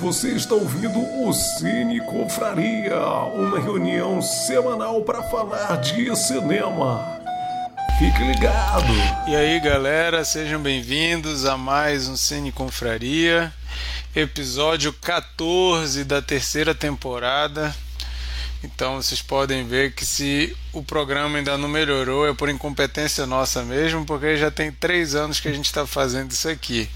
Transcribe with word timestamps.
Você 0.00 0.28
está 0.28 0.54
ouvindo 0.54 1.00
o 1.00 1.32
Cine 1.32 2.00
Confraria, 2.00 3.00
uma 3.34 3.58
reunião 3.58 4.22
semanal 4.22 5.02
para 5.02 5.24
falar 5.24 5.74
de 5.80 6.14
cinema. 6.16 7.20
Fique 7.98 8.22
ligado! 8.22 8.92
E 9.26 9.34
aí, 9.34 9.58
galera, 9.58 10.24
sejam 10.24 10.60
bem-vindos 10.60 11.44
a 11.44 11.56
mais 11.56 12.06
um 12.06 12.16
Cine 12.16 12.52
Confraria, 12.52 13.52
episódio 14.14 14.92
14 14.92 16.04
da 16.04 16.22
terceira 16.22 16.72
temporada. 16.76 17.74
Então 18.62 19.02
vocês 19.02 19.20
podem 19.20 19.66
ver 19.66 19.94
que 19.94 20.06
se 20.06 20.56
o 20.72 20.80
programa 20.80 21.38
ainda 21.38 21.58
não 21.58 21.68
melhorou 21.68 22.28
é 22.28 22.32
por 22.32 22.48
incompetência 22.48 23.26
nossa 23.26 23.64
mesmo, 23.64 24.04
porque 24.06 24.36
já 24.36 24.50
tem 24.50 24.70
três 24.70 25.16
anos 25.16 25.40
que 25.40 25.48
a 25.48 25.52
gente 25.52 25.66
está 25.66 25.84
fazendo 25.84 26.30
isso 26.30 26.48
aqui. 26.48 26.88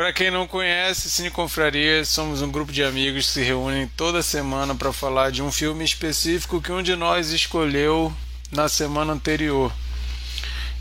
Para 0.00 0.14
quem 0.14 0.30
não 0.30 0.46
conhece, 0.46 1.10
Cine 1.10 1.30
Confraria 1.30 2.02
somos 2.06 2.40
um 2.40 2.50
grupo 2.50 2.72
de 2.72 2.82
amigos 2.82 3.26
que 3.26 3.32
se 3.32 3.42
reúnem 3.42 3.86
toda 3.98 4.22
semana 4.22 4.74
para 4.74 4.94
falar 4.94 5.30
de 5.30 5.42
um 5.42 5.52
filme 5.52 5.84
específico 5.84 6.58
que 6.58 6.72
um 6.72 6.82
de 6.82 6.96
nós 6.96 7.28
escolheu 7.32 8.10
na 8.50 8.66
semana 8.66 9.12
anterior. 9.12 9.70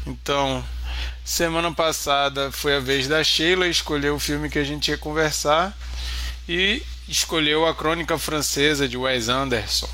Então, 0.07 0.63
semana 1.25 1.69
passada 1.69 2.49
foi 2.49 2.77
a 2.77 2.79
vez 2.79 3.09
da 3.09 3.21
Sheila 3.21 3.67
escolher 3.67 4.11
o 4.11 4.19
filme 4.19 4.49
que 4.49 4.57
a 4.57 4.63
gente 4.63 4.89
ia 4.89 4.97
conversar 4.97 5.77
e 6.47 6.81
escolheu 7.05 7.67
a 7.67 7.75
Crônica 7.75 8.17
Francesa 8.17 8.87
de 8.87 8.95
Wes 8.95 9.27
Anderson. 9.27 9.89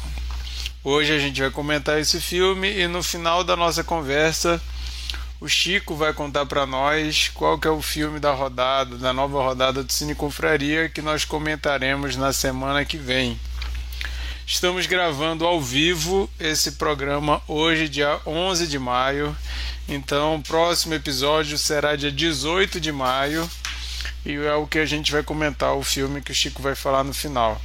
Hoje 0.84 1.12
a 1.12 1.17
gente 1.17 1.42
vai 1.42 1.50
comentar 1.50 2.00
esse 2.00 2.22
filme 2.22 2.72
e 2.72 2.88
no 2.88 3.02
final 3.02 3.44
da 3.44 3.55
nossa 3.55 3.84
conversa 3.84 4.62
o 5.45 5.48
Chico 5.48 5.94
vai 5.94 6.12
contar 6.12 6.48
para 6.48 6.66
nós 6.66 7.30
qual 7.31 7.59
que 7.59 7.67
é 7.67 7.72
o 7.72 7.80
filme 7.80 8.20
da 8.20 8.31
rodada, 8.31 8.98
da 8.98 9.13
nova 9.13 9.44
rodada 9.44 9.84
do 9.84 9.94
Cine 9.94 10.16
Confraria 10.16 10.90
que 10.90 11.03
nós 11.03 11.23
comentaremos 11.23 12.16
na 12.16 12.34
semana 12.34 12.84
que 12.84 12.98
vem. 12.98 13.40
Estamos 14.47 14.88
gravando 14.88 15.45
ao 15.45 15.61
vivo 15.61 16.28
esse 16.39 16.72
programa 16.72 17.44
hoje, 17.47 17.88
dia 17.88 18.20
11 18.25 18.66
de 18.66 18.80
maio. 18.80 19.38
Então, 19.88 20.38
o 20.38 20.42
próximo 20.42 20.95
episódio 20.95 21.59
será 21.59 21.95
dia 21.95 22.11
18 22.11 22.81
de 22.81 22.92
maio 22.92 23.48
e 24.25 24.33
é 24.33 24.55
o 24.55 24.66
que 24.66 24.80
a 24.80 24.86
gente 24.86 25.11
vai 25.11 25.22
comentar 25.22 25.75
o 25.75 25.83
filme 25.83 26.23
que 26.23 26.31
o 26.31 26.36
Chico 26.36 26.59
vai 26.59 26.73
falar 26.73 27.03
no 27.03 27.14
final. 27.14 27.61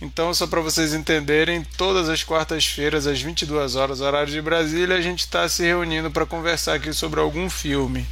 Então, 0.00 0.32
só 0.32 0.46
para 0.46 0.62
vocês 0.62 0.94
entenderem, 0.94 1.62
todas 1.76 2.08
as 2.08 2.24
quartas-feiras, 2.24 3.06
às 3.06 3.20
22 3.20 3.76
horas, 3.76 4.00
horário 4.00 4.32
de 4.32 4.40
Brasília, 4.40 4.96
a 4.96 5.00
gente 5.02 5.20
está 5.20 5.46
se 5.46 5.62
reunindo 5.62 6.10
para 6.10 6.24
conversar 6.24 6.74
aqui 6.74 6.90
sobre 6.90 7.20
algum 7.20 7.50
filme. 7.50 8.06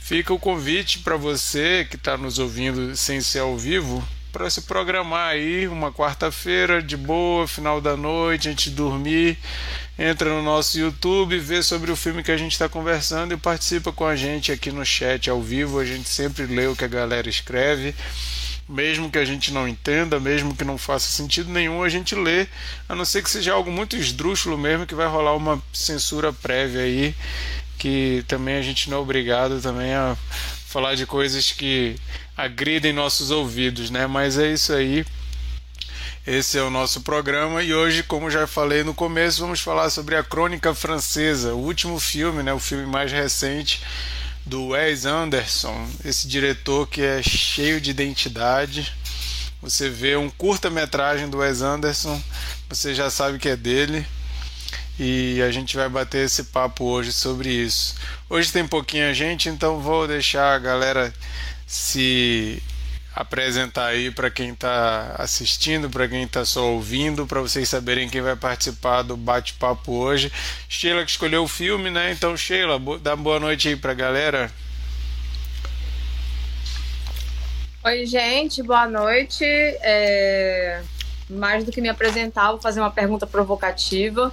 Fica 0.00 0.32
o 0.32 0.38
convite 0.38 1.00
para 1.00 1.16
você 1.16 1.86
que 1.90 1.96
está 1.96 2.16
nos 2.16 2.38
ouvindo 2.38 2.96
sem 2.96 3.20
ser 3.20 3.40
ao 3.40 3.58
vivo, 3.58 4.02
para 4.32 4.48
se 4.48 4.62
programar 4.62 5.32
aí 5.32 5.68
uma 5.68 5.92
quarta-feira 5.92 6.82
de 6.82 6.96
boa, 6.96 7.46
final 7.46 7.78
da 7.78 7.94
noite, 7.94 8.48
antes 8.48 8.70
de 8.70 8.76
dormir. 8.76 9.36
Entra 9.98 10.30
no 10.30 10.42
nosso 10.42 10.78
YouTube, 10.78 11.38
vê 11.38 11.62
sobre 11.62 11.90
o 11.90 11.96
filme 11.96 12.22
que 12.22 12.32
a 12.32 12.38
gente 12.38 12.52
está 12.52 12.70
conversando 12.70 13.34
e 13.34 13.36
participa 13.36 13.92
com 13.92 14.06
a 14.06 14.16
gente 14.16 14.50
aqui 14.50 14.72
no 14.72 14.84
chat 14.84 15.28
ao 15.28 15.42
vivo. 15.42 15.78
A 15.78 15.84
gente 15.84 16.08
sempre 16.08 16.46
lê 16.46 16.66
o 16.66 16.76
que 16.76 16.84
a 16.86 16.88
galera 16.88 17.28
escreve 17.28 17.94
mesmo 18.68 19.10
que 19.10 19.18
a 19.18 19.24
gente 19.24 19.52
não 19.52 19.66
entenda, 19.66 20.20
mesmo 20.20 20.54
que 20.54 20.64
não 20.64 20.76
faça 20.76 21.08
sentido 21.08 21.50
nenhum, 21.50 21.82
a 21.82 21.88
gente 21.88 22.14
lê, 22.14 22.46
a 22.88 22.94
não 22.94 23.04
ser 23.04 23.22
que 23.22 23.30
seja 23.30 23.54
algo 23.54 23.70
muito 23.70 23.96
esdrúxulo 23.96 24.58
mesmo, 24.58 24.86
que 24.86 24.94
vai 24.94 25.08
rolar 25.08 25.34
uma 25.34 25.62
censura 25.72 26.32
prévia 26.32 26.82
aí, 26.82 27.14
que 27.78 28.24
também 28.28 28.56
a 28.56 28.62
gente 28.62 28.90
não 28.90 28.98
é 28.98 29.00
obrigado 29.00 29.60
também 29.60 29.94
a 29.94 30.16
falar 30.66 30.94
de 30.94 31.06
coisas 31.06 31.50
que 31.50 31.96
agridem 32.36 32.92
nossos 32.92 33.30
ouvidos, 33.30 33.88
né? 33.90 34.06
Mas 34.06 34.36
é 34.38 34.52
isso 34.52 34.72
aí. 34.72 35.04
Esse 36.26 36.58
é 36.58 36.62
o 36.62 36.68
nosso 36.68 37.00
programa 37.00 37.62
e 37.62 37.72
hoje, 37.72 38.02
como 38.02 38.30
já 38.30 38.46
falei 38.46 38.84
no 38.84 38.92
começo, 38.92 39.40
vamos 39.40 39.60
falar 39.60 39.88
sobre 39.88 40.14
a 40.14 40.22
Crônica 40.22 40.74
Francesa, 40.74 41.54
o 41.54 41.58
último 41.58 41.98
filme, 41.98 42.42
né, 42.42 42.52
o 42.52 42.58
filme 42.58 42.84
mais 42.84 43.10
recente 43.10 43.80
do 44.48 44.68
Wes 44.68 45.04
Anderson, 45.04 45.86
esse 46.04 46.26
diretor 46.26 46.88
que 46.88 47.02
é 47.02 47.22
cheio 47.22 47.80
de 47.80 47.90
identidade. 47.90 48.92
Você 49.60 49.90
vê 49.90 50.16
um 50.16 50.30
curta-metragem 50.30 51.28
do 51.28 51.38
Wes 51.38 51.60
Anderson, 51.60 52.20
você 52.68 52.94
já 52.94 53.10
sabe 53.10 53.38
que 53.38 53.48
é 53.48 53.56
dele. 53.56 54.06
E 54.98 55.40
a 55.42 55.50
gente 55.52 55.76
vai 55.76 55.88
bater 55.88 56.24
esse 56.24 56.44
papo 56.44 56.84
hoje 56.84 57.12
sobre 57.12 57.50
isso. 57.50 57.94
Hoje 58.28 58.50
tem 58.50 58.66
pouquinha 58.66 59.14
gente, 59.14 59.48
então 59.48 59.80
vou 59.80 60.08
deixar 60.08 60.54
a 60.54 60.58
galera 60.58 61.14
se 61.66 62.60
apresentar 63.14 63.86
aí 63.86 64.10
para 64.10 64.30
quem 64.30 64.50
está 64.50 65.16
assistindo, 65.18 65.90
para 65.90 66.06
quem 66.06 66.22
está 66.22 66.44
só 66.44 66.72
ouvindo, 66.72 67.26
para 67.26 67.40
vocês 67.40 67.68
saberem 67.68 68.08
quem 68.08 68.20
vai 68.20 68.36
participar 68.36 69.02
do 69.02 69.16
bate-papo 69.16 69.92
hoje. 69.92 70.32
Sheila 70.68 71.04
que 71.04 71.10
escolheu 71.10 71.42
o 71.42 71.48
filme, 71.48 71.90
né? 71.90 72.12
Então, 72.12 72.36
Sheila, 72.36 72.80
dá 73.00 73.16
boa 73.16 73.40
noite 73.40 73.68
aí 73.68 73.76
para 73.76 73.92
a 73.92 73.94
galera. 73.94 74.52
Oi, 77.84 78.06
gente, 78.06 78.62
boa 78.62 78.86
noite. 78.86 79.44
É... 79.44 80.82
Mais 81.30 81.64
do 81.64 81.72
que 81.72 81.80
me 81.80 81.88
apresentar, 81.88 82.50
vou 82.50 82.60
fazer 82.60 82.80
uma 82.80 82.90
pergunta 82.90 83.26
provocativa. 83.26 84.32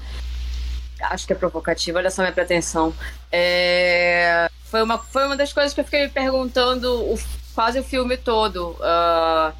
Acho 1.02 1.28
que 1.28 1.34
é 1.34 1.36
provocativa, 1.36 2.00
olha 2.00 2.12
só 2.12 2.22
minha 2.22 2.34
pretensão. 2.34 2.94
É... 3.32 4.50
Foi, 4.66 4.82
uma, 4.84 4.98
foi 4.98 5.26
uma 5.26 5.38
das 5.38 5.54
coisas 5.54 5.74
que 5.74 5.80
eu 5.80 5.86
fiquei 5.86 6.04
me 6.04 6.10
perguntando 6.10 6.92
o 7.04 7.18
quase 7.56 7.80
o 7.80 7.84
filme 7.84 8.18
todo. 8.18 8.72
Uh, 8.72 9.54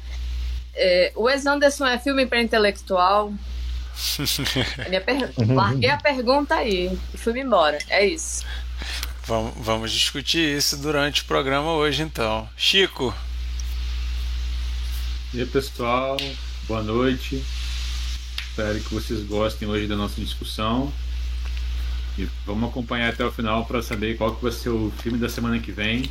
é, 0.74 1.10
o 1.16 1.22
Wes 1.22 1.46
Anderson 1.46 1.86
é 1.86 1.98
filme 1.98 2.26
para 2.26 2.42
intelectual? 2.42 3.32
per... 5.00 5.32
Larguei 5.38 5.88
a 5.88 5.96
pergunta 5.96 6.54
aí 6.54 6.96
e 7.14 7.16
fui 7.16 7.40
embora. 7.40 7.78
É 7.88 8.06
isso. 8.06 8.44
Vamos, 9.24 9.54
vamos 9.56 9.90
discutir 9.90 10.56
isso 10.56 10.76
durante 10.76 11.22
o 11.22 11.24
programa 11.24 11.72
hoje, 11.72 12.02
então. 12.02 12.46
Chico. 12.54 13.12
E 15.32 15.40
aí, 15.40 15.46
pessoal, 15.46 16.16
boa 16.68 16.82
noite. 16.82 17.42
Espero 18.50 18.78
que 18.78 18.94
vocês 18.94 19.22
gostem 19.24 19.66
hoje 19.66 19.86
da 19.86 19.96
nossa 19.96 20.20
discussão. 20.20 20.92
E 22.18 22.28
vamos 22.46 22.70
acompanhar 22.70 23.12
até 23.12 23.24
o 23.24 23.32
final 23.32 23.64
para 23.64 23.82
saber 23.82 24.16
qual 24.16 24.34
que 24.34 24.42
vai 24.42 24.52
ser 24.52 24.68
o 24.68 24.92
filme 25.02 25.18
da 25.18 25.28
semana 25.28 25.58
que 25.58 25.72
vem. 25.72 26.08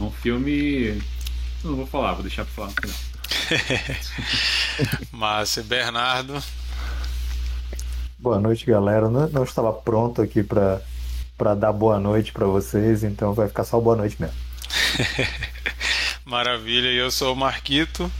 É 0.00 0.02
um 0.02 0.10
filme. 0.10 1.02
Não 1.62 1.76
vou 1.76 1.86
falar, 1.86 2.14
vou 2.14 2.22
deixar 2.22 2.46
para 2.46 2.54
falar 2.54 2.68
no 2.68 2.74
final. 2.74 2.96
Márcio 5.12 5.62
Bernardo. 5.62 6.42
Boa 8.18 8.40
noite, 8.40 8.64
galera. 8.64 9.10
Não, 9.10 9.28
não 9.28 9.44
estava 9.44 9.72
pronto 9.72 10.22
aqui 10.22 10.42
para 10.42 10.80
para 11.36 11.54
dar 11.54 11.72
boa 11.72 11.98
noite 11.98 12.32
para 12.32 12.46
vocês, 12.46 13.02
então 13.02 13.32
vai 13.32 13.48
ficar 13.48 13.64
só 13.64 13.80
boa 13.80 13.96
noite 13.96 14.14
mesmo. 14.20 14.36
Maravilha, 16.22 16.88
eu 16.88 17.10
sou 17.10 17.32
o 17.32 17.36
Marquito. 17.36 18.12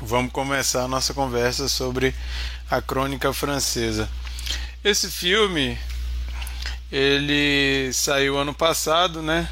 Vamos 0.00 0.32
começar 0.32 0.84
a 0.84 0.88
nossa 0.88 1.12
conversa 1.12 1.68
sobre 1.68 2.14
a 2.70 2.80
crônica 2.80 3.30
francesa. 3.34 4.08
Esse 4.82 5.10
filme 5.10 5.78
ele 6.90 7.92
saiu 7.92 8.38
ano 8.38 8.54
passado, 8.54 9.20
né? 9.20 9.46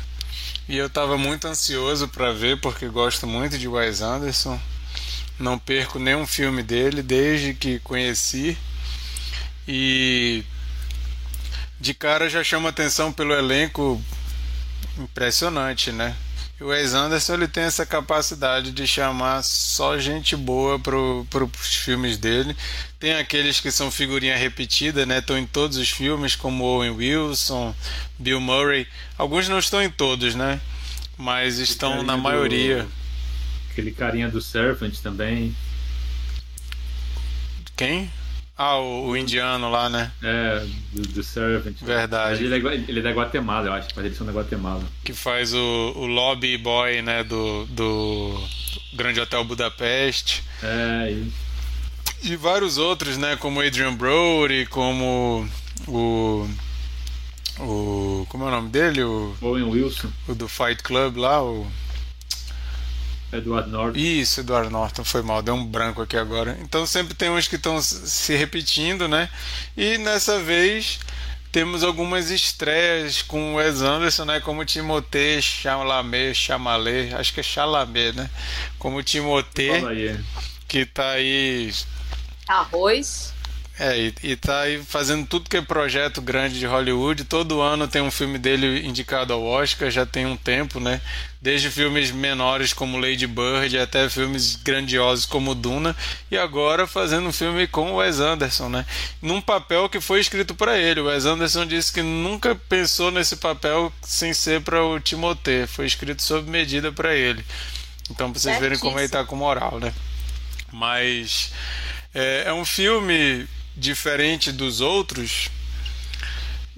E 0.69 0.77
eu 0.77 0.87
estava 0.87 1.19
muito 1.19 1.47
ansioso 1.49 2.09
para 2.09 2.33
ver, 2.33 2.61
porque 2.61 2.87
gosto 2.89 3.27
muito 3.27 3.59
de 3.59 3.67
Wes 3.67 4.01
Anderson. 4.01 4.61
Não 5.39 5.59
perco 5.59 5.99
nenhum 5.99 6.27
filme 6.27 6.63
dele 6.63 7.03
desde 7.03 7.53
que 7.53 7.79
conheci. 7.81 8.57
E 9.67 10.45
de 11.81 11.93
cara 11.93 12.29
já 12.29 12.45
chama 12.45 12.69
atenção 12.69 13.13
pelo 13.13 13.35
elenco 13.35 14.01
impressionante, 14.99 15.91
né? 15.91 16.15
O 16.63 16.69
Wes 16.69 16.95
Anderson 16.95 17.35
ele 17.35 17.49
tem 17.49 17.65
essa 17.65 17.85
capacidade 17.85 18.71
de 18.71 18.87
chamar 18.87 19.43
só 19.43 19.99
gente 19.99 20.37
boa 20.37 20.79
para 20.79 20.97
os 20.97 21.75
filmes 21.75 22.17
dele. 22.17 22.57
Tem 22.99 23.15
aqueles 23.15 23.61
que 23.61 23.71
são 23.71 23.91
figurinha 23.91 24.37
repetida, 24.37 25.05
né? 25.05 25.19
Estão 25.19 25.37
em 25.37 25.47
todos 25.47 25.77
os 25.77 25.91
filmes, 25.91 26.37
como 26.37 26.65
Owen 26.65 26.91
Wilson, 26.91 27.75
Bill 28.19 28.41
Murray. 28.41 28.87
Alguns 29.19 29.49
não 29.49 29.59
estão 29.59 29.83
em 29.83 29.91
todos, 29.91 30.35
né? 30.35 30.61
Mas 31.19 31.59
estão 31.59 32.03
na 32.03 32.17
maioria. 32.17 32.85
Do... 32.85 32.93
Aquele 33.73 33.91
carinha 33.91 34.29
do 34.29 34.41
Serpent 34.41 34.99
também. 35.01 35.55
Quem? 37.77 38.11
Ah, 38.65 38.79
o, 38.79 39.09
o, 39.09 39.17
indiano 39.17 39.69
lá, 39.69 39.91
né? 39.91 40.13
É, 40.23 40.65
do, 40.93 41.03
do 41.03 41.23
Servant. 41.25 41.75
Verdade. 41.83 42.45
Ele 42.45 42.55
é, 42.55 42.75
ele 42.75 43.01
é, 43.01 43.03
da 43.03 43.11
Guatemala, 43.11 43.67
eu 43.67 43.73
acho. 43.73 43.89
Eles 43.99 44.17
são 44.17 44.25
da 44.25 44.33
Guatemala. 44.33 44.85
Que 45.03 45.13
faz 45.13 45.53
o, 45.53 45.93
o 45.97 46.07
lobby 46.07 46.57
boy, 46.57 47.03
né? 47.03 47.25
Do, 47.25 47.67
do 47.67 48.41
Grande 48.95 49.19
Hotel 49.19 49.43
Budapeste. 49.43 50.45
É, 50.63 51.11
isso. 51.11 51.33
E 52.23 52.37
vários 52.37 52.79
outros, 52.79 53.19
né? 53.19 53.35
Como 53.35 53.61
Adrian 53.61 53.95
Brody, 53.95 54.65
como 54.67 55.45
o. 55.89 56.49
O. 57.59 58.25
Como 58.29 58.45
é 58.45 58.47
o 58.47 58.51
nome 58.53 58.69
dele? 58.69 59.03
O, 59.03 59.35
Owen 59.41 59.65
Wilson. 59.65 60.09
O 60.29 60.37
do 60.37 60.49
Fight 60.49 60.85
Club 60.85 61.17
lá, 61.17 61.43
o. 61.43 61.67
Edward 63.33 63.71
Norton. 63.71 63.99
Isso, 63.99 64.41
Edward 64.41 64.71
Norton, 64.71 65.05
foi 65.05 65.23
mal, 65.23 65.43
deu 65.43 65.55
um 65.55 65.65
branco 65.65 66.03
aqui 66.03 66.17
agora. 66.17 66.59
Então 66.61 66.87
sempre 66.87 67.15
tem 67.15 67.31
uns 67.31 67.49
que 67.49 67.57
estão 67.57 67.81
se 67.81 68.35
repetindo, 68.37 69.09
né? 69.09 69.29
E 69.77 69.97
nessa 69.99 70.39
vez 70.39 71.01
temos 71.51 71.83
algumas 71.83 72.31
estreias 72.31 73.23
com 73.23 73.53
o 73.53 73.57
Wes 73.57 73.83
Anderson, 73.83 74.25
né? 74.25 74.41
Como 74.41 74.65
Timothée 74.65 75.41
Chalamet, 75.41 76.35
Chalamet, 76.35 77.15
acho 77.15 77.33
que 77.33 77.41
é 77.41 77.43
Chalamet, 77.43 78.17
né? 78.17 78.31
Como 78.79 79.03
Timothée, 79.03 80.19
que 80.69 80.87
tá 80.87 81.13
aí... 81.13 81.73
Arroz. 82.49 83.33
É, 83.79 83.99
e, 83.99 84.15
e 84.23 84.37
tá 84.37 84.61
aí 84.61 84.83
fazendo 84.83 85.27
tudo 85.27 85.49
que 85.49 85.57
é 85.57 85.63
projeto 85.63 86.21
grande 86.21 86.59
de 86.59 86.67
Hollywood. 86.67 87.25
Todo 87.25 87.63
ano 87.63 87.89
tem 87.89 88.03
um 88.03 88.11
filme 88.11 88.39
dele 88.39 88.87
indicado 88.87 89.33
ao 89.33 89.43
Oscar, 89.43 89.91
já 89.91 90.05
tem 90.05 90.27
um 90.27 90.37
tempo, 90.37 90.79
né? 90.79 91.01
Desde 91.41 91.71
filmes 91.71 92.11
menores 92.11 92.75
como 92.75 92.99
Lady 92.99 93.27
Bird 93.27 93.79
até 93.79 94.09
filmes 94.11 94.57
grandiosos 94.57 95.25
como 95.25 95.55
Duna. 95.55 95.97
E 96.31 96.37
agora 96.37 96.87
fazendo 96.87 97.29
um 97.29 97.33
filme 97.33 97.67
com 97.67 97.93
o 97.93 97.97
Wes 97.97 98.21
Anderson, 98.21 98.69
né? 98.69 98.85
Num 99.23 99.41
papel 99.41 99.89
que 99.89 100.01
foi 100.01 100.21
escrito 100.21 100.55
para 100.55 100.77
ele. 100.77 101.01
O 101.01 101.07
Wes 101.07 101.25
Anderson 101.25 101.65
disse 101.65 101.93
que 101.93 102.03
nunca 102.03 102.55
pensou 102.55 103.11
nesse 103.11 103.37
papel 103.37 103.91
sem 104.03 104.35
ser 104.35 104.61
para 104.61 104.85
o 104.85 105.01
Timothée. 105.01 105.67
Foi 105.67 105.87
escrito 105.87 106.23
sob 106.23 106.49
medida 106.49 106.93
para 106.93 107.15
ele. 107.15 107.43
Então, 108.11 108.31
pra 108.31 108.39
vocês 108.39 108.59
verem 108.61 108.79
como 108.79 108.99
ele 108.99 109.09
tá 109.09 109.25
com 109.25 109.35
moral, 109.35 109.81
né? 109.81 109.95
Mas 110.71 111.53
é, 112.15 112.45
é 112.47 112.53
um 112.53 112.65
filme 112.65 113.49
diferente 113.77 114.53
dos 114.53 114.81
outros, 114.81 115.51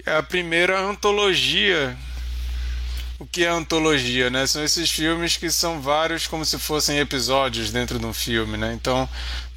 é 0.05 0.15
a 0.15 0.23
primeira 0.23 0.79
antologia. 0.79 1.97
O 3.17 3.25
que 3.25 3.45
é 3.45 3.47
antologia, 3.47 4.29
né? 4.29 4.45
São 4.45 4.61
esses 4.61 4.91
filmes 4.91 5.37
que 5.37 5.49
são 5.49 5.81
vários 5.81 6.27
como 6.27 6.43
se 6.43 6.59
fossem 6.59 6.99
episódios 6.99 7.71
dentro 7.71 7.97
de 7.97 8.05
um 8.05 8.13
filme, 8.13 8.57
né? 8.57 8.73
Então, 8.73 9.07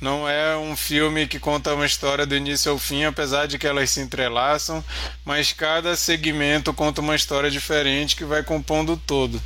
não 0.01 0.29
é 0.29 0.57
um 0.57 0.77
filme 0.77 1.27
que 1.27 1.41
conta 1.41 1.75
uma 1.75 1.85
história 1.85 2.25
do 2.25 2.37
início 2.37 2.71
ao 2.71 2.79
fim, 2.79 3.03
apesar 3.03 3.47
de 3.47 3.59
que 3.59 3.67
elas 3.67 3.91
se 3.91 4.01
entrelaçam, 4.01 4.83
mas 5.25 5.53
cada 5.53 5.97
segmento 5.97 6.73
conta 6.73 7.01
uma 7.01 7.17
história 7.17 7.51
diferente 7.51 8.15
que 8.15 8.25
vai 8.25 8.45
compondo 8.45 8.93
o 8.93 8.97
todo. 8.97 9.43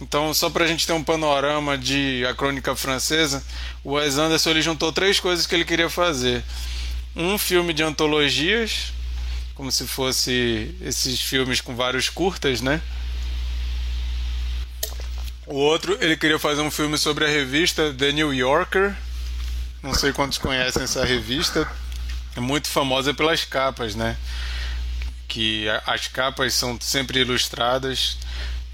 Então, 0.00 0.34
só 0.34 0.50
para 0.50 0.64
a 0.64 0.66
gente 0.66 0.84
ter 0.84 0.92
um 0.92 1.04
panorama 1.04 1.78
de 1.78 2.26
A 2.28 2.34
Crônica 2.34 2.74
Francesa, 2.74 3.40
o 3.84 3.92
Wes 3.92 4.18
Anderson 4.18 4.50
ele 4.50 4.62
juntou 4.62 4.92
três 4.92 5.20
coisas 5.20 5.46
que 5.46 5.54
ele 5.54 5.64
queria 5.64 5.88
fazer 5.88 6.42
um 7.14 7.36
filme 7.36 7.72
de 7.72 7.82
antologias, 7.82 8.92
como 9.54 9.70
se 9.70 9.86
fosse 9.86 10.74
esses 10.80 11.20
filmes 11.20 11.60
com 11.60 11.74
vários 11.76 12.08
curtas, 12.08 12.60
né? 12.60 12.80
O 15.46 15.56
outro, 15.56 15.96
ele 16.00 16.16
queria 16.16 16.38
fazer 16.38 16.62
um 16.62 16.70
filme 16.70 16.96
sobre 16.96 17.24
a 17.24 17.28
revista 17.28 17.92
The 17.92 18.12
New 18.12 18.32
Yorker. 18.32 18.94
Não 19.82 19.92
sei 19.92 20.12
quantos 20.12 20.38
conhecem 20.38 20.82
essa 20.82 21.04
revista. 21.04 21.70
É 22.36 22.40
muito 22.40 22.68
famosa 22.68 23.12
pelas 23.12 23.44
capas, 23.44 23.94
né? 23.94 24.16
Que 25.28 25.66
as 25.86 26.06
capas 26.06 26.54
são 26.54 26.78
sempre 26.80 27.20
ilustradas 27.20 28.16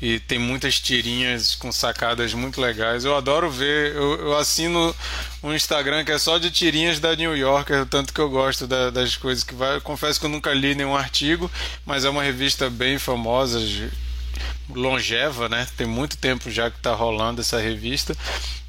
e 0.01 0.21
tem 0.21 0.39
muitas 0.39 0.79
tirinhas 0.79 1.55
com 1.57 1.73
sacadas 1.73 2.33
muito 2.33 2.61
legais. 2.61 3.05
Eu 3.05 3.17
adoro 3.17 3.51
ver, 3.51 3.95
eu, 3.95 4.21
eu, 4.21 4.37
assino 4.37 4.95
um 5.43 5.53
Instagram 5.53 6.05
que 6.05 6.13
é 6.13 6.19
só 6.19 6.39
de 6.39 6.51
tirinhas 6.51 7.01
da 7.01 7.17
New 7.17 7.37
Yorker, 7.37 7.85
tanto 7.87 8.13
que 8.13 8.21
eu 8.21 8.31
gosto 8.31 8.67
da, 8.67 8.91
das 8.91 9.17
coisas 9.17 9.43
que 9.43 9.55
vai. 9.55 9.77
Eu 9.77 9.81
confesso 9.81 10.21
que 10.21 10.27
eu 10.27 10.31
nunca 10.31 10.53
li 10.55 10.75
nenhum 10.75 10.97
artigo, 10.97 11.51
mas 11.85 12.05
é 12.05 12.11
uma 12.11 12.23
revista 12.23 12.71
bem 12.71 12.97
famosa, 12.99 13.59
longeva, 14.71 15.49
né? 15.49 15.67
Tem 15.77 15.87
muito 15.87 16.17
tempo 16.17 16.49
já 16.49 16.71
que 16.71 16.77
está 16.77 16.95
rolando 16.95 17.41
essa 17.41 17.59
revista. 17.59 18.17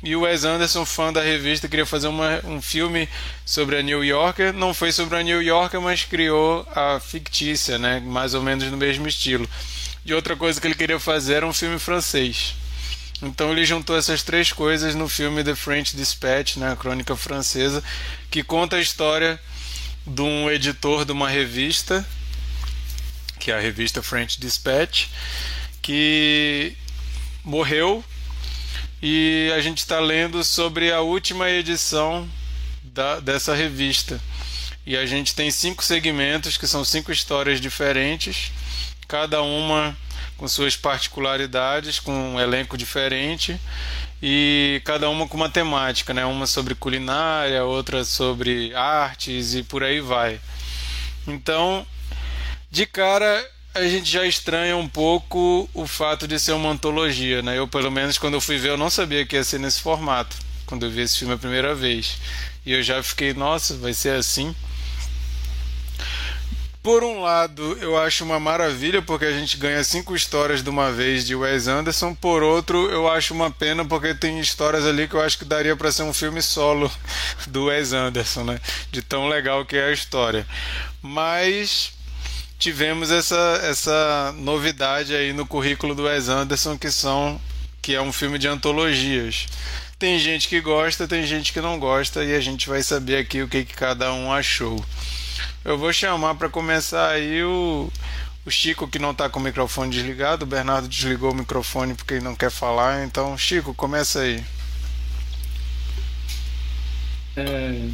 E 0.01 0.15
o 0.15 0.21
Wes 0.21 0.45
Anderson, 0.45 0.85
fã 0.85 1.11
da 1.11 1.21
revista, 1.21 1.67
queria 1.67 1.85
fazer 1.85 2.07
uma, 2.07 2.39
um 2.45 2.61
filme 2.61 3.07
sobre 3.45 3.77
a 3.77 3.83
New 3.83 4.03
Yorker. 4.03 4.53
Não 4.53 4.73
foi 4.73 4.91
sobre 4.91 5.17
a 5.17 5.21
New 5.21 5.43
Yorker, 5.43 5.79
mas 5.81 6.05
criou 6.05 6.65
a 6.73 6.99
fictícia, 6.99 7.77
né? 7.77 7.99
Mais 7.99 8.33
ou 8.33 8.41
menos 8.41 8.63
no 8.71 8.77
mesmo 8.77 9.07
estilo. 9.07 9.47
E 10.05 10.13
outra 10.13 10.35
coisa 10.35 10.59
que 10.59 10.67
ele 10.67 10.75
queria 10.75 10.99
fazer 10.99 11.35
era 11.35 11.47
um 11.47 11.53
filme 11.53 11.77
francês. 11.77 12.55
Então 13.21 13.51
ele 13.51 13.65
juntou 13.65 13.97
essas 13.97 14.23
três 14.23 14.53
coisas 14.53 14.95
no 14.95 15.09
filme 15.09 15.43
The 15.43 15.55
French 15.55 15.95
Dispatch, 15.95 16.55
né, 16.55 16.71
a 16.71 16.75
crônica 16.75 17.15
francesa, 17.15 17.83
que 18.31 18.43
conta 18.43 18.77
a 18.77 18.81
história 18.81 19.39
de 20.07 20.21
um 20.21 20.49
editor 20.49 21.03
de 21.03 21.11
uma 21.11 21.29
revista, 21.29 22.07
que 23.37 23.51
é 23.51 23.57
a 23.57 23.59
revista 23.59 24.01
French 24.01 24.39
Dispatch, 24.39 25.07
que 25.81 26.75
morreu 27.43 28.03
e 29.01 29.51
a 29.55 29.61
gente 29.61 29.79
está 29.79 29.99
lendo 29.99 30.43
sobre 30.43 30.91
a 30.91 31.01
última 31.01 31.49
edição 31.49 32.29
da, 32.83 33.19
dessa 33.19 33.53
revista. 33.53 34.19
E 34.85 34.95
a 34.97 35.05
gente 35.05 35.35
tem 35.35 35.51
cinco 35.51 35.83
segmentos 35.83 36.57
que 36.57 36.67
são 36.67 36.83
cinco 36.85 37.11
histórias 37.11 37.59
diferentes 37.59 38.51
cada 39.09 39.41
uma 39.41 39.97
com 40.37 40.47
suas 40.47 40.77
particularidades, 40.77 41.99
com 41.99 42.13
um 42.35 42.39
elenco 42.39 42.77
diferente 42.77 43.59
e 44.21 44.81
cada 44.85 45.09
uma 45.09 45.27
com 45.27 45.35
uma 45.35 45.49
temática, 45.49 46.13
né? 46.13 46.23
Uma 46.25 46.45
sobre 46.45 46.75
culinária, 46.75 47.65
outra 47.65 48.05
sobre 48.05 48.73
artes 48.75 49.55
e 49.55 49.63
por 49.63 49.83
aí 49.83 49.99
vai. 49.99 50.39
Então, 51.27 51.85
de 52.69 52.85
cara 52.85 53.43
a 53.73 53.83
gente 53.83 54.09
já 54.09 54.25
estranha 54.25 54.77
um 54.77 54.87
pouco 54.87 55.67
o 55.73 55.87
fato 55.87 56.27
de 56.27 56.39
ser 56.39 56.51
uma 56.51 56.69
antologia, 56.69 57.41
né? 57.41 57.57
Eu 57.57 57.67
pelo 57.67 57.89
menos 57.89 58.19
quando 58.19 58.35
eu 58.35 58.41
fui 58.41 58.57
ver 58.59 58.69
eu 58.69 58.77
não 58.77 58.91
sabia 58.91 59.25
que 59.25 59.35
ia 59.35 59.43
ser 59.43 59.59
nesse 59.59 59.81
formato, 59.81 60.37
quando 60.67 60.85
eu 60.85 60.91
vi 60.91 61.01
esse 61.01 61.17
filme 61.17 61.33
a 61.33 61.37
primeira 61.37 61.73
vez. 61.73 62.17
E 62.63 62.73
eu 62.73 62.83
já 62.83 63.01
fiquei, 63.01 63.33
nossa, 63.33 63.75
vai 63.77 63.93
ser 63.93 64.15
assim. 64.15 64.55
Por 66.81 67.03
um 67.03 67.21
lado, 67.21 67.77
eu 67.81 67.97
acho 67.97 68.23
uma 68.23 68.39
maravilha 68.39 69.01
porque 69.01 69.25
a 69.25 69.33
gente 69.33 69.57
ganha 69.57 69.83
cinco 69.83 70.15
histórias 70.15 70.63
de 70.63 70.69
uma 70.69 70.91
vez 70.91 71.25
de 71.25 71.35
Wes 71.35 71.67
Anderson. 71.67 72.15
Por 72.15 72.41
outro, 72.41 72.89
eu 72.89 73.05
acho 73.09 73.33
uma 73.33 73.51
pena 73.51 73.83
porque 73.83 74.13
tem 74.13 74.39
histórias 74.39 74.85
ali 74.85 75.05
que 75.05 75.13
eu 75.13 75.21
acho 75.21 75.37
que 75.37 75.43
daria 75.43 75.75
para 75.75 75.91
ser 75.91 76.03
um 76.03 76.13
filme 76.13 76.41
solo 76.41 76.89
do 77.47 77.65
Wes 77.65 77.91
Anderson, 77.91 78.45
né? 78.45 78.59
De 78.91 79.01
tão 79.01 79.27
legal 79.27 79.65
que 79.65 79.75
é 79.75 79.87
a 79.87 79.91
história. 79.91 80.47
Mas 81.01 81.91
tivemos 82.57 83.11
essa, 83.11 83.59
essa 83.63 84.33
novidade 84.37 85.13
aí 85.13 85.33
no 85.33 85.45
currículo 85.45 85.93
do 85.93 86.03
Wes 86.03 86.29
Anderson 86.29 86.77
que 86.77 86.91
são 86.91 87.39
que 87.81 87.93
é 87.93 88.01
um 88.01 88.13
filme 88.13 88.37
de 88.37 88.47
antologias. 88.47 89.47
Tem 89.97 90.17
gente 90.17 90.47
que 90.47 90.61
gosta, 90.61 91.07
tem 91.07 91.25
gente 91.25 91.51
que 91.51 91.59
não 91.59 91.77
gosta 91.77 92.23
e 92.23 92.33
a 92.33 92.39
gente 92.39 92.69
vai 92.69 92.81
saber 92.81 93.17
aqui 93.17 93.41
o 93.41 93.49
que, 93.49 93.65
que 93.65 93.73
cada 93.73 94.13
um 94.13 94.31
achou. 94.31 94.83
Eu 95.63 95.77
vou 95.77 95.91
chamar 95.91 96.35
para 96.35 96.49
começar 96.49 97.09
aí 97.09 97.43
o, 97.43 97.91
o 98.45 98.49
Chico 98.49 98.87
que 98.87 98.97
não 98.97 99.11
está 99.11 99.29
com 99.29 99.39
o 99.39 99.43
microfone 99.43 99.91
desligado. 99.91 100.43
O 100.43 100.47
Bernardo 100.47 100.87
desligou 100.87 101.31
o 101.31 101.35
microfone 101.35 101.93
porque 101.93 102.15
ele 102.15 102.23
não 102.23 102.35
quer 102.35 102.49
falar. 102.49 103.03
Então, 103.03 103.37
Chico, 103.37 103.73
começa 103.73 104.21
aí. 104.21 104.43
É, 107.35 107.89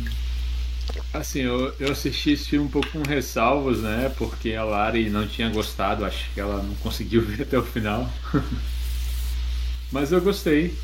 assim, 1.13 1.39
eu, 1.39 1.73
eu 1.79 1.91
assisti 1.91 2.31
esse 2.31 2.49
filme 2.49 2.67
um 2.67 2.69
pouco 2.69 2.87
com 2.89 3.01
ressalvas, 3.01 3.79
né? 3.79 4.13
Porque 4.15 4.53
a 4.53 4.63
Lari 4.63 5.09
não 5.09 5.27
tinha 5.27 5.49
gostado, 5.49 6.05
acho 6.05 6.31
que 6.33 6.39
ela 6.39 6.61
não 6.61 6.75
conseguiu 6.75 7.21
ver 7.25 7.43
até 7.43 7.57
o 7.57 7.63
final. 7.63 8.07
Mas 9.91 10.11
eu 10.11 10.21
gostei. 10.21 10.75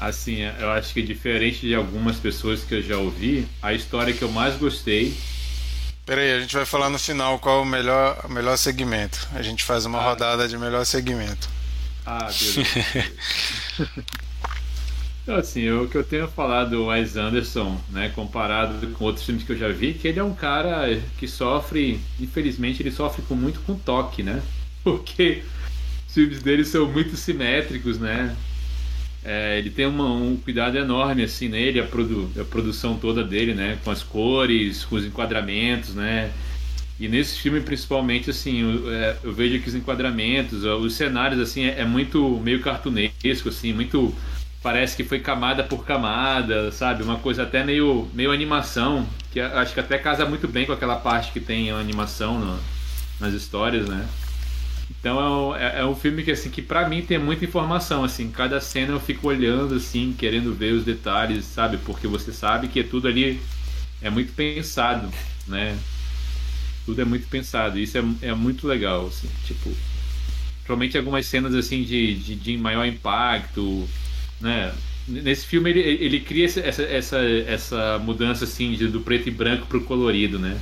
Assim, 0.00 0.40
eu 0.60 0.70
acho 0.70 0.92
que 0.94 1.02
diferente 1.02 1.60
de 1.60 1.74
algumas 1.74 2.16
pessoas 2.16 2.62
que 2.62 2.74
eu 2.74 2.82
já 2.82 2.96
ouvi, 2.96 3.48
a 3.60 3.72
história 3.72 4.14
que 4.14 4.22
eu 4.22 4.30
mais 4.30 4.56
gostei 4.56 5.16
Peraí, 6.08 6.32
a 6.32 6.40
gente 6.40 6.56
vai 6.56 6.64
falar 6.64 6.88
no 6.88 6.98
final 6.98 7.38
qual 7.38 7.60
o 7.60 7.66
melhor, 7.66 8.18
o 8.24 8.32
melhor 8.32 8.56
segmento. 8.56 9.28
A 9.34 9.42
gente 9.42 9.62
faz 9.62 9.84
uma 9.84 9.98
ah. 9.98 10.04
rodada 10.04 10.48
de 10.48 10.56
melhor 10.56 10.86
segmento. 10.86 11.50
Ah, 12.06 12.30
beleza. 12.32 13.92
então, 15.22 15.36
assim, 15.36 15.68
o 15.68 15.86
que 15.86 15.98
eu 15.98 16.02
tenho 16.02 16.26
falado 16.26 16.70
do 16.70 16.86
Wes 16.86 17.14
Anderson, 17.14 17.78
né, 17.90 18.10
comparado 18.14 18.86
com 18.92 19.04
outros 19.04 19.26
filmes 19.26 19.44
que 19.44 19.52
eu 19.52 19.58
já 19.58 19.68
vi, 19.68 19.92
que 19.92 20.08
ele 20.08 20.18
é 20.18 20.24
um 20.24 20.32
cara 20.32 20.98
que 21.18 21.28
sofre, 21.28 22.00
infelizmente, 22.18 22.82
ele 22.82 22.90
sofre 22.90 23.20
com 23.28 23.34
muito 23.34 23.60
com 23.60 23.78
toque, 23.78 24.22
né? 24.22 24.42
Porque 24.82 25.42
os 26.08 26.14
filmes 26.14 26.42
dele 26.42 26.64
são 26.64 26.86
muito 26.86 27.18
simétricos, 27.18 27.98
né? 27.98 28.34
É, 29.30 29.58
ele 29.58 29.68
tem 29.68 29.84
uma, 29.84 30.10
um 30.10 30.36
cuidado 30.36 30.78
enorme 30.78 31.22
assim 31.22 31.48
nele, 31.48 31.78
a, 31.78 31.84
produ, 31.84 32.30
a 32.40 32.44
produção 32.44 32.96
toda 32.96 33.22
dele, 33.22 33.52
né? 33.52 33.76
Com 33.84 33.90
as 33.90 34.02
cores, 34.02 34.86
com 34.86 34.96
os 34.96 35.04
enquadramentos, 35.04 35.94
né? 35.94 36.32
E 36.98 37.08
nesse 37.08 37.38
filme, 37.38 37.60
principalmente, 37.60 38.30
assim, 38.30 38.62
eu, 38.62 38.90
é, 38.90 39.16
eu 39.22 39.30
vejo 39.34 39.60
que 39.60 39.68
os 39.68 39.74
enquadramentos, 39.74 40.64
os 40.64 40.94
cenários, 40.94 41.38
assim, 41.40 41.64
é, 41.66 41.80
é, 41.80 41.84
muito 41.84 42.40
meio 42.42 42.62
cartunesco, 42.62 43.50
assim, 43.50 43.74
muito... 43.74 44.14
Parece 44.62 44.96
que 44.96 45.04
foi 45.04 45.20
camada 45.20 45.62
por 45.62 45.84
camada, 45.84 46.72
sabe? 46.72 47.02
Uma 47.02 47.18
coisa 47.18 47.42
até 47.42 47.62
meio, 47.62 48.08
meio 48.14 48.32
animação, 48.32 49.06
que 49.30 49.38
acho 49.40 49.74
que 49.74 49.80
até 49.80 49.98
casa 49.98 50.24
muito 50.24 50.48
bem 50.48 50.64
com 50.64 50.72
aquela 50.72 50.96
parte 50.96 51.32
que 51.32 51.38
tem 51.38 51.70
a 51.70 51.76
animação 51.76 52.40
no, 52.40 52.58
nas 53.20 53.34
histórias, 53.34 53.86
né? 53.86 54.08
Então 54.90 55.20
é 55.20 55.30
um, 55.30 55.56
é, 55.56 55.80
é 55.80 55.84
um 55.84 55.94
filme 55.94 56.22
que 56.22 56.30
assim 56.30 56.50
que 56.50 56.62
para 56.62 56.88
mim 56.88 57.02
tem 57.02 57.18
muita 57.18 57.44
informação 57.44 58.04
assim. 58.04 58.30
Cada 58.30 58.60
cena 58.60 58.92
eu 58.92 59.00
fico 59.00 59.28
olhando 59.28 59.74
assim, 59.74 60.14
querendo 60.16 60.54
ver 60.54 60.72
os 60.72 60.84
detalhes, 60.84 61.44
sabe? 61.44 61.76
Porque 61.78 62.06
você 62.06 62.32
sabe 62.32 62.68
que 62.68 62.80
é 62.80 62.82
tudo 62.82 63.08
ali 63.08 63.40
é 64.00 64.10
muito 64.10 64.32
pensado, 64.32 65.12
né? 65.46 65.78
Tudo 66.86 67.02
é 67.02 67.04
muito 67.04 67.28
pensado. 67.28 67.78
Isso 67.78 67.98
é, 67.98 68.04
é 68.22 68.34
muito 68.34 68.66
legal, 68.66 69.06
assim. 69.06 69.28
Tipo, 69.46 69.70
provavelmente 70.64 70.96
algumas 70.96 71.26
cenas 71.26 71.54
assim 71.54 71.82
de, 71.82 72.14
de, 72.14 72.34
de 72.34 72.56
maior 72.56 72.86
impacto, 72.86 73.88
né? 74.40 74.72
Nesse 75.06 75.46
filme 75.46 75.70
ele, 75.70 75.80
ele 75.80 76.20
cria 76.20 76.44
essa, 76.44 76.82
essa, 76.82 77.18
essa 77.18 77.98
mudança 77.98 78.44
assim 78.44 78.72
de, 78.72 78.88
do 78.88 79.00
preto 79.00 79.28
e 79.28 79.32
branco 79.32 79.66
pro 79.66 79.82
colorido, 79.82 80.38
né? 80.38 80.58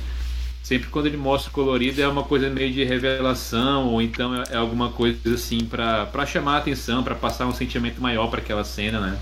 Sempre 0.67 0.89
quando 0.89 1.05
ele 1.05 1.15
mostra 1.15 1.49
o 1.49 1.53
colorido 1.53 2.01
é 2.01 2.07
uma 2.09 2.23
coisa 2.23 2.49
meio 2.49 2.73
de 2.73 2.83
revelação 2.83 3.87
ou 3.87 4.01
então 4.01 4.35
é, 4.35 4.43
é 4.51 4.57
alguma 4.57 4.89
coisa 4.91 5.33
assim 5.33 5.59
para 5.59 6.25
chamar 6.25 6.55
a 6.55 6.57
atenção, 6.57 7.01
para 7.01 7.15
passar 7.15 7.47
um 7.47 7.55
sentimento 7.55 8.01
maior 8.01 8.27
para 8.27 8.41
aquela 8.41 8.65
cena, 8.65 8.99
né? 8.99 9.17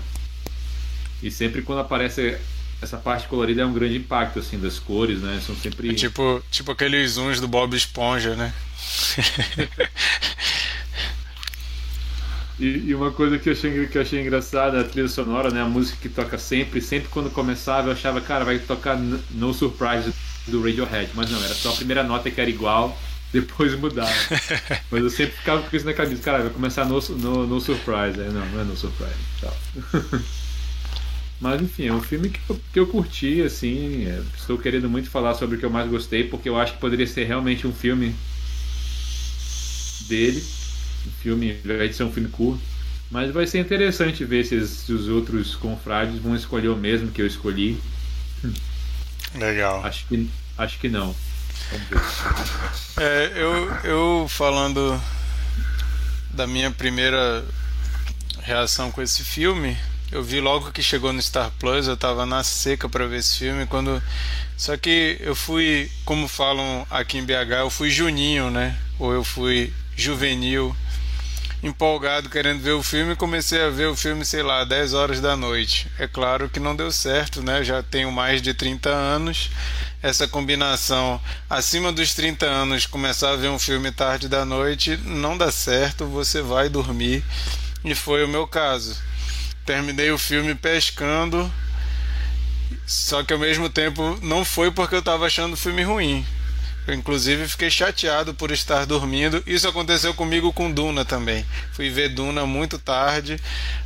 E 1.22 1.30
sempre 1.30 1.62
quando 1.62 1.78
aparece 1.78 2.36
essa 2.82 2.96
parte 2.96 3.28
colorida 3.28 3.62
é 3.62 3.64
um 3.64 3.72
grande 3.72 3.96
impacto 3.96 4.40
assim 4.40 4.58
das 4.58 4.80
cores, 4.80 5.20
né? 5.20 5.40
São 5.46 5.54
sempre 5.54 5.90
é 5.90 5.94
tipo 5.94 6.42
tipo 6.50 6.72
aqueles 6.72 7.12
zooms 7.12 7.40
do 7.40 7.46
Bob 7.46 7.76
Esponja, 7.76 8.34
né? 8.34 8.52
e, 12.58 12.88
e, 12.88 12.94
uma 12.94 13.10
coisa 13.10 13.38
que 13.38 13.50
eu 13.50 13.52
achei 13.52 13.86
que 13.86 13.98
eu 13.98 14.02
achei 14.02 14.20
engraçada 14.20 14.80
a 14.80 14.84
trilha 14.84 15.08
sonora, 15.08 15.50
né? 15.50 15.60
A 15.60 15.66
música 15.66 15.98
que 16.00 16.08
toca 16.08 16.38
sempre, 16.38 16.80
sempre 16.80 17.08
quando 17.08 17.30
começava 17.30 17.88
eu 17.88 17.92
achava, 17.92 18.20
cara, 18.20 18.44
vai 18.44 18.58
tocar 18.58 18.98
No 19.30 19.52
Surprise 19.52 20.12
do 20.46 20.62
Radiohead, 20.62 21.10
mas 21.14 21.30
não, 21.30 21.42
era 21.42 21.54
só 21.54 21.70
a 21.70 21.76
primeira 21.76 22.02
nota 22.02 22.30
que 22.30 22.40
era 22.40 22.48
igual, 22.48 22.98
depois 23.30 23.78
mudava. 23.78 24.10
mas 24.90 25.02
eu 25.02 25.10
sempre 25.10 25.36
ficava 25.36 25.62
com 25.62 25.76
isso 25.76 25.84
na 25.84 25.92
cabeça, 25.92 26.22
cara, 26.22 26.44
vai 26.44 26.50
começar 26.50 26.86
no, 26.86 26.98
no, 27.00 27.46
no 27.46 27.60
Surprise. 27.60 28.18
Aí, 28.18 28.32
não, 28.32 28.46
não 28.46 28.60
é 28.60 28.64
no 28.64 28.76
Surprise. 28.76 29.12
Tal. 29.40 29.56
mas 31.38 31.60
enfim, 31.60 31.88
é 31.88 31.92
um 31.92 32.00
filme 32.00 32.30
que 32.30 32.40
eu, 32.48 32.60
que 32.72 32.80
eu 32.80 32.86
curti, 32.86 33.42
assim. 33.42 34.06
É, 34.06 34.22
estou 34.34 34.56
querendo 34.56 34.88
muito 34.88 35.10
falar 35.10 35.34
sobre 35.34 35.56
o 35.56 35.58
que 35.58 35.66
eu 35.66 35.70
mais 35.70 35.90
gostei, 35.90 36.24
porque 36.24 36.48
eu 36.48 36.58
acho 36.58 36.72
que 36.72 36.80
poderia 36.80 37.06
ser 37.06 37.24
realmente 37.24 37.66
um 37.66 37.72
filme 37.72 38.14
dele. 40.08 40.42
Filme, 41.10 41.58
ao 41.64 41.74
invés 41.74 41.90
de 41.90 41.96
ser 41.96 42.04
um 42.04 42.12
filme 42.12 42.28
curto. 42.28 42.60
Mas 43.10 43.32
vai 43.32 43.46
ser 43.46 43.60
interessante 43.60 44.24
ver 44.24 44.44
se, 44.44 44.66
se 44.66 44.92
os 44.92 45.08
outros 45.08 45.54
confrades 45.54 46.18
vão 46.18 46.34
escolher 46.34 46.68
o 46.68 46.76
mesmo 46.76 47.10
que 47.10 47.22
eu 47.22 47.26
escolhi. 47.26 47.80
Legal. 49.34 49.84
Acho 49.84 50.06
que, 50.06 50.28
acho 50.58 50.78
que 50.78 50.88
não. 50.88 51.14
É, 52.96 53.32
eu, 53.36 53.70
eu 53.84 54.26
falando 54.28 55.00
da 56.30 56.46
minha 56.46 56.70
primeira 56.70 57.44
reação 58.42 58.90
com 58.90 59.02
esse 59.02 59.24
filme, 59.24 59.76
eu 60.12 60.22
vi 60.22 60.40
logo 60.40 60.70
que 60.70 60.82
chegou 60.82 61.12
no 61.12 61.22
Star 61.22 61.50
Plus, 61.58 61.86
eu 61.86 61.96
tava 61.96 62.26
na 62.26 62.42
seca 62.44 62.88
para 62.88 63.06
ver 63.06 63.18
esse 63.18 63.38
filme 63.38 63.66
quando 63.66 64.02
só 64.56 64.74
que 64.76 65.18
eu 65.20 65.36
fui, 65.36 65.90
como 66.04 66.26
falam 66.26 66.86
aqui 66.90 67.18
em 67.18 67.24
BH, 67.24 67.60
eu 67.60 67.70
fui 67.70 67.90
juninho, 67.90 68.50
né? 68.50 68.76
Ou 68.98 69.12
eu 69.12 69.22
fui 69.22 69.72
juvenil 69.96 70.76
empolgado 71.62 72.28
querendo 72.28 72.60
ver 72.60 72.72
o 72.72 72.82
filme 72.82 73.16
comecei 73.16 73.60
a 73.60 73.70
ver 73.70 73.86
o 73.86 73.96
filme, 73.96 74.24
sei 74.24 74.42
lá, 74.42 74.64
10 74.64 74.94
horas 74.94 75.20
da 75.20 75.36
noite. 75.36 75.90
É 75.98 76.06
claro 76.06 76.48
que 76.48 76.60
não 76.60 76.76
deu 76.76 76.92
certo, 76.92 77.42
né? 77.42 77.64
Já 77.64 77.82
tenho 77.82 78.12
mais 78.12 78.40
de 78.42 78.54
30 78.54 78.90
anos. 78.90 79.50
Essa 80.02 80.28
combinação 80.28 81.20
acima 81.48 81.90
dos 81.90 82.14
30 82.14 82.46
anos, 82.46 82.86
começar 82.86 83.30
a 83.30 83.36
ver 83.36 83.48
um 83.48 83.58
filme 83.58 83.90
tarde 83.90 84.28
da 84.28 84.44
noite, 84.44 84.96
não 84.98 85.36
dá 85.36 85.50
certo, 85.50 86.06
você 86.06 86.42
vai 86.42 86.68
dormir. 86.68 87.24
E 87.84 87.94
foi 87.94 88.24
o 88.24 88.28
meu 88.28 88.46
caso. 88.46 88.96
Terminei 89.64 90.10
o 90.12 90.18
filme 90.18 90.54
pescando, 90.54 91.52
só 92.86 93.24
que 93.24 93.32
ao 93.32 93.38
mesmo 93.38 93.68
tempo 93.68 94.16
não 94.22 94.44
foi 94.44 94.70
porque 94.70 94.94
eu 94.94 95.00
estava 95.00 95.26
achando 95.26 95.54
o 95.54 95.56
filme 95.56 95.82
ruim. 95.82 96.24
Eu, 96.86 96.94
inclusive, 96.94 97.48
fiquei 97.48 97.68
chateado 97.68 98.32
por 98.32 98.52
estar 98.52 98.86
dormindo. 98.86 99.42
Isso 99.46 99.66
aconteceu 99.66 100.14
comigo 100.14 100.52
com 100.52 100.70
Duna 100.70 101.04
também. 101.04 101.44
Fui 101.72 101.90
ver 101.90 102.10
Duna 102.10 102.46
muito 102.46 102.78
tarde, 102.78 103.40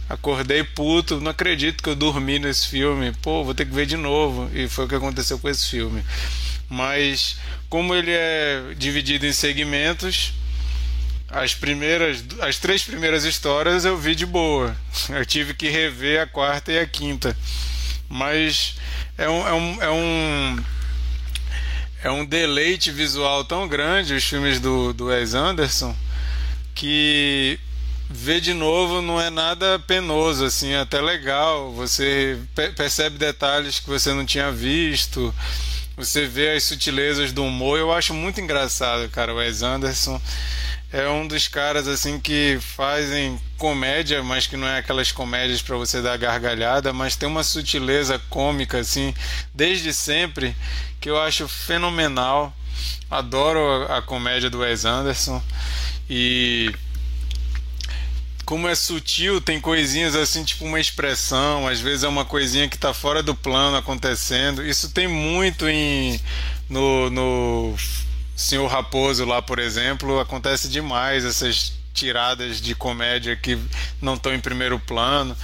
acordei 0.09 0.63
puto. 0.63 1.21
Não 1.21 1.31
acredito 1.31 1.83
que 1.83 1.89
eu 1.89 1.97
dormi 1.97 2.39
nesse 2.39 2.69
filme. 2.69 3.13
Pô, 3.23 3.43
vou 3.43 3.55
ter 3.55 3.65
que 3.65 3.75
ver 3.75 3.87
de 3.87 3.97
novo. 3.97 4.51
E 4.55 4.69
foi 4.69 4.85
o 4.85 4.89
que 4.89 4.95
aconteceu 4.95 5.39
com 5.39 5.49
esse 5.49 5.67
filme. 5.69 6.05
Mas, 6.69 7.39
como 7.71 7.95
ele 7.95 8.13
é 8.13 8.75
dividido 8.77 9.27
em 9.27 9.33
segmentos, 9.33 10.35
as 11.31 11.55
primeiras, 11.55 12.23
as 12.41 12.59
três 12.59 12.83
primeiras 12.83 13.25
histórias 13.25 13.85
eu 13.85 13.97
vi 13.97 14.15
de 14.15 14.27
boa. 14.27 14.77
Eu 15.09 15.25
tive 15.25 15.55
que 15.55 15.69
rever 15.69 16.21
a 16.21 16.27
quarta 16.27 16.71
e 16.71 16.79
a 16.79 16.87
quinta. 16.87 17.37
Mas 18.09 18.75
é 19.17 19.29
um, 19.29 19.49
é 19.49 19.53
um, 19.53 19.83
é 19.83 19.91
um 19.91 20.65
é 22.03 22.11
um 22.11 22.25
deleite 22.25 22.91
visual 22.91 23.45
tão 23.45 23.69
grande 23.69 24.15
os 24.15 24.25
filmes 24.25 24.59
do, 24.59 24.93
do 24.93 25.07
Wes 25.07 25.35
Anderson 25.35 25.95
que 26.75 27.59
ver 28.09 28.41
de 28.41 28.53
novo 28.53 29.01
não 29.01 29.21
é 29.21 29.31
nada 29.31 29.79
penoso, 29.79 30.45
assim, 30.45 30.71
é 30.71 30.81
até 30.81 31.01
legal. 31.01 31.73
Você 31.73 32.39
percebe 32.77 33.19
detalhes 33.19 33.79
que 33.79 33.89
você 33.89 34.13
não 34.13 34.27
tinha 34.27 34.51
visto, 34.51 35.33
você 35.97 36.27
vê 36.27 36.51
as 36.51 36.65
sutilezas 36.65 37.33
do 37.33 37.45
humor. 37.45 37.79
Eu 37.79 37.93
acho 37.93 38.13
muito 38.13 38.41
engraçado, 38.41 39.09
cara. 39.11 39.33
O 39.33 39.37
Wes 39.37 39.63
Anderson 39.63 40.21
é 40.93 41.09
um 41.09 41.27
dos 41.27 41.47
caras 41.47 41.87
assim 41.87 42.19
que 42.19 42.59
fazem 42.61 43.41
comédia, 43.57 44.23
mas 44.23 44.47
que 44.47 44.57
não 44.57 44.67
é 44.67 44.79
aquelas 44.79 45.13
comédias 45.13 45.63
para 45.63 45.77
você 45.77 46.03
dar 46.03 46.17
gargalhada, 46.17 46.93
mas 46.93 47.15
tem 47.15 47.29
uma 47.29 47.45
sutileza 47.45 48.19
cômica 48.29 48.79
assim 48.79 49.15
desde 49.55 49.95
sempre 49.95 50.55
que 51.01 51.09
eu 51.09 51.21
acho 51.21 51.47
fenomenal. 51.47 52.53
Adoro 53.11 53.61
a, 53.89 53.99
a 53.99 54.03
comédia 54.03 54.51
do 54.51 54.61
Wes 54.61 54.85
Anderson 54.85 55.41
e 56.09 56.75
como 58.45 58.67
é 58.67 58.75
sutil, 58.75 59.41
tem 59.41 59.61
coisinhas 59.61 60.17
assim, 60.17 60.43
tipo 60.43 60.65
uma 60.65 60.81
expressão, 60.81 61.69
às 61.69 61.79
vezes 61.79 62.03
é 62.03 62.09
uma 62.09 62.25
coisinha 62.25 62.69
que 62.69 62.75
está 62.75 62.93
fora 62.93 63.23
do 63.23 63.33
plano 63.33 63.77
acontecendo. 63.77 64.67
Isso 64.67 64.91
tem 64.91 65.07
muito 65.07 65.69
em 65.69 66.21
no, 66.69 67.09
no 67.11 67.77
Senhor 68.41 68.67
Raposo 68.69 69.27
lá, 69.27 69.43
por 69.43 69.59
exemplo, 69.59 70.19
acontece 70.19 70.67
demais 70.67 71.27
essas 71.27 71.75
tiradas 71.93 72.59
de 72.59 72.75
comédia 72.75 73.37
que 73.37 73.59
não 74.01 74.15
estão 74.15 74.33
em 74.35 74.41
primeiro 74.41 74.79
plano. 74.79 75.37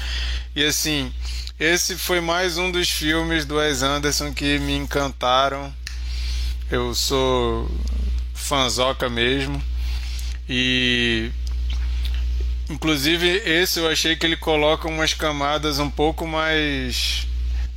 E 0.55 0.65
assim, 0.65 1.13
esse 1.61 1.95
foi 1.99 2.23
mais 2.23 2.57
um 2.57 2.71
dos 2.71 2.89
filmes 2.89 3.45
do 3.45 3.57
Wes 3.57 3.83
Anderson 3.83 4.33
que 4.33 4.59
me 4.59 4.75
encantaram. 4.75 5.73
Eu 6.71 6.95
sou 6.95 7.71
fanzoca 8.33 9.11
mesmo. 9.11 9.63
E 10.49 11.31
inclusive 12.71 13.27
esse 13.45 13.79
eu 13.79 13.91
achei 13.91 14.17
que 14.17 14.25
ele 14.25 14.39
coloca 14.39 14.89
umas 14.89 15.13
camadas 15.13 15.79
um 15.79 15.91
pouco 15.91 16.27
mais 16.27 17.27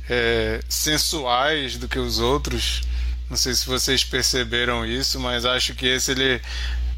é, 0.08 0.60
sensuais 0.66 1.76
do 1.76 1.86
que 1.86 1.98
os 1.98 2.20
outros. 2.20 2.88
Não 3.30 3.36
sei 3.36 3.54
se 3.54 3.64
vocês 3.64 4.02
perceberam 4.02 4.84
isso, 4.84 5.20
mas 5.20 5.44
acho 5.44 5.72
que 5.72 5.86
esse 5.86 6.10
ele 6.10 6.42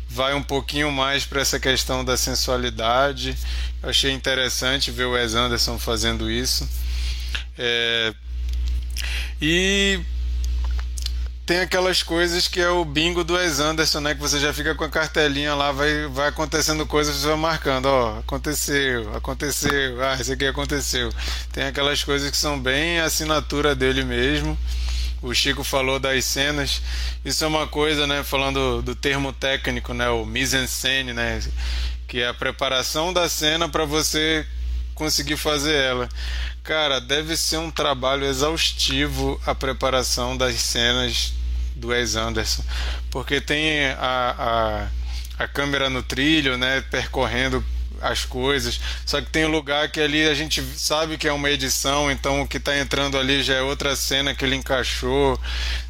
vai 0.09 0.35
um 0.35 0.43
pouquinho 0.43 0.91
mais 0.91 1.27
para 1.27 1.43
essa 1.43 1.61
questão 1.61 2.03
da 2.03 2.17
sensualidade. 2.17 3.37
Eu 3.83 3.91
achei 3.91 4.13
interessante 4.13 4.91
ver 4.91 5.05
o 5.05 5.13
Wes 5.13 5.35
Anderson 5.35 5.79
fazendo 5.79 6.31
isso. 6.31 6.67
É... 7.59 8.15
E 9.43 10.01
tem 11.45 11.61
aquelas 11.61 12.03
coisas 12.03 12.49
que 12.49 12.61
é 12.61 12.69
o 12.71 12.83
bingo 12.83 13.23
do 13.23 13.35
Wes 13.35 13.61
Anderson, 13.61 14.01
né? 14.01 14.15
Que 14.15 14.21
você 14.21 14.41
já 14.41 14.55
fica 14.55 14.75
com 14.75 14.85
a 14.85 14.89
cartelinha 14.89 15.55
lá, 15.55 15.71
vai, 15.71 16.07
vai 16.07 16.29
acontecendo 16.29 16.87
coisas, 16.87 17.15
você 17.15 17.27
vai 17.27 17.37
marcando, 17.37 17.87
ó, 17.87 18.21
aconteceu, 18.21 19.15
aconteceu, 19.15 20.03
ah, 20.03 20.17
isso 20.19 20.33
aqui 20.33 20.47
aconteceu. 20.47 21.13
Tem 21.53 21.65
aquelas 21.65 22.03
coisas 22.03 22.31
que 22.31 22.39
são 22.39 22.59
bem 22.59 23.01
assinatura 23.01 23.75
dele 23.75 24.03
mesmo 24.03 24.57
o 25.23 25.33
Chico 25.33 25.63
falou 25.63 26.01
das 26.01 26.25
cenas. 26.25 26.83
Isso 27.25 27.45
é 27.45 27.47
uma 27.47 27.67
coisa, 27.67 28.07
né? 28.07 28.25
Falando 28.25 28.83
do 28.83 28.95
termo 28.95 29.33
técnico, 29.33 29.95
né? 29.95 30.09
O 30.09 30.27
mise-en-scène, 30.27 31.13
né? 31.13 31.41
Que 32.09 32.21
é 32.21 32.29
a 32.29 32.35
preparação 32.35 33.13
da 33.13 33.29
cena 33.29 33.69
para 33.69 33.85
você 33.85 34.45
conseguir 34.95 35.37
fazer 35.37 35.75
ela. 35.75 36.09
Cara, 36.63 37.01
deve 37.01 37.37
ser 37.37 37.57
um 37.57 37.71
trabalho 37.71 38.25
exaustivo 38.25 39.41
a 39.47 39.55
preparação 39.55 40.37
das 40.37 40.57
cenas 40.61 41.33
do 41.75 41.89
Wes 41.89 42.15
Anderson, 42.17 42.63
porque 43.11 43.41
tem 43.41 43.87
a, 43.87 44.89
a, 45.39 45.45
a 45.45 45.49
câmera 45.49 45.89
no 45.89 46.03
trilho, 46.03 46.59
né? 46.59 46.81
Percorrendo 46.91 47.65
as 48.03 48.25
coisas. 48.25 48.81
Só 49.07 49.21
que 49.21 49.31
tem 49.31 49.47
lugar 49.47 49.91
que 49.91 50.01
ali 50.01 50.27
a 50.27 50.35
gente 50.35 50.63
sabe 50.77 51.17
que 51.17 51.29
é 51.29 51.33
uma 51.33 51.51
edição, 51.51 52.11
então 52.11 52.43
o 52.43 52.49
que 52.49 52.57
está 52.57 52.77
entrando 52.77 53.17
ali 53.19 53.43
já 53.43 53.55
é 53.55 53.63
outra 53.63 53.95
cena 53.97 54.35
que 54.35 54.45
ele 54.45 54.57
encaixou. 54.57 55.41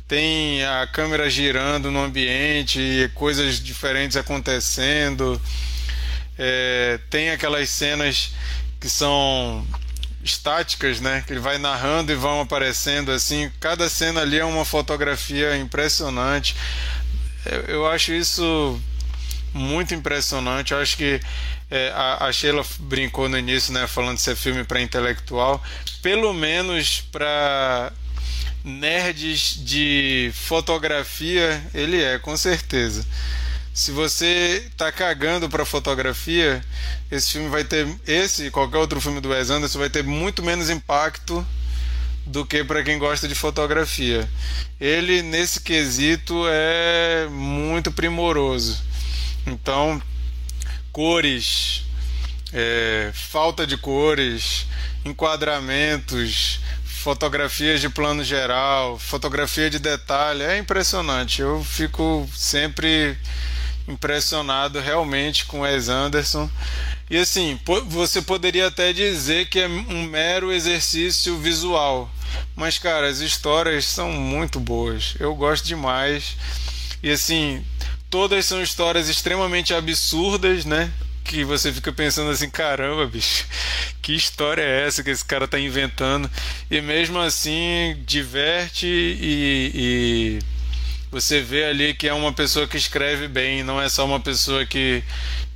tem 0.07 0.63
a 0.65 0.87
câmera 0.87 1.31
girando 1.31 1.91
no 1.91 2.05
ambiente, 2.05 3.11
coisas 3.15 3.59
diferentes 3.59 4.17
acontecendo. 4.17 5.41
É, 6.39 6.99
tem 7.09 7.31
aquelas 7.31 7.69
cenas 7.71 8.33
que 8.79 8.89
são 8.89 9.67
estáticas, 10.23 11.01
né? 11.01 11.23
Que 11.27 11.33
ele 11.33 11.41
vai 11.41 11.59
narrando 11.59 12.13
e 12.13 12.15
vão 12.15 12.41
aparecendo 12.41 13.11
assim. 13.11 13.51
Cada 13.61 13.89
cena 13.89 14.21
ali 14.21 14.39
é 14.39 14.45
uma 14.45 14.65
fotografia 14.65 15.57
impressionante. 15.57 16.55
Eu, 17.45 17.61
eu 17.63 17.87
acho 17.87 18.13
isso 18.13 18.81
muito 19.53 19.95
impressionante. 19.95 20.73
Eu 20.73 20.81
acho 20.81 20.97
que 20.97 21.21
é, 21.73 21.91
a, 21.95 22.27
a, 22.27 22.33
Sheila 22.33 22.65
brincou 22.81 23.29
no 23.29 23.39
início, 23.39 23.73
né? 23.73 23.87
Falando 23.87 24.17
de 24.17 24.23
ser 24.23 24.37
filme 24.37 24.63
para 24.63 24.81
intelectual. 24.81 25.63
Pelo 26.03 26.33
menos 26.35 27.01
para 27.11 27.93
nerds 28.63 29.57
de 29.65 30.31
fotografia, 30.35 31.63
ele 31.75 32.03
é, 32.03 32.19
com 32.19 32.37
certeza 32.37 33.05
se 33.75 33.91
você 33.91 34.69
tá 34.77 34.93
cagando 34.93 35.49
para 35.49 35.65
fotografia, 35.65 36.63
esse 37.11 37.33
filme 37.33 37.49
vai 37.49 37.65
ter 37.65 37.89
esse 38.07 38.47
e 38.47 38.51
qualquer 38.51 38.79
outro 38.79 39.01
filme 39.01 39.21
do 39.21 39.31
Wes 39.31 39.51
Anderson 39.51 39.79
vai 39.79 39.89
ter 39.89 40.05
muito 40.05 40.43
menos 40.43 40.69
impacto 40.69 41.45
do 42.27 42.45
que 42.45 42.63
para 42.63 42.83
quem 42.83 42.99
gosta 42.99 43.27
de 43.27 43.35
fotografia. 43.35 44.29
Ele 44.79 45.23
nesse 45.23 45.61
quesito 45.61 46.45
é 46.49 47.27
muito 47.31 47.91
primoroso. 47.91 48.79
Então, 49.47 50.01
cores, 50.93 51.83
é, 52.53 53.11
falta 53.15 53.67
de 53.67 53.77
cores, 53.77 54.67
enquadramentos, 55.05 56.61
fotografias 56.85 57.81
de 57.81 57.89
plano 57.89 58.23
geral, 58.23 58.99
fotografia 58.99 59.69
de 59.69 59.79
detalhe, 59.79 60.43
é 60.43 60.59
impressionante. 60.59 61.43
Eu 61.43 61.65
fico 61.65 62.29
sempre 62.37 63.17
impressionado 63.89 64.79
realmente 64.79 65.45
com 65.47 65.61
Wes 65.61 65.89
Anderson. 65.89 66.49
E 67.11 67.19
assim, 67.19 67.59
você 67.89 68.23
poderia 68.23 68.69
até 68.69 68.93
dizer 68.93 69.49
que 69.49 69.59
é 69.59 69.67
um 69.67 70.05
mero 70.05 70.53
exercício 70.53 71.37
visual. 71.39 72.11
Mas, 72.55 72.79
cara, 72.79 73.09
as 73.09 73.19
histórias 73.19 73.85
são 73.85 74.13
muito 74.13 74.61
boas. 74.61 75.15
Eu 75.19 75.35
gosto 75.35 75.67
demais. 75.67 76.37
E 77.03 77.11
assim, 77.11 77.65
todas 78.13 78.45
são 78.45 78.63
histórias 78.63 79.09
extremamente 79.09 79.73
absurdas, 79.73 80.67
né? 80.67 80.93
Que 81.25 81.45
você 81.45 81.73
fica 81.73 81.91
pensando 81.91 82.31
assim, 82.31 82.51
caramba, 82.51 83.07
bicho, 83.07 83.47
que 84.03 84.15
história 84.15 84.61
é 84.61 84.87
essa 84.87 85.03
que 85.03 85.09
esse 85.09 85.25
cara 85.25 85.49
tá 85.49 85.59
inventando? 85.59 86.31
E 86.71 86.83
mesmo 86.83 87.19
assim, 87.19 87.97
diverte 88.05 88.87
e, 88.87 89.71
e 89.75 90.39
você 91.11 91.41
vê 91.41 91.65
ali 91.65 91.95
que 91.95 92.07
é 92.07 92.13
uma 92.13 92.35
pessoa 92.35 92.69
que 92.69 92.77
escreve 92.77 93.29
bem, 93.29 93.63
não 93.63 93.81
é 93.81 93.89
só 93.89 94.05
uma 94.05 94.21
pessoa 94.21 94.67
que 94.67 95.03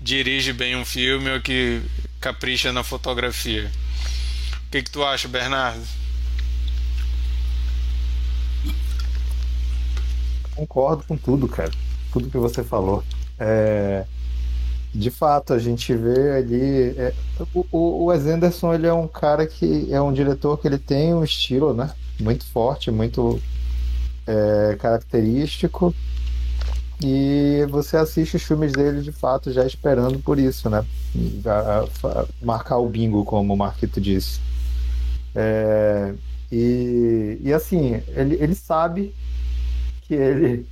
dirige 0.00 0.54
bem 0.54 0.76
um 0.76 0.84
filme 0.84 1.30
ou 1.30 1.42
que 1.42 1.82
capricha 2.18 2.72
na 2.72 2.82
fotografia. 2.82 3.70
O 4.66 4.70
que, 4.70 4.82
que 4.82 4.90
tu 4.90 5.04
acha, 5.04 5.28
Bernardo? 5.28 5.86
Concordo 10.54 11.04
com 11.04 11.18
tudo, 11.18 11.46
cara. 11.46 11.85
Tudo 12.16 12.30
que 12.30 12.38
você 12.38 12.64
falou. 12.64 13.04
É... 13.38 14.06
De 14.94 15.10
fato, 15.10 15.52
a 15.52 15.58
gente 15.58 15.94
vê 15.94 16.32
ali. 16.38 16.94
É... 16.96 17.12
O, 17.70 18.06
Wes 18.06 18.24
Anderson 18.26 18.72
ele 18.72 18.86
é 18.86 18.92
um 18.92 19.06
cara 19.06 19.46
que 19.46 19.92
é 19.92 20.00
um 20.00 20.12
diretor 20.12 20.58
que 20.58 20.66
ele 20.66 20.78
tem 20.78 21.12
um 21.12 21.22
estilo, 21.22 21.74
né? 21.74 21.90
Muito 22.18 22.46
forte, 22.46 22.90
muito 22.90 23.38
é, 24.26 24.76
característico 24.78 25.94
e 27.04 27.66
você 27.68 27.98
assiste 27.98 28.36
os 28.36 28.42
filmes 28.42 28.72
dele 28.72 29.02
de 29.02 29.12
fato 29.12 29.52
já 29.52 29.66
esperando 29.66 30.18
por 30.18 30.38
isso, 30.38 30.70
né? 30.70 30.82
marcar 32.42 32.78
o 32.78 32.88
bingo, 32.88 33.22
como 33.22 33.52
o 33.52 33.56
Marquito 33.56 34.00
disse. 34.00 34.40
É, 35.34 36.14
e, 36.50 37.38
e 37.42 37.52
assim, 37.52 38.00
ele, 38.08 38.36
ele 38.40 38.54
sabe 38.54 39.14
que 40.02 40.14
ele, 40.14 40.66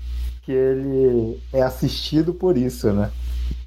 que 0.44 0.52
ele 0.52 1.40
é 1.52 1.62
assistido 1.62 2.34
por 2.34 2.56
isso, 2.56 2.92
né? 2.92 3.10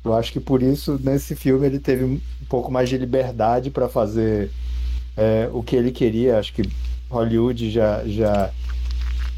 Eu 0.03 0.13
acho 0.13 0.31
que 0.31 0.39
por 0.39 0.61
isso, 0.61 0.99
nesse 1.03 1.35
filme, 1.35 1.65
ele 1.65 1.79
teve 1.79 2.03
um 2.03 2.19
pouco 2.47 2.71
mais 2.71 2.87
de 2.87 2.97
liberdade 2.97 3.69
para 3.69 3.89
fazer 3.89 4.51
é, 5.15 5.49
o 5.51 5.61
que 5.61 5.75
ele 5.75 5.91
queria. 5.91 6.39
Acho 6.39 6.53
que 6.53 6.69
Hollywood 7.09 7.69
já, 7.69 8.03
já 8.05 8.51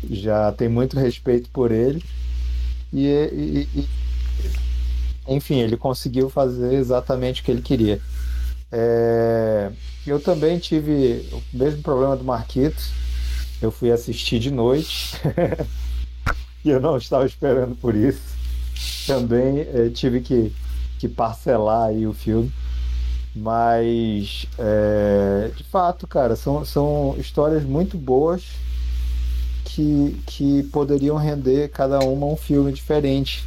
já 0.09 0.51
tem 0.51 0.69
muito 0.69 0.99
respeito 0.99 1.49
por 1.49 1.71
ele. 1.71 2.03
E, 2.93 3.05
e, 3.05 3.79
e, 3.79 3.89
enfim, 5.27 5.59
ele 5.59 5.77
conseguiu 5.77 6.29
fazer 6.29 6.73
exatamente 6.73 7.41
o 7.41 7.43
que 7.43 7.51
ele 7.51 7.61
queria. 7.61 8.01
É, 8.71 9.71
eu 10.05 10.19
também 10.19 10.59
tive 10.59 11.27
o 11.31 11.41
mesmo 11.53 11.81
problema 11.81 12.15
do 12.15 12.23
Marquitos. 12.23 12.91
Eu 13.61 13.71
fui 13.71 13.91
assistir 13.91 14.39
de 14.39 14.51
noite 14.51 15.17
eu 16.69 16.79
não 16.79 16.97
estava 16.97 17.25
esperando 17.25 17.75
por 17.75 17.95
isso. 17.95 18.21
Também 19.05 19.59
é, 19.59 19.89
tive 19.89 20.21
que, 20.21 20.53
que 20.97 21.07
parcelar 21.07 21.89
aí 21.89 22.05
o 22.05 22.13
filme. 22.13 22.51
Mas, 23.35 24.47
é, 24.57 25.51
de 25.55 25.63
fato, 25.63 26.07
cara, 26.07 26.35
são, 26.35 26.65
são 26.65 27.15
histórias 27.17 27.63
muito 27.63 27.97
boas 27.97 28.43
que, 29.63 30.19
que 30.25 30.63
poderiam 30.63 31.15
render 31.15 31.69
cada 31.69 31.99
uma 31.99 32.25
um 32.25 32.35
filme 32.35 32.73
diferente. 32.73 33.43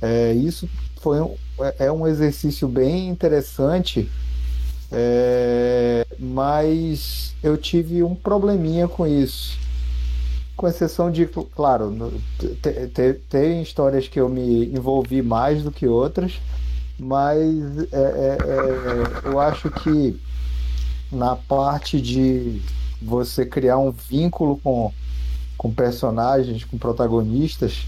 É, 0.00 0.32
isso 0.32 0.68
foi 1.00 1.20
um, 1.20 1.34
é, 1.60 1.86
é 1.86 1.92
um 1.92 2.06
exercício 2.06 2.68
bem 2.68 3.08
interessante, 3.08 4.10
é, 4.90 6.06
mas 6.18 7.34
eu 7.42 7.56
tive 7.56 8.02
um 8.02 8.14
probleminha 8.14 8.86
com 8.86 9.06
isso. 9.06 9.58
Com 10.56 10.68
exceção 10.68 11.10
de, 11.10 11.26
claro, 11.26 12.12
tem 13.28 13.62
histórias 13.62 14.06
que 14.06 14.20
eu 14.20 14.28
me 14.28 14.66
envolvi 14.66 15.22
mais 15.22 15.62
do 15.62 15.72
que 15.72 15.86
outras, 15.88 16.40
mas 16.98 17.48
é, 17.90 17.96
é, 17.96 18.38
é, 18.40 19.28
eu 19.28 19.40
acho 19.40 19.70
que 19.70 20.20
na 21.10 21.34
parte 21.36 22.00
de 22.00 22.60
você 23.00 23.44
criar 23.44 23.78
um 23.78 23.90
vínculo 23.90 24.58
com, 24.58 24.92
com 25.56 25.72
personagens, 25.72 26.64
com 26.64 26.78
protagonistas, 26.78 27.86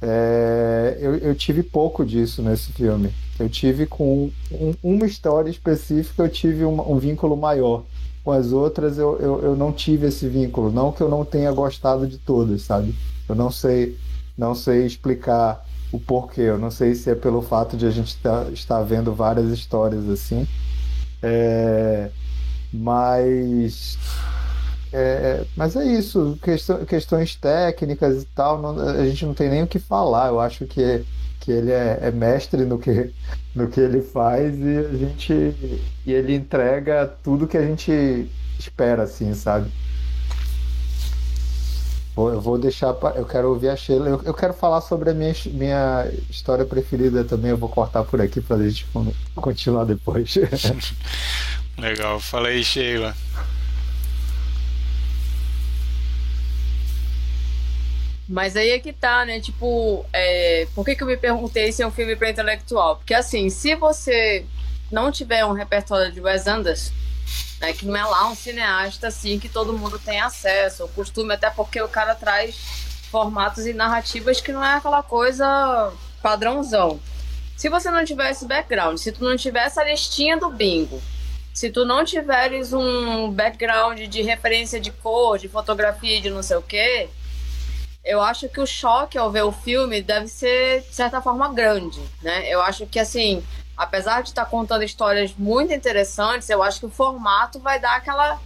é, 0.00 0.96
eu, 1.00 1.16
eu, 1.16 1.34
tive 1.34 1.62
pouco 1.62 2.04
disso 2.04 2.42
nesse 2.42 2.72
filme. 2.72 3.10
Eu 3.38 3.48
tive 3.48 3.86
com 3.86 4.30
um, 4.52 4.74
uma 4.82 5.06
história 5.06 5.50
específica, 5.50 6.22
eu 6.22 6.28
tive 6.28 6.64
um, 6.64 6.92
um, 6.92 6.98
vínculo 6.98 7.36
maior. 7.36 7.82
Com 8.26 8.32
as 8.32 8.50
outras, 8.50 8.98
eu, 8.98 9.16
eu, 9.20 9.40
eu 9.40 9.54
não 9.54 9.72
tive 9.72 10.08
esse 10.08 10.28
vínculo. 10.28 10.72
Não 10.72 10.90
que 10.90 11.00
eu 11.00 11.08
não 11.08 11.24
tenha 11.24 11.52
gostado 11.52 12.08
de 12.08 12.18
todas, 12.18 12.62
sabe? 12.62 12.92
Eu 13.28 13.36
não 13.36 13.52
sei, 13.52 13.96
não 14.36 14.52
sei 14.52 14.84
explicar 14.84 15.64
o 15.92 16.00
porquê. 16.00 16.40
Eu 16.40 16.58
não 16.58 16.68
sei 16.68 16.96
se 16.96 17.08
é 17.08 17.14
pelo 17.14 17.40
fato 17.40 17.76
de 17.76 17.86
a 17.86 17.90
gente 17.92 18.16
tá, 18.16 18.46
estar 18.52 18.82
vendo 18.82 19.14
várias 19.14 19.50
histórias 19.52 20.08
assim. 20.08 20.44
É, 21.22 22.10
mas 22.72 23.96
é, 24.92 24.98
é, 24.98 25.46
mas 25.54 25.76
é 25.76 25.84
isso, 25.84 26.36
questão, 26.42 26.84
questões 26.84 27.36
técnicas 27.36 28.22
e 28.22 28.26
tal, 28.34 28.60
não, 28.60 28.80
a 28.80 29.06
gente 29.06 29.24
não 29.24 29.34
tem 29.34 29.48
nem 29.48 29.62
o 29.62 29.68
que 29.68 29.78
falar. 29.78 30.30
Eu 30.30 30.40
acho 30.40 30.66
que, 30.66 31.04
que 31.46 31.52
ele 31.52 31.70
é, 31.70 32.00
é, 32.02 32.10
mestre 32.10 32.64
no 32.64 32.76
que, 32.76 33.14
no 33.54 33.68
que 33.68 33.78
ele 33.78 34.02
faz 34.02 34.52
e 34.58 34.78
a 34.78 34.96
gente 34.96 35.32
e 36.04 36.12
ele 36.12 36.34
entrega 36.34 37.06
tudo 37.22 37.46
que 37.46 37.56
a 37.56 37.62
gente 37.62 38.28
espera, 38.58 39.04
assim, 39.04 39.32
sabe? 39.32 39.70
Eu 42.16 42.40
vou 42.40 42.58
deixar, 42.58 42.92
pra, 42.94 43.10
eu 43.10 43.24
quero 43.24 43.50
ouvir 43.50 43.68
a 43.68 43.76
Sheila. 43.76 44.08
Eu, 44.08 44.22
eu, 44.24 44.34
quero 44.34 44.54
falar 44.54 44.80
sobre 44.80 45.10
a 45.10 45.14
minha, 45.14 45.32
minha 45.52 46.10
história 46.28 46.64
preferida 46.64 47.22
também. 47.22 47.52
Eu 47.52 47.58
vou 47.58 47.68
cortar 47.68 48.02
por 48.02 48.20
aqui 48.20 48.40
para 48.40 48.56
a 48.56 48.68
gente 48.68 48.84
continuar 49.36 49.84
depois. 49.84 50.34
Legal, 51.78 52.18
fala 52.18 52.48
aí, 52.48 52.64
Sheila. 52.64 53.14
Mas 58.28 58.56
aí 58.56 58.70
é 58.70 58.78
que 58.78 58.92
tá, 58.92 59.24
né? 59.24 59.40
Tipo, 59.40 60.04
é... 60.12 60.66
por 60.74 60.84
que, 60.84 60.96
que 60.96 61.02
eu 61.02 61.06
me 61.06 61.16
perguntei 61.16 61.70
se 61.70 61.82
é 61.82 61.86
um 61.86 61.92
filme 61.92 62.16
para 62.16 62.30
intelectual? 62.30 62.96
Porque 62.96 63.14
assim, 63.14 63.48
se 63.50 63.74
você 63.74 64.44
não 64.90 65.12
tiver 65.12 65.44
um 65.44 65.52
repertório 65.52 66.12
de 66.12 66.20
Wes 66.20 66.46
Anderson, 66.46 66.92
né, 67.60 67.72
que 67.72 67.86
não 67.86 67.96
é 67.96 68.04
lá 68.04 68.28
um 68.28 68.34
cineasta 68.34 69.08
assim 69.08 69.38
que 69.38 69.48
todo 69.48 69.72
mundo 69.72 69.98
tem 69.98 70.20
acesso, 70.20 70.84
o 70.84 70.88
costume, 70.88 71.34
até 71.34 71.50
porque 71.50 71.80
o 71.80 71.88
cara 71.88 72.14
traz 72.14 72.56
formatos 73.10 73.66
e 73.66 73.72
narrativas 73.72 74.40
que 74.40 74.52
não 74.52 74.64
é 74.64 74.74
aquela 74.74 75.02
coisa 75.02 75.92
padrãozão. 76.22 77.00
Se 77.56 77.68
você 77.68 77.90
não 77.90 78.04
tiver 78.04 78.30
esse 78.30 78.44
background, 78.44 78.98
se 78.98 79.12
tu 79.12 79.24
não 79.24 79.36
tiver 79.36 79.64
essa 79.64 79.82
listinha 79.82 80.36
do 80.36 80.50
bingo, 80.50 81.00
se 81.54 81.70
tu 81.70 81.86
não 81.86 82.04
tiveres 82.04 82.74
um 82.74 83.30
background 83.30 83.98
de 84.00 84.20
referência 84.20 84.78
de 84.78 84.90
cor, 84.90 85.38
de 85.38 85.48
fotografia, 85.48 86.20
de 86.20 86.28
não 86.28 86.42
sei 86.42 86.56
o 86.58 86.62
quê, 86.62 87.08
eu 88.06 88.22
acho 88.22 88.48
que 88.48 88.60
o 88.60 88.66
choque 88.66 89.18
ao 89.18 89.30
ver 89.30 89.42
o 89.42 89.50
filme 89.50 90.00
deve 90.00 90.28
ser, 90.28 90.82
de 90.82 90.94
certa 90.94 91.20
forma, 91.20 91.52
grande, 91.52 92.00
né? 92.22 92.48
Eu 92.48 92.62
acho 92.62 92.86
que, 92.86 93.00
assim, 93.00 93.44
apesar 93.76 94.22
de 94.22 94.28
estar 94.28 94.44
tá 94.44 94.50
contando 94.50 94.84
histórias 94.84 95.34
muito 95.36 95.72
interessantes, 95.72 96.48
eu 96.48 96.62
acho 96.62 96.78
que 96.78 96.86
o 96.86 96.90
formato 96.90 97.58
vai 97.58 97.80
dar 97.80 97.96
aquela 97.96 98.40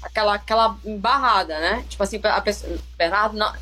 aquela 0.00 0.34
aquela 0.34 0.76
embarrada, 0.84 1.58
né? 1.58 1.84
Tipo 1.88 2.02
assim, 2.04 2.20
a 2.22 2.40
pessoa, 2.40 2.78
Bernardo, 2.96 3.36
não, 3.36 3.52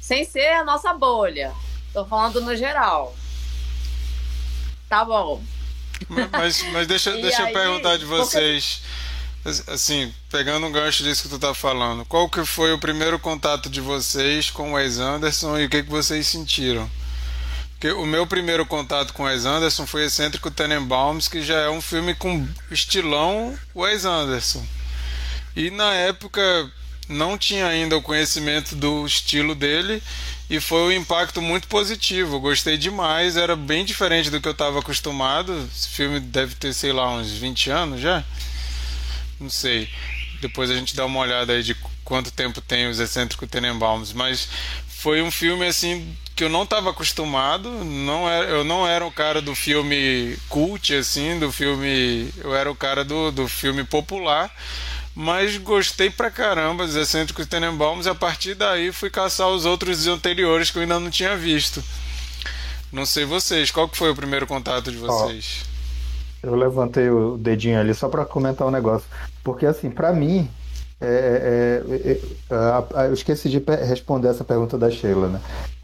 sem 0.00 0.24
ser 0.24 0.48
a 0.54 0.64
nossa 0.64 0.92
bolha. 0.92 1.52
Tô 1.92 2.04
falando 2.04 2.40
no 2.40 2.56
geral. 2.56 3.14
Tá 4.88 5.04
bom. 5.04 5.40
Mas, 6.32 6.62
mas 6.72 6.86
deixa, 6.86 7.12
deixa 7.22 7.44
aí, 7.44 7.52
eu 7.52 7.58
perguntar 7.58 7.96
de 7.96 8.04
vocês. 8.04 8.82
Porque... 8.82 9.07
Assim, 9.66 10.12
pegando 10.30 10.66
um 10.66 10.72
gancho 10.72 11.02
disso 11.02 11.22
que 11.22 11.28
tu 11.28 11.38
tá 11.38 11.54
falando, 11.54 12.04
qual 12.04 12.28
que 12.28 12.44
foi 12.44 12.72
o 12.72 12.78
primeiro 12.78 13.18
contato 13.18 13.68
de 13.68 13.80
vocês 13.80 14.50
com 14.50 14.72
o 14.72 14.74
Wes 14.74 14.98
Anderson 14.98 15.58
e 15.58 15.66
o 15.66 15.68
que, 15.68 15.82
que 15.82 15.90
vocês 15.90 16.26
sentiram? 16.26 16.90
Porque 17.72 17.92
o 17.92 18.04
meu 18.04 18.26
primeiro 18.26 18.66
contato 18.66 19.12
com 19.12 19.22
Wes 19.22 19.44
Anderson 19.44 19.86
foi 19.86 20.04
Excêntrico 20.04 20.50
Tenenbaums, 20.50 21.28
que 21.28 21.42
já 21.42 21.60
é 21.60 21.70
um 21.70 21.80
filme 21.80 22.14
com 22.14 22.46
estilão 22.70 23.56
Wes 23.74 24.04
Anderson. 24.04 24.66
E 25.54 25.70
na 25.70 25.94
época 25.94 26.40
não 27.08 27.38
tinha 27.38 27.66
ainda 27.66 27.96
o 27.96 28.02
conhecimento 28.02 28.74
do 28.74 29.06
estilo 29.06 29.54
dele 29.54 30.02
e 30.50 30.60
foi 30.60 30.80
um 30.80 30.92
impacto 30.92 31.40
muito 31.40 31.68
positivo. 31.68 32.40
Gostei 32.40 32.76
demais, 32.76 33.36
era 33.36 33.54
bem 33.54 33.84
diferente 33.84 34.30
do 34.30 34.40
que 34.40 34.48
eu 34.48 34.52
estava 34.52 34.80
acostumado. 34.80 35.68
Esse 35.74 35.88
filme 35.88 36.20
deve 36.20 36.54
ter, 36.54 36.72
sei 36.72 36.92
lá, 36.92 37.10
uns 37.10 37.30
20 37.30 37.70
anos 37.70 38.00
já. 38.00 38.24
Não 39.40 39.50
sei. 39.50 39.88
Depois 40.40 40.70
a 40.70 40.74
gente 40.74 40.94
dá 40.94 41.04
uma 41.04 41.20
olhada 41.20 41.52
aí 41.52 41.62
de 41.62 41.74
quanto 42.04 42.30
tempo 42.30 42.60
tem 42.60 42.88
os 42.88 43.00
Excêntricos 43.00 43.48
Tenenbaums, 43.48 44.12
mas 44.12 44.48
foi 44.88 45.20
um 45.22 45.30
filme 45.30 45.66
assim 45.66 46.16
que 46.34 46.44
eu 46.44 46.48
não 46.48 46.62
estava 46.62 46.90
acostumado, 46.90 47.68
não 47.84 48.28
era, 48.28 48.46
eu 48.46 48.64
não 48.64 48.86
era 48.86 49.04
o 49.04 49.10
cara 49.10 49.42
do 49.42 49.54
filme 49.54 50.36
cult 50.48 50.94
assim, 50.94 51.38
do 51.38 51.50
filme, 51.50 52.32
eu 52.38 52.54
era 52.54 52.70
o 52.70 52.76
cara 52.76 53.04
do, 53.04 53.30
do 53.32 53.48
filme 53.48 53.84
popular 53.84 54.52
mas 55.20 55.56
gostei 55.56 56.10
pra 56.10 56.30
caramba 56.30 56.86
dos 56.86 56.94
Excêntricos 56.94 57.44
Tenenbaums 57.44 58.06
e 58.06 58.08
a 58.08 58.14
partir 58.14 58.54
daí 58.54 58.92
fui 58.92 59.10
caçar 59.10 59.48
os 59.48 59.66
outros 59.66 60.06
anteriores 60.06 60.70
que 60.70 60.78
eu 60.78 60.82
ainda 60.82 61.00
não 61.00 61.10
tinha 61.10 61.36
visto. 61.36 61.82
Não 62.92 63.04
sei 63.04 63.24
vocês, 63.24 63.72
qual 63.72 63.88
que 63.88 63.96
foi 63.96 64.12
o 64.12 64.14
primeiro 64.14 64.46
contato 64.46 64.92
de 64.92 64.96
vocês? 64.96 65.64
eu 66.40 66.54
levantei 66.54 67.10
o 67.10 67.36
dedinho 67.36 67.80
ali 67.80 67.92
só 67.92 68.08
para 68.08 68.24
comentar 68.24 68.66
um 68.66 68.70
negócio, 68.70 69.08
porque 69.48 69.64
assim, 69.64 69.88
para 69.88 70.12
mim, 70.12 70.46
é, 71.00 71.82
é, 71.88 72.20
é, 72.50 73.06
eu 73.06 73.14
esqueci 73.14 73.48
de 73.48 73.64
responder 73.86 74.28
essa 74.28 74.44
pergunta 74.44 74.76
da 74.76 74.90
Sheila, 74.90 75.26
né? 75.26 75.40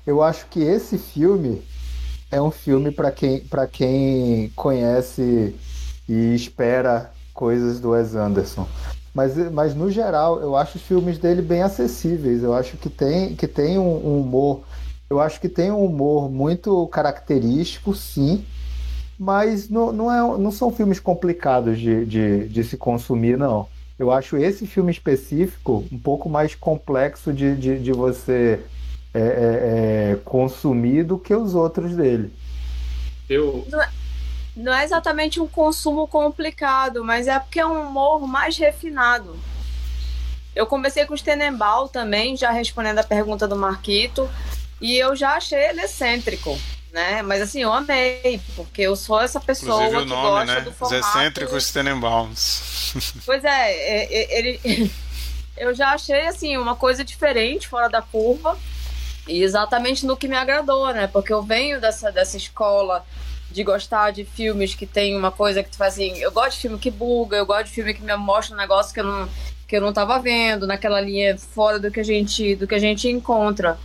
Eu 0.06 0.22
acho 0.22 0.44
que 0.48 0.60
esse 0.60 0.98
filme 0.98 1.62
é 2.30 2.42
um 2.42 2.50
filme 2.50 2.90
para 2.90 3.10
quem, 3.10 3.40
para 3.40 3.66
quem 3.66 4.52
conhece 4.54 5.56
e 6.06 6.34
espera 6.34 7.10
coisas 7.32 7.80
do 7.80 7.92
Wes 7.92 8.14
Anderson. 8.14 8.68
Mas, 9.14 9.34
mas 9.50 9.74
no 9.74 9.90
geral, 9.90 10.42
eu 10.42 10.54
acho 10.54 10.76
os 10.76 10.82
filmes 10.82 11.16
dele 11.16 11.40
bem 11.40 11.62
acessíveis. 11.62 12.42
Eu 12.42 12.52
acho 12.52 12.76
que 12.76 12.90
tem, 12.90 13.34
que 13.34 13.48
tem 13.48 13.78
um, 13.78 14.08
um 14.08 14.20
humor. 14.20 14.60
Eu 15.08 15.22
acho 15.22 15.40
que 15.40 15.48
tem 15.48 15.70
um 15.70 15.82
humor 15.82 16.30
muito 16.30 16.86
característico, 16.88 17.94
sim. 17.94 18.44
Mas 19.18 19.68
não, 19.68 19.92
não, 19.92 20.12
é, 20.12 20.38
não 20.38 20.50
são 20.50 20.72
filmes 20.72 20.98
complicados 20.98 21.78
de, 21.78 22.04
de, 22.04 22.48
de 22.48 22.64
se 22.64 22.76
consumir, 22.76 23.38
não. 23.38 23.68
Eu 23.98 24.10
acho 24.10 24.36
esse 24.36 24.66
filme 24.66 24.90
específico 24.90 25.84
um 25.90 25.98
pouco 25.98 26.28
mais 26.28 26.54
complexo 26.54 27.32
de, 27.32 27.54
de, 27.54 27.78
de 27.78 27.92
você 27.92 28.60
é, 29.14 29.20
é, 29.20 29.22
é, 30.12 30.16
consumir 30.24 31.04
do 31.04 31.16
que 31.16 31.32
os 31.32 31.54
outros 31.54 31.94
dele. 31.94 32.32
Eu. 33.30 33.64
Não 33.70 33.80
é, 33.80 33.90
não 34.56 34.74
é 34.74 34.84
exatamente 34.84 35.40
um 35.40 35.46
consumo 35.46 36.08
complicado, 36.08 37.04
mas 37.04 37.28
é 37.28 37.38
porque 37.38 37.60
é 37.60 37.66
um 37.66 37.88
humor 37.88 38.26
mais 38.26 38.58
refinado. 38.58 39.36
Eu 40.54 40.66
comecei 40.66 41.04
com 41.04 41.14
o 41.14 41.18
Tenenbaum 41.18 41.86
também, 41.86 42.36
já 42.36 42.50
respondendo 42.50 42.98
a 42.98 43.04
pergunta 43.04 43.46
do 43.46 43.56
Marquito, 43.56 44.28
e 44.80 44.96
eu 44.96 45.14
já 45.14 45.36
achei 45.36 45.58
ele 45.58 45.82
excêntrico, 45.82 46.56
né? 46.94 47.22
Mas 47.22 47.42
assim, 47.42 47.60
eu 47.60 47.72
amei, 47.72 48.40
porque 48.54 48.82
eu 48.82 48.94
sou 48.94 49.20
essa 49.20 49.40
pessoa 49.40 49.84
Inclusive, 49.88 50.02
que 50.04 50.08
nome, 50.08 50.28
gosta 50.28 50.54
né? 50.54 50.60
do 50.60 50.72
formato... 50.72 51.00
Os 51.00 51.08
excêntricos 51.08 51.72
Tenenbaums. 51.72 52.94
Pois 53.26 53.44
é, 53.44 53.72
é, 53.72 54.14
é 54.14 54.38
ele... 54.38 54.90
eu 55.58 55.74
já 55.74 55.90
achei, 55.90 56.28
assim, 56.28 56.56
uma 56.56 56.76
coisa 56.76 57.04
diferente, 57.04 57.66
fora 57.66 57.88
da 57.88 58.00
curva, 58.00 58.56
e 59.26 59.42
exatamente 59.42 60.06
no 60.06 60.16
que 60.16 60.28
me 60.28 60.36
agradou, 60.36 60.92
né? 60.92 61.08
Porque 61.08 61.32
eu 61.32 61.42
venho 61.42 61.80
dessa, 61.80 62.12
dessa 62.12 62.36
escola 62.36 63.04
de 63.50 63.64
gostar 63.64 64.12
de 64.12 64.24
filmes 64.24 64.76
que 64.76 64.86
tem 64.86 65.16
uma 65.16 65.32
coisa 65.32 65.64
que 65.64 65.70
tu 65.70 65.76
faz 65.76 65.94
assim. 65.94 66.16
Eu 66.18 66.30
gosto 66.30 66.52
de 66.52 66.60
filme 66.60 66.78
que 66.78 66.92
buga, 66.92 67.36
eu 67.36 67.46
gosto 67.46 67.64
de 67.66 67.72
filme 67.72 67.92
que 67.92 68.02
me 68.02 68.16
mostra 68.16 68.54
um 68.54 68.58
negócio 68.58 68.94
que 68.94 69.00
eu 69.00 69.04
não, 69.04 69.28
que 69.66 69.76
eu 69.76 69.80
não 69.80 69.92
tava 69.92 70.20
vendo, 70.20 70.64
naquela 70.64 71.00
linha 71.00 71.36
fora 71.36 71.80
do 71.80 71.90
que 71.90 71.98
a 71.98 72.04
gente, 72.04 72.54
do 72.54 72.68
que 72.68 72.74
a 72.76 72.78
gente 72.78 73.08
encontra. 73.08 73.76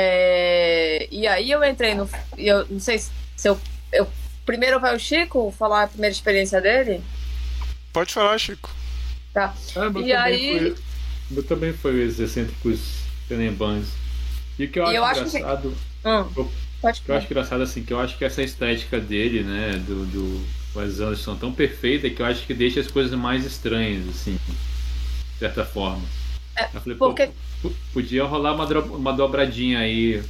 É, 0.00 1.08
e 1.10 1.26
aí 1.26 1.50
eu 1.50 1.64
entrei 1.64 1.92
no. 1.92 2.08
Eu 2.36 2.64
não 2.70 2.78
sei 2.78 3.00
se 3.00 3.10
eu, 3.48 3.60
eu. 3.92 4.06
Primeiro 4.46 4.78
vai 4.78 4.94
o 4.94 4.98
Chico 4.98 5.52
falar 5.58 5.82
a 5.82 5.88
primeira 5.88 6.14
experiência 6.14 6.60
dele? 6.60 7.02
Pode 7.92 8.14
falar, 8.14 8.38
Chico. 8.38 8.70
Tá. 9.34 9.52
Ah, 9.74 10.00
e 10.00 10.12
aí. 10.12 10.58
Foi, 10.58 10.76
meu 11.30 11.42
também 11.42 11.72
foi 11.72 12.06
os 12.06 12.20
excêntricos 12.20 13.00
Tenembans. 13.28 13.88
E 14.56 14.66
o 14.66 14.70
que 14.70 14.78
eu 14.78 14.86
acho, 14.86 14.94
eu 14.94 15.26
engraçado. 15.26 15.76
Acho 16.04 16.28
que... 16.32 16.40
hum. 16.40 16.48
Pode 16.80 17.02
eu 17.08 17.14
acho 17.16 17.26
engraçado 17.26 17.62
assim, 17.64 17.82
que 17.82 17.92
eu 17.92 17.98
acho 17.98 18.16
que 18.16 18.24
essa 18.24 18.40
estética 18.40 19.00
dele, 19.00 19.42
né, 19.42 19.72
do, 19.84 20.06
do 20.06 20.46
Wes 20.76 21.00
Anderson 21.00 21.34
tão 21.34 21.52
perfeita 21.52 22.08
que 22.08 22.22
eu 22.22 22.26
acho 22.26 22.46
que 22.46 22.54
deixa 22.54 22.78
as 22.78 22.88
coisas 22.88 23.18
mais 23.18 23.44
estranhas, 23.44 24.08
assim, 24.08 24.38
de 24.46 25.38
certa 25.40 25.64
forma. 25.64 26.04
É, 26.54 26.66
eu 26.72 26.80
falei, 26.80 26.96
porque... 26.96 27.26
pô, 27.26 27.32
podia 27.92 28.24
rolar 28.24 28.54
uma, 28.54 28.66
uma 28.80 29.12
dobradinha 29.12 29.80
aí, 29.80 30.22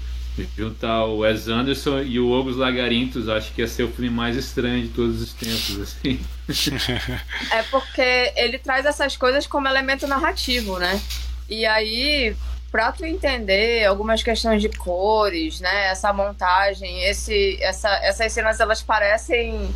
juntar 0.57 1.05
o 1.05 1.19
Wes 1.19 1.49
Anderson 1.49 2.01
e 2.01 2.19
o 2.21 2.31
Ogos 2.31 2.57
Lagarintos, 2.57 3.29
acho 3.29 3.53
que 3.53 3.61
ia 3.61 3.69
ser 3.69 3.85
o 3.85 3.89
filme 3.89 4.11
mais 4.11 4.37
estranho 4.37 4.83
de 4.83 4.89
todos 4.89 5.21
os 5.21 5.33
tempos, 5.33 5.81
assim. 5.81 6.21
É 7.51 7.63
porque 7.65 8.33
ele 8.37 8.59
traz 8.59 8.87
essas 8.87 9.17
coisas 9.17 9.47
como 9.47 9.69
elemento 9.69 10.07
narrativo, 10.07 10.79
né? 10.79 11.01
E 11.49 11.67
aí, 11.67 12.35
para 12.71 12.93
tu 12.93 13.05
entender 13.05 13.85
algumas 13.85 14.23
questões 14.23 14.63
de 14.63 14.69
cores, 14.69 15.61
né, 15.61 15.89
essa 15.89 16.13
montagem, 16.13 17.05
esse, 17.05 17.59
essa, 17.61 17.89
essas 18.03 18.33
cenas 18.33 18.61
elas 18.61 18.83
parecem 18.83 19.69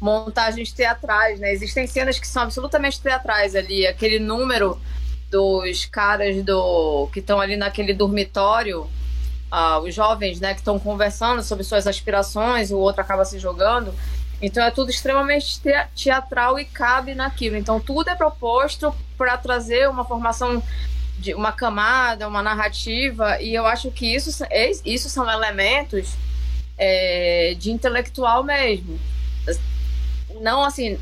montagens 0.00 0.72
teatrais, 0.72 1.40
né? 1.40 1.52
Existem 1.52 1.86
cenas 1.86 2.18
que 2.18 2.28
são 2.28 2.42
absolutamente 2.42 3.00
teatrais 3.00 3.54
ali, 3.54 3.86
aquele 3.86 4.18
número 4.18 4.78
dos 5.34 5.84
caras 5.86 6.44
do 6.44 7.08
que 7.12 7.18
estão 7.18 7.40
ali 7.40 7.56
naquele 7.56 7.92
dormitório, 7.92 8.88
ah, 9.50 9.80
os 9.80 9.92
jovens, 9.92 10.38
né, 10.38 10.54
que 10.54 10.60
estão 10.60 10.78
conversando 10.78 11.42
sobre 11.42 11.64
suas 11.64 11.88
aspirações, 11.88 12.70
o 12.70 12.78
outro 12.78 13.00
acaba 13.00 13.24
se 13.24 13.40
jogando. 13.40 13.92
Então 14.40 14.64
é 14.64 14.70
tudo 14.70 14.90
extremamente 14.90 15.60
teatral 15.96 16.56
e 16.56 16.64
cabe 16.64 17.16
naquilo. 17.16 17.56
Então 17.56 17.80
tudo 17.80 18.10
é 18.10 18.14
proposto 18.14 18.94
para 19.18 19.36
trazer 19.36 19.88
uma 19.88 20.04
formação 20.04 20.62
de 21.18 21.34
uma 21.34 21.50
camada, 21.50 22.28
uma 22.28 22.42
narrativa, 22.42 23.40
e 23.42 23.54
eu 23.54 23.66
acho 23.66 23.90
que 23.90 24.14
isso, 24.14 24.44
isso 24.84 25.10
são 25.10 25.28
elementos 25.28 26.14
é, 26.78 27.56
de 27.58 27.72
intelectual 27.72 28.44
mesmo. 28.44 29.00
Não 30.40 30.62
assim, 30.62 30.96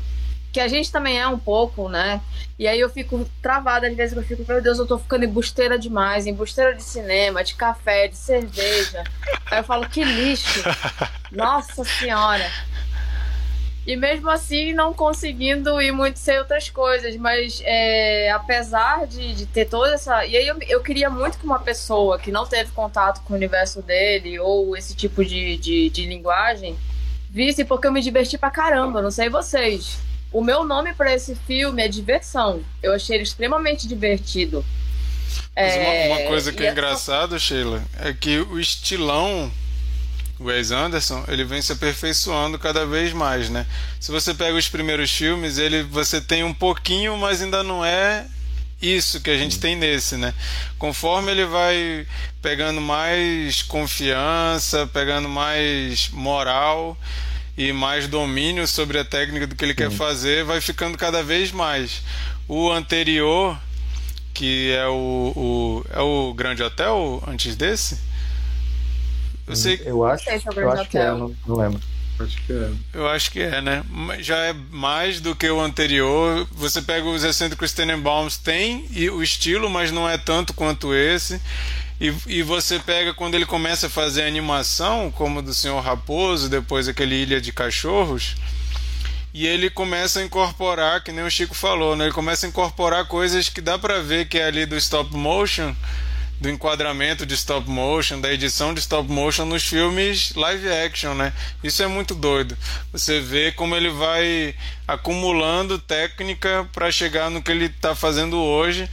que 0.53 0.59
a 0.59 0.67
gente 0.67 0.91
também 0.91 1.19
é 1.19 1.27
um 1.27 1.39
pouco, 1.39 1.89
né? 1.89 2.21
E 2.59 2.67
aí 2.67 2.79
eu 2.79 2.87
fico 2.87 3.27
travada 3.41 3.87
às 3.87 3.95
vezes, 3.95 4.15
eu 4.15 4.21
fico, 4.21 4.45
meu 4.47 4.61
Deus, 4.61 4.77
eu 4.77 4.85
tô 4.85 4.99
ficando 4.99 5.25
embusteira 5.25 5.79
demais, 5.79 6.27
embusteira 6.27 6.75
de 6.75 6.83
cinema, 6.83 7.43
de 7.43 7.55
café, 7.55 8.07
de 8.07 8.15
cerveja. 8.15 9.03
Aí 9.49 9.57
eu 9.57 9.63
falo, 9.63 9.89
que 9.89 10.03
lixo! 10.03 10.61
Nossa 11.31 11.83
Senhora! 11.83 12.47
E 13.85 13.97
mesmo 13.97 14.29
assim 14.29 14.73
não 14.73 14.93
conseguindo 14.93 15.81
ir 15.81 15.91
muito 15.91 16.19
sem 16.19 16.37
outras 16.37 16.69
coisas, 16.69 17.17
mas 17.17 17.59
é, 17.65 18.31
apesar 18.31 19.07
de, 19.07 19.33
de, 19.33 19.45
ter 19.47 19.65
toda 19.65 19.95
essa. 19.95 20.23
E 20.23 20.37
aí 20.37 20.47
eu, 20.47 20.55
eu 20.69 20.81
queria 20.81 21.09
muito 21.09 21.37
que 21.37 21.45
uma 21.45 21.59
pessoa 21.59 22.19
que 22.19 22.31
não 22.31 22.45
teve 22.45 22.71
contato 22.71 23.21
com 23.23 23.33
o 23.33 23.35
universo 23.35 23.81
dele 23.81 24.39
ou 24.39 24.77
esse 24.77 24.95
tipo 24.95 25.25
de, 25.25 25.57
de, 25.57 25.89
de 25.89 26.05
linguagem 26.05 26.77
visse, 27.29 27.65
porque 27.65 27.87
eu 27.87 27.91
me 27.91 28.01
diverti 28.01 28.37
pra 28.37 28.51
caramba, 28.51 29.01
não 29.01 29.11
sei 29.11 29.27
vocês. 29.27 30.12
O 30.33 30.43
meu 30.43 30.65
nome 30.65 30.93
para 30.95 31.13
esse 31.13 31.35
filme 31.47 31.83
é 31.83 31.87
Diversão. 31.87 32.63
Eu 32.81 32.93
achei 32.93 33.15
ele 33.15 33.23
extremamente 33.23 33.87
divertido. 33.87 34.65
Mas 35.55 35.75
uma, 35.75 35.83
uma 35.83 36.21
é, 36.21 36.27
coisa 36.27 36.51
que 36.51 36.63
é 36.63 36.71
engraçada, 36.71 37.37
Sheila, 37.37 37.83
é 37.99 38.11
que 38.11 38.39
o 38.39 38.59
estilão 38.59 39.51
o 40.39 40.45
Wes 40.45 40.71
Anderson, 40.71 41.23
ele 41.27 41.43
vem 41.43 41.61
se 41.61 41.71
aperfeiçoando 41.71 42.57
cada 42.57 42.85
vez 42.85 43.13
mais, 43.13 43.49
né? 43.49 43.65
Se 43.99 44.11
você 44.11 44.33
pega 44.33 44.57
os 44.57 44.67
primeiros 44.67 45.11
filmes, 45.11 45.57
ele 45.57 45.83
você 45.83 46.19
tem 46.19 46.43
um 46.43 46.53
pouquinho, 46.53 47.15
mas 47.17 47.41
ainda 47.41 47.63
não 47.63 47.85
é 47.85 48.25
isso 48.81 49.21
que 49.21 49.29
a 49.29 49.37
gente 49.37 49.59
tem 49.59 49.75
nesse, 49.75 50.17
né? 50.17 50.33
Conforme 50.77 51.31
ele 51.31 51.45
vai 51.45 52.05
pegando 52.41 52.81
mais 52.81 53.61
confiança, 53.61 54.87
pegando 54.87 55.29
mais 55.29 56.09
moral 56.09 56.97
e 57.57 57.71
mais 57.71 58.07
domínio 58.07 58.67
sobre 58.67 58.97
a 58.97 59.05
técnica 59.05 59.47
do 59.47 59.55
que 59.55 59.63
ele 59.63 59.73
Sim. 59.73 59.77
quer 59.77 59.91
fazer, 59.91 60.43
vai 60.43 60.59
ficando 60.59 60.97
cada 60.97 61.23
vez 61.23 61.51
mais. 61.51 62.01
O 62.47 62.71
anterior, 62.71 63.59
que 64.33 64.71
é 64.71 64.87
o, 64.87 65.33
o 65.35 65.85
é 65.89 66.01
o 66.01 66.33
Grande 66.33 66.63
Hotel 66.63 67.23
antes 67.27 67.55
desse? 67.55 67.99
Eu, 69.47 69.55
sei, 69.55 69.81
eu 69.85 70.05
acho, 70.05 70.29
eu 70.29 70.71
acho 70.71 70.89
que 70.89 70.97
é, 70.97 71.11
não, 71.11 71.35
não 71.45 71.57
lembro. 71.57 71.81
Acho 72.19 72.41
que 72.45 72.53
é. 72.53 72.69
Eu 72.93 73.07
acho 73.07 73.31
que 73.31 73.41
é, 73.41 73.61
né? 73.61 73.83
Já 74.19 74.37
é 74.37 74.53
mais 74.53 75.19
do 75.19 75.35
que 75.35 75.49
o 75.49 75.59
anterior. 75.59 76.47
Você 76.51 76.81
pega 76.81 77.05
os 77.07 77.23
excêntricos 77.23 77.73
Tenenbaums, 77.73 78.37
tem 78.37 78.87
o 79.11 79.21
estilo, 79.21 79.69
mas 79.69 79.91
não 79.91 80.07
é 80.07 80.17
tanto 80.17 80.53
quanto 80.53 80.93
esse. 80.93 81.41
E, 81.99 82.13
e 82.27 82.43
você 82.43 82.79
pega 82.79 83.13
quando 83.13 83.35
ele 83.35 83.45
começa 83.45 83.87
a 83.87 83.89
fazer 83.89 84.23
animação, 84.23 85.11
como 85.11 85.41
do 85.41 85.53
Senhor 85.53 85.79
Raposo, 85.79 86.49
depois 86.49 86.87
aquele 86.87 87.15
Ilha 87.15 87.39
de 87.39 87.51
Cachorros, 87.51 88.35
e 89.33 89.47
ele 89.47 89.69
começa 89.69 90.19
a 90.19 90.23
incorporar, 90.23 91.03
que 91.03 91.11
nem 91.11 91.23
o 91.23 91.31
Chico 91.31 91.55
falou, 91.55 91.95
né? 91.95 92.05
Ele 92.05 92.13
começa 92.13 92.45
a 92.45 92.49
incorporar 92.49 93.07
coisas 93.07 93.49
que 93.49 93.61
dá 93.61 93.79
para 93.79 94.01
ver 94.01 94.27
que 94.27 94.37
é 94.37 94.45
ali 94.45 94.65
do 94.65 94.77
stop 94.77 95.15
motion 95.15 95.73
do 96.43 96.49
enquadramento 96.49 97.25
de 97.25 97.35
stop 97.35 97.69
motion, 97.69 98.19
da 98.19 98.31
edição 98.31 98.73
de 98.73 98.81
stop 98.81 99.09
motion 99.09 99.45
nos 99.45 99.63
filmes 99.63 100.33
live 100.35 100.67
action, 100.69 101.13
né? 101.13 101.31
Isso 101.63 101.81
é 101.81 101.87
muito 101.87 102.13
doido. 102.13 102.57
Você 102.91 103.21
vê 103.21 103.53
como 103.53 103.73
ele 103.77 103.89
vai 103.89 104.53
acumulando 104.85 105.79
técnica 105.79 106.67
para 106.73 106.91
chegar 106.91 107.29
no 107.29 107.41
que 107.41 107.49
ele 107.49 107.67
está 107.67 107.95
fazendo 107.95 108.37
hoje. 108.37 108.89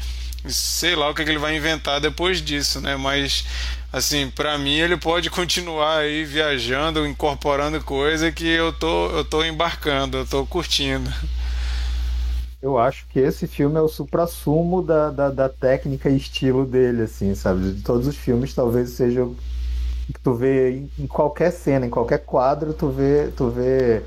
Sei 0.49 0.97
lá 0.97 1.11
o 1.11 1.15
que, 1.15 1.23
ele 1.23 1.39
vai 1.39 1.57
inventar 1.57 2.01
depois 2.01 2.41
disso, 2.41 2.81
né? 2.81 2.97
Mas 2.97 3.45
assim, 3.93 4.31
para 4.31 4.57
mim 4.57 4.79
ele 4.79 4.97
pode 4.97 5.29
continuar 5.31 5.99
aí 5.99 6.25
viajando, 6.25 7.07
incorporando 7.07 7.83
coisa 7.83 8.33
que 8.33 8.47
eu 8.47 8.73
tô 8.73 9.11
eu 9.11 9.25
tô 9.25 9.45
embarcando, 9.45 10.19
eu 10.19 10.27
tô 10.27 10.47
curtindo. 10.47 11.11
Eu 12.63 12.79
acho 12.79 13.07
que 13.09 13.19
esse 13.19 13.47
filme 13.47 13.79
é 13.79 13.81
o 13.81 13.89
supra-sumo 13.89 14.83
da, 14.83 15.11
da, 15.11 15.31
da, 15.31 15.49
técnica 15.49 16.11
e 16.11 16.17
estilo 16.17 16.67
dele, 16.67 17.03
assim, 17.03 17.35
sabe? 17.35 17.73
De 17.73 17.83
todos 17.83 18.07
os 18.07 18.17
filmes, 18.17 18.55
talvez 18.55 18.91
seja 18.91 19.27
que 20.13 20.21
tu 20.21 20.35
vê 20.35 20.83
em 20.99 21.07
qualquer 21.07 21.53
cena, 21.53 21.87
em 21.87 21.91
qualquer 21.91 22.19
quadro, 22.19 22.75
tu 22.75 22.91
vê, 22.91 23.31
tu 23.35 23.49
vê 23.49 24.03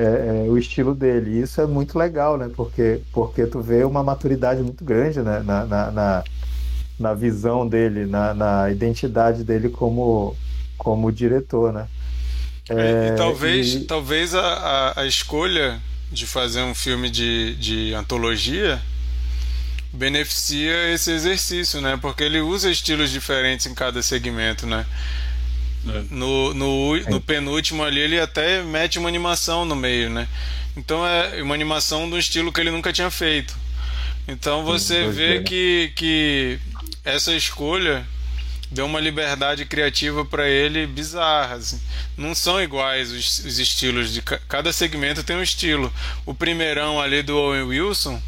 é, 0.00 0.46
é, 0.46 0.48
o 0.48 0.56
estilo 0.56 0.94
dele. 0.94 1.38
E 1.38 1.42
isso 1.42 1.60
é 1.60 1.66
muito 1.66 1.98
legal, 1.98 2.38
né? 2.38 2.50
Porque, 2.54 3.00
porque 3.12 3.46
tu 3.46 3.60
vê 3.60 3.84
uma 3.84 4.02
maturidade 4.02 4.62
muito 4.62 4.84
grande 4.84 5.20
né? 5.20 5.42
na, 5.44 5.66
na, 5.66 5.90
na, 5.90 6.24
na 6.98 7.14
visão 7.14 7.68
dele, 7.68 8.06
na, 8.06 8.32
na 8.32 8.70
identidade 8.70 9.44
dele 9.44 9.68
como, 9.68 10.34
como 10.78 11.12
diretor, 11.12 11.72
né? 11.72 11.86
É, 12.68 13.10
e 13.12 13.16
talvez, 13.16 13.74
e... 13.74 13.80
talvez 13.80 14.34
a, 14.34 14.40
a, 14.40 15.00
a 15.00 15.06
escolha 15.06 15.80
de 16.10 16.26
fazer 16.26 16.62
um 16.62 16.74
filme 16.74 17.10
de, 17.10 17.54
de 17.56 17.94
antologia 17.94 18.80
beneficia 19.92 20.92
esse 20.92 21.10
exercício, 21.10 21.80
né? 21.80 21.98
Porque 22.00 22.22
ele 22.22 22.40
usa 22.40 22.70
estilos 22.70 23.10
diferentes 23.10 23.66
em 23.66 23.74
cada 23.74 24.02
segmento, 24.02 24.66
né? 24.66 24.86
É. 25.88 26.02
No, 26.10 26.52
no, 26.52 26.96
no 27.08 27.20
penúltimo 27.20 27.82
ali 27.82 28.00
ele 28.00 28.20
até 28.20 28.62
mete 28.62 28.98
uma 28.98 29.08
animação 29.08 29.64
no 29.64 29.74
meio, 29.74 30.10
né? 30.10 30.28
Então 30.76 31.06
é 31.06 31.42
uma 31.42 31.54
animação 31.54 32.08
do 32.08 32.18
estilo 32.18 32.52
que 32.52 32.60
ele 32.60 32.70
nunca 32.70 32.92
tinha 32.92 33.10
feito. 33.10 33.56
Então 34.28 34.64
você 34.64 35.08
vê 35.08 35.40
que, 35.42 35.92
que 35.96 36.58
essa 37.04 37.34
escolha 37.34 38.06
deu 38.70 38.86
uma 38.86 39.00
liberdade 39.00 39.64
criativa 39.64 40.24
para 40.24 40.48
ele 40.48 40.86
bizarra. 40.86 41.56
Assim. 41.56 41.80
Não 42.16 42.34
são 42.34 42.62
iguais 42.62 43.10
os, 43.10 43.40
os, 43.40 43.58
estilos 43.58 44.12
de 44.12 44.22
cada 44.22 44.72
segmento 44.72 45.24
tem 45.24 45.36
um 45.36 45.42
estilo. 45.42 45.92
O 46.24 46.34
primeirão 46.34 47.00
ali 47.00 47.22
do 47.22 47.36
Owen 47.36 47.64
Wilson, 47.64 48.22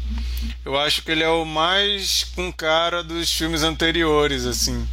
eu 0.65 0.77
acho 0.77 1.01
que 1.03 1.11
ele 1.11 1.23
é 1.23 1.29
o 1.29 1.45
mais 1.45 2.25
com 2.35 2.51
cara 2.51 3.03
dos 3.03 3.31
filmes 3.31 3.63
anteriores, 3.63 4.45
assim. 4.45 4.85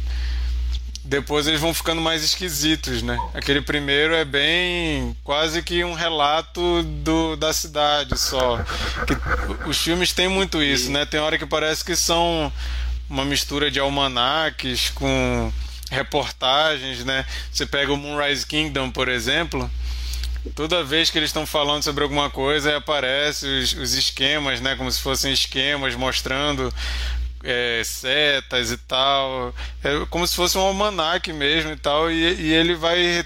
Depois 1.03 1.47
eles 1.47 1.59
vão 1.59 1.73
ficando 1.73 1.99
mais 1.99 2.23
esquisitos, 2.23 3.01
né? 3.01 3.17
Aquele 3.33 3.61
primeiro 3.61 4.13
é 4.13 4.23
bem 4.23 5.17
quase 5.23 5.63
que 5.63 5.83
um 5.83 5.93
relato 5.93 6.83
do, 6.83 7.35
da 7.35 7.51
cidade 7.51 8.17
só. 8.19 8.59
Que, 9.07 9.67
os 9.67 9.77
filmes 9.77 10.13
têm 10.13 10.27
muito 10.27 10.61
isso, 10.61 10.91
né? 10.91 11.05
Tem 11.05 11.19
hora 11.19 11.39
que 11.39 11.45
parece 11.45 11.83
que 11.83 11.95
são 11.95 12.53
uma 13.09 13.25
mistura 13.25 13.71
de 13.71 13.79
almanaques 13.79 14.89
com 14.91 15.51
reportagens, 15.89 17.03
né? 17.03 17.25
Você 17.51 17.65
pega 17.65 17.91
o 17.91 17.97
Moonrise 17.97 18.45
Kingdom, 18.45 18.91
por 18.91 19.09
exemplo, 19.09 19.69
toda 20.55 20.83
vez 20.83 21.09
que 21.09 21.17
eles 21.17 21.29
estão 21.29 21.45
falando 21.45 21.83
sobre 21.83 22.03
alguma 22.03 22.29
coisa, 22.29 22.77
aparece 22.77 23.45
os, 23.45 23.73
os, 23.73 23.93
esquemas, 23.93 24.61
né? 24.61 24.75
Como 24.75 24.91
se 24.91 25.01
fossem 25.01 25.33
esquemas 25.33 25.95
mostrando 25.95 26.73
é, 27.43 27.81
setas 27.83 28.71
e 28.71 28.77
tal. 28.77 29.53
É 29.83 30.05
como 30.09 30.25
se 30.25 30.35
fosse 30.35 30.57
um 30.57 30.61
almanaque 30.61 31.33
mesmo 31.33 31.71
e 31.71 31.77
tal. 31.77 32.11
E, 32.11 32.15
e 32.15 32.53
ele 32.53 32.75
vai. 32.75 33.25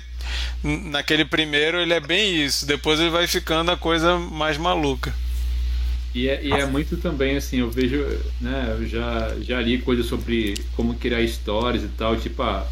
Naquele 0.64 1.24
primeiro 1.24 1.80
ele 1.80 1.94
é 1.94 2.00
bem 2.00 2.44
isso, 2.44 2.66
depois 2.66 3.00
ele 3.00 3.12
vai 3.12 3.28
ficando 3.28 3.72
a 3.72 3.78
coisa 3.78 4.18
mais 4.18 4.58
maluca. 4.58 5.14
E 6.16 6.30
é, 6.30 6.44
e 6.44 6.52
é 6.52 6.66
muito 6.66 6.96
também 6.98 7.36
assim, 7.36 7.60
eu 7.60 7.70
vejo, 7.70 7.98
né, 8.40 8.78
eu 8.80 8.88
já, 8.88 9.36
já 9.42 9.62
li 9.62 9.80
coisas 9.80 10.06
sobre 10.06 10.56
como 10.76 10.96
criar 10.96 11.22
histórias 11.22 11.84
e 11.84 11.90
tal, 11.90 12.16
tipo, 12.16 12.42
ah, 12.42 12.66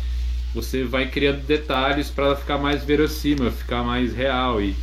você 0.55 0.83
vai 0.83 1.09
criando 1.09 1.45
detalhes 1.45 2.09
para 2.09 2.37
ficar 2.37 2.57
mais 2.57 2.85
verossímil, 2.85 3.51
ficar 3.51 3.83
mais 3.83 4.13
real 4.15 4.61
e 4.61 4.73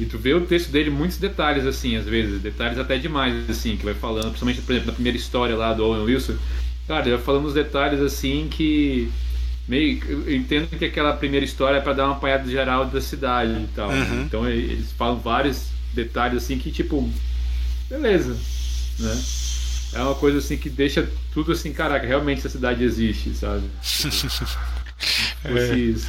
e 0.00 0.06
tu 0.06 0.18
vê 0.18 0.34
o 0.34 0.40
texto 0.46 0.70
dele 0.70 0.90
muitos 0.90 1.18
detalhes 1.18 1.66
assim, 1.66 1.96
às 1.96 2.06
vezes, 2.06 2.40
detalhes 2.40 2.78
até 2.78 2.98
demais 2.98 3.48
assim, 3.48 3.76
que 3.76 3.84
vai 3.84 3.94
falando, 3.94 4.26
principalmente 4.26 4.60
por 4.62 4.72
exemplo, 4.72 4.88
na 4.88 4.94
primeira 4.94 5.18
história 5.18 5.56
lá 5.56 5.72
do 5.72 5.84
Owen 5.84 6.04
Wilson, 6.04 6.36
cara, 6.88 7.06
ele 7.06 7.16
vai 7.16 7.24
falando 7.24 7.46
uns 7.46 7.54
detalhes 7.54 8.00
assim 8.00 8.48
que 8.50 9.10
meio 9.68 10.02
eu 10.08 10.34
entendo 10.34 10.68
que 10.76 10.84
aquela 10.84 11.12
primeira 11.12 11.44
história 11.44 11.78
é 11.78 11.80
para 11.80 11.92
dar 11.92 12.06
uma 12.06 12.16
apanhada 12.16 12.50
geral 12.50 12.86
da 12.86 13.00
cidade 13.00 13.52
e 13.52 13.68
tal. 13.74 13.90
Uhum. 13.90 14.22
Então 14.22 14.48
eles 14.48 14.92
falam 14.92 15.18
vários 15.18 15.68
detalhes 15.94 16.42
assim 16.42 16.58
que 16.58 16.70
tipo 16.72 17.08
beleza, 17.88 18.36
né? 18.98 19.22
É 19.94 20.02
uma 20.02 20.14
coisa 20.14 20.38
assim 20.38 20.56
que 20.56 20.70
deixa 20.70 21.06
tudo 21.34 21.52
assim, 21.52 21.72
caraca, 21.72 22.06
realmente 22.06 22.38
essa 22.38 22.48
cidade 22.48 22.82
existe, 22.82 23.34
sabe? 23.34 23.64
é. 25.44 25.74
isso. 25.76 26.08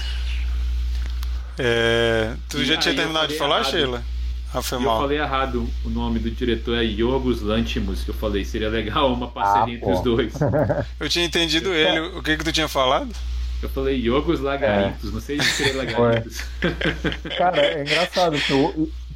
É, 1.57 2.33
tu 2.49 2.61
e 2.61 2.65
já 2.65 2.77
tinha 2.77 2.95
terminado 2.95 3.27
de 3.27 3.37
falar, 3.37 3.59
errado. 3.59 3.71
Sheila? 3.71 4.03
Ah, 4.53 4.61
foi 4.61 4.77
mal. 4.77 4.95
Eu 4.97 5.01
falei 5.01 5.17
errado 5.17 5.67
o 5.83 5.89
nome 5.89 6.19
do 6.19 6.29
diretor, 6.29 6.77
é 6.77 6.83
Yorgos 6.83 7.41
Lantimos, 7.41 8.03
que 8.03 8.09
eu 8.11 8.13
falei, 8.13 8.45
seria 8.45 8.69
legal 8.69 9.11
uma 9.11 9.27
parceria 9.27 9.75
ah, 9.75 9.77
entre 9.77 9.91
os 9.91 10.01
dois. 10.01 10.33
Eu 10.99 11.09
tinha 11.09 11.25
entendido 11.25 11.73
ele, 11.73 11.99
o 11.99 12.21
que 12.21 12.37
que 12.37 12.43
tu 12.43 12.51
tinha 12.51 12.67
falado? 12.67 13.09
Eu 13.63 13.69
falei 13.69 13.99
Yorgos 13.99 14.41
Lagarintos, 14.41 15.09
é. 15.09 15.13
não 15.13 15.21
sei 15.21 15.41
se 15.41 15.49
seria 15.51 15.77
Lagarintos. 15.77 16.43
Cara, 17.37 17.61
é 17.61 17.81
engraçado, 17.81 18.37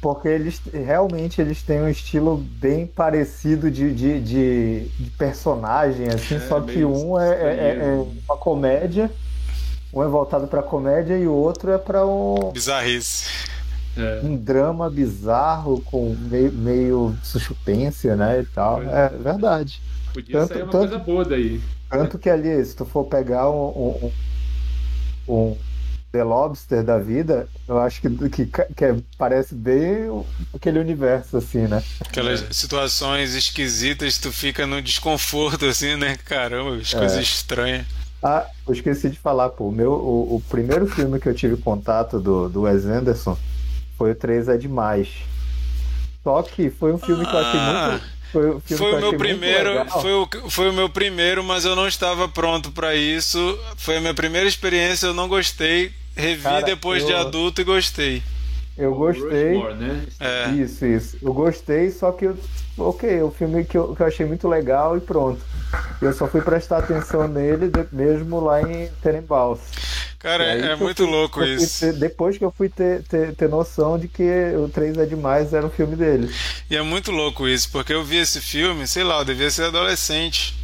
porque 0.00 0.28
eles 0.28 0.60
realmente 0.72 1.40
eles 1.40 1.62
têm 1.62 1.82
um 1.82 1.88
estilo 1.88 2.36
bem 2.36 2.86
parecido 2.86 3.70
de, 3.70 3.92
de, 3.92 4.20
de, 4.20 4.88
de 4.98 5.10
personagem, 5.10 6.08
assim, 6.08 6.36
é, 6.36 6.40
só 6.40 6.60
que 6.60 6.84
um 6.84 7.18
é, 7.18 7.30
é, 7.30 7.78
é, 7.80 8.04
uma 8.26 8.36
comédia, 8.36 9.10
um 9.92 10.02
é 10.02 10.08
voltado 10.08 10.46
para 10.46 10.62
comédia 10.62 11.16
e 11.16 11.26
o 11.26 11.32
outro 11.32 11.70
é 11.70 11.78
para 11.78 12.06
um. 12.06 12.52
Bizarrice. 12.52 13.28
É. 13.96 14.20
Um 14.22 14.36
drama 14.36 14.88
bizarro 14.88 15.80
com 15.80 16.14
meio, 16.14 16.52
meio 16.52 17.16
suspense, 17.22 18.08
né? 18.08 18.40
E 18.40 18.46
tal. 18.46 18.82
É, 18.82 19.06
é 19.06 19.08
verdade. 19.08 19.80
Podia 20.12 20.40
tanto, 20.40 20.48
sair 20.48 20.62
uma 20.62 20.72
tanto, 20.72 20.88
coisa 20.88 21.04
boa 21.04 21.24
daí. 21.24 21.60
Tanto 21.90 22.18
que 22.18 22.28
ali, 22.28 22.64
se 22.64 22.76
tu 22.76 22.84
for 22.84 23.04
pegar 23.04 23.50
um, 23.50 24.12
um, 25.26 25.32
um 25.34 25.56
The 26.12 26.22
Lobster 26.22 26.82
da 26.82 26.98
vida, 26.98 27.48
eu 27.66 27.78
acho 27.78 28.00
que, 28.00 28.28
que, 28.28 28.46
que 28.46 28.84
é, 28.84 28.96
parece 29.16 29.54
bem 29.54 30.24
aquele 30.54 30.78
universo, 30.78 31.36
assim, 31.36 31.66
né? 31.66 31.82
Aquelas 32.00 32.44
situações 32.50 33.34
esquisitas, 33.34 34.18
tu 34.18 34.32
fica 34.32 34.66
no 34.66 34.80
desconforto, 34.80 35.66
assim, 35.66 35.96
né? 35.96 36.16
Caramba, 36.24 36.76
as 36.76 36.94
é. 36.94 36.98
coisas 36.98 37.20
estranhas. 37.20 37.86
Ah, 38.22 38.46
eu 38.66 38.72
esqueci 38.72 39.10
de 39.10 39.18
falar, 39.18 39.50
pô. 39.50 39.68
O, 39.68 39.72
meu, 39.72 39.92
o, 39.92 40.36
o, 40.36 40.42
primeiro 40.48 40.86
filme 40.86 41.20
que 41.20 41.28
eu 41.28 41.34
tive 41.34 41.56
contato 41.56 42.18
do, 42.18 42.48
do 42.48 42.62
Wes 42.62 42.84
Anderson 42.84 43.36
foi 43.96 44.12
o 44.12 44.14
3 44.14 44.48
é 44.48 44.56
Demais. 44.56 45.08
Só 46.24 46.42
que 46.42 46.68
foi 46.68 46.92
um 46.92 46.98
filme 46.98 47.24
ah. 47.24 47.30
que 47.30 47.34
eu 47.34 47.40
achei 47.40 47.60
muito 47.60 48.18
foi, 48.32 48.50
o, 48.50 48.60
foi 48.60 48.94
o 48.94 49.00
meu 49.00 49.16
primeiro, 49.16 49.84
foi 49.86 50.12
o, 50.12 50.28
foi 50.50 50.68
o 50.68 50.72
meu 50.72 50.88
primeiro, 50.88 51.42
mas 51.42 51.64
eu 51.64 51.74
não 51.74 51.88
estava 51.88 52.28
pronto 52.28 52.70
para 52.70 52.94
isso. 52.94 53.58
Foi 53.76 53.96
a 53.96 54.00
minha 54.00 54.14
primeira 54.14 54.46
experiência, 54.46 55.06
eu 55.06 55.14
não 55.14 55.28
gostei. 55.28 55.92
Revi 56.14 56.42
Cara, 56.42 56.62
depois 56.62 57.02
eu, 57.02 57.08
de 57.08 57.14
adulto 57.14 57.60
e 57.60 57.64
gostei. 57.64 58.22
Eu 58.76 58.94
gostei. 58.94 59.54
Rushmore, 59.54 59.74
né? 59.74 60.06
É. 60.20 60.50
Isso, 60.50 60.84
isso. 60.84 61.16
Eu 61.22 61.32
gostei, 61.32 61.90
só 61.90 62.12
que, 62.12 62.26
eu, 62.26 62.36
ok, 62.76 63.22
o 63.22 63.30
filme 63.30 63.64
que 63.64 63.78
eu, 63.78 63.94
que 63.94 64.02
eu 64.02 64.06
achei 64.06 64.26
muito 64.26 64.46
legal 64.46 64.96
e 64.96 65.00
pronto. 65.00 65.40
Eu 66.00 66.12
só 66.12 66.26
fui 66.28 66.40
prestar 66.40 66.78
atenção 66.78 67.26
nele 67.28 67.70
mesmo 67.92 68.40
lá 68.40 68.62
em 68.62 68.88
Tenenbaums. 69.02 69.60
Cara, 70.18 70.44
é, 70.44 70.74
muito 70.74 71.04
fui- 71.04 71.12
louco 71.12 71.44
isso. 71.44 71.80
ter- 71.80 71.92
depois 71.92 72.36
que 72.38 72.44
eu 72.44 72.50
fui 72.50 72.68
ter, 72.68 73.02
ter, 73.04 73.34
ter 73.34 73.48
noção 73.48 73.98
de 73.98 74.08
que 74.08 74.22
o 74.56 74.68
3 74.68 74.96
é 74.98 75.06
demais 75.06 75.52
era 75.52 75.64
o 75.66 75.70
filme 75.70 75.94
dele. 75.94 76.32
E 76.68 76.76
é 76.76 76.82
muito 76.82 77.10
louco 77.12 77.46
isso, 77.46 77.68
porque 77.70 77.92
eu 77.92 78.02
vi 78.04 78.16
esse 78.16 78.40
filme, 78.40 78.86
sei 78.86 79.04
lá, 79.04 79.18
eu 79.18 79.24
devia 79.24 79.50
ser 79.50 79.64
adolescente. 79.64 80.56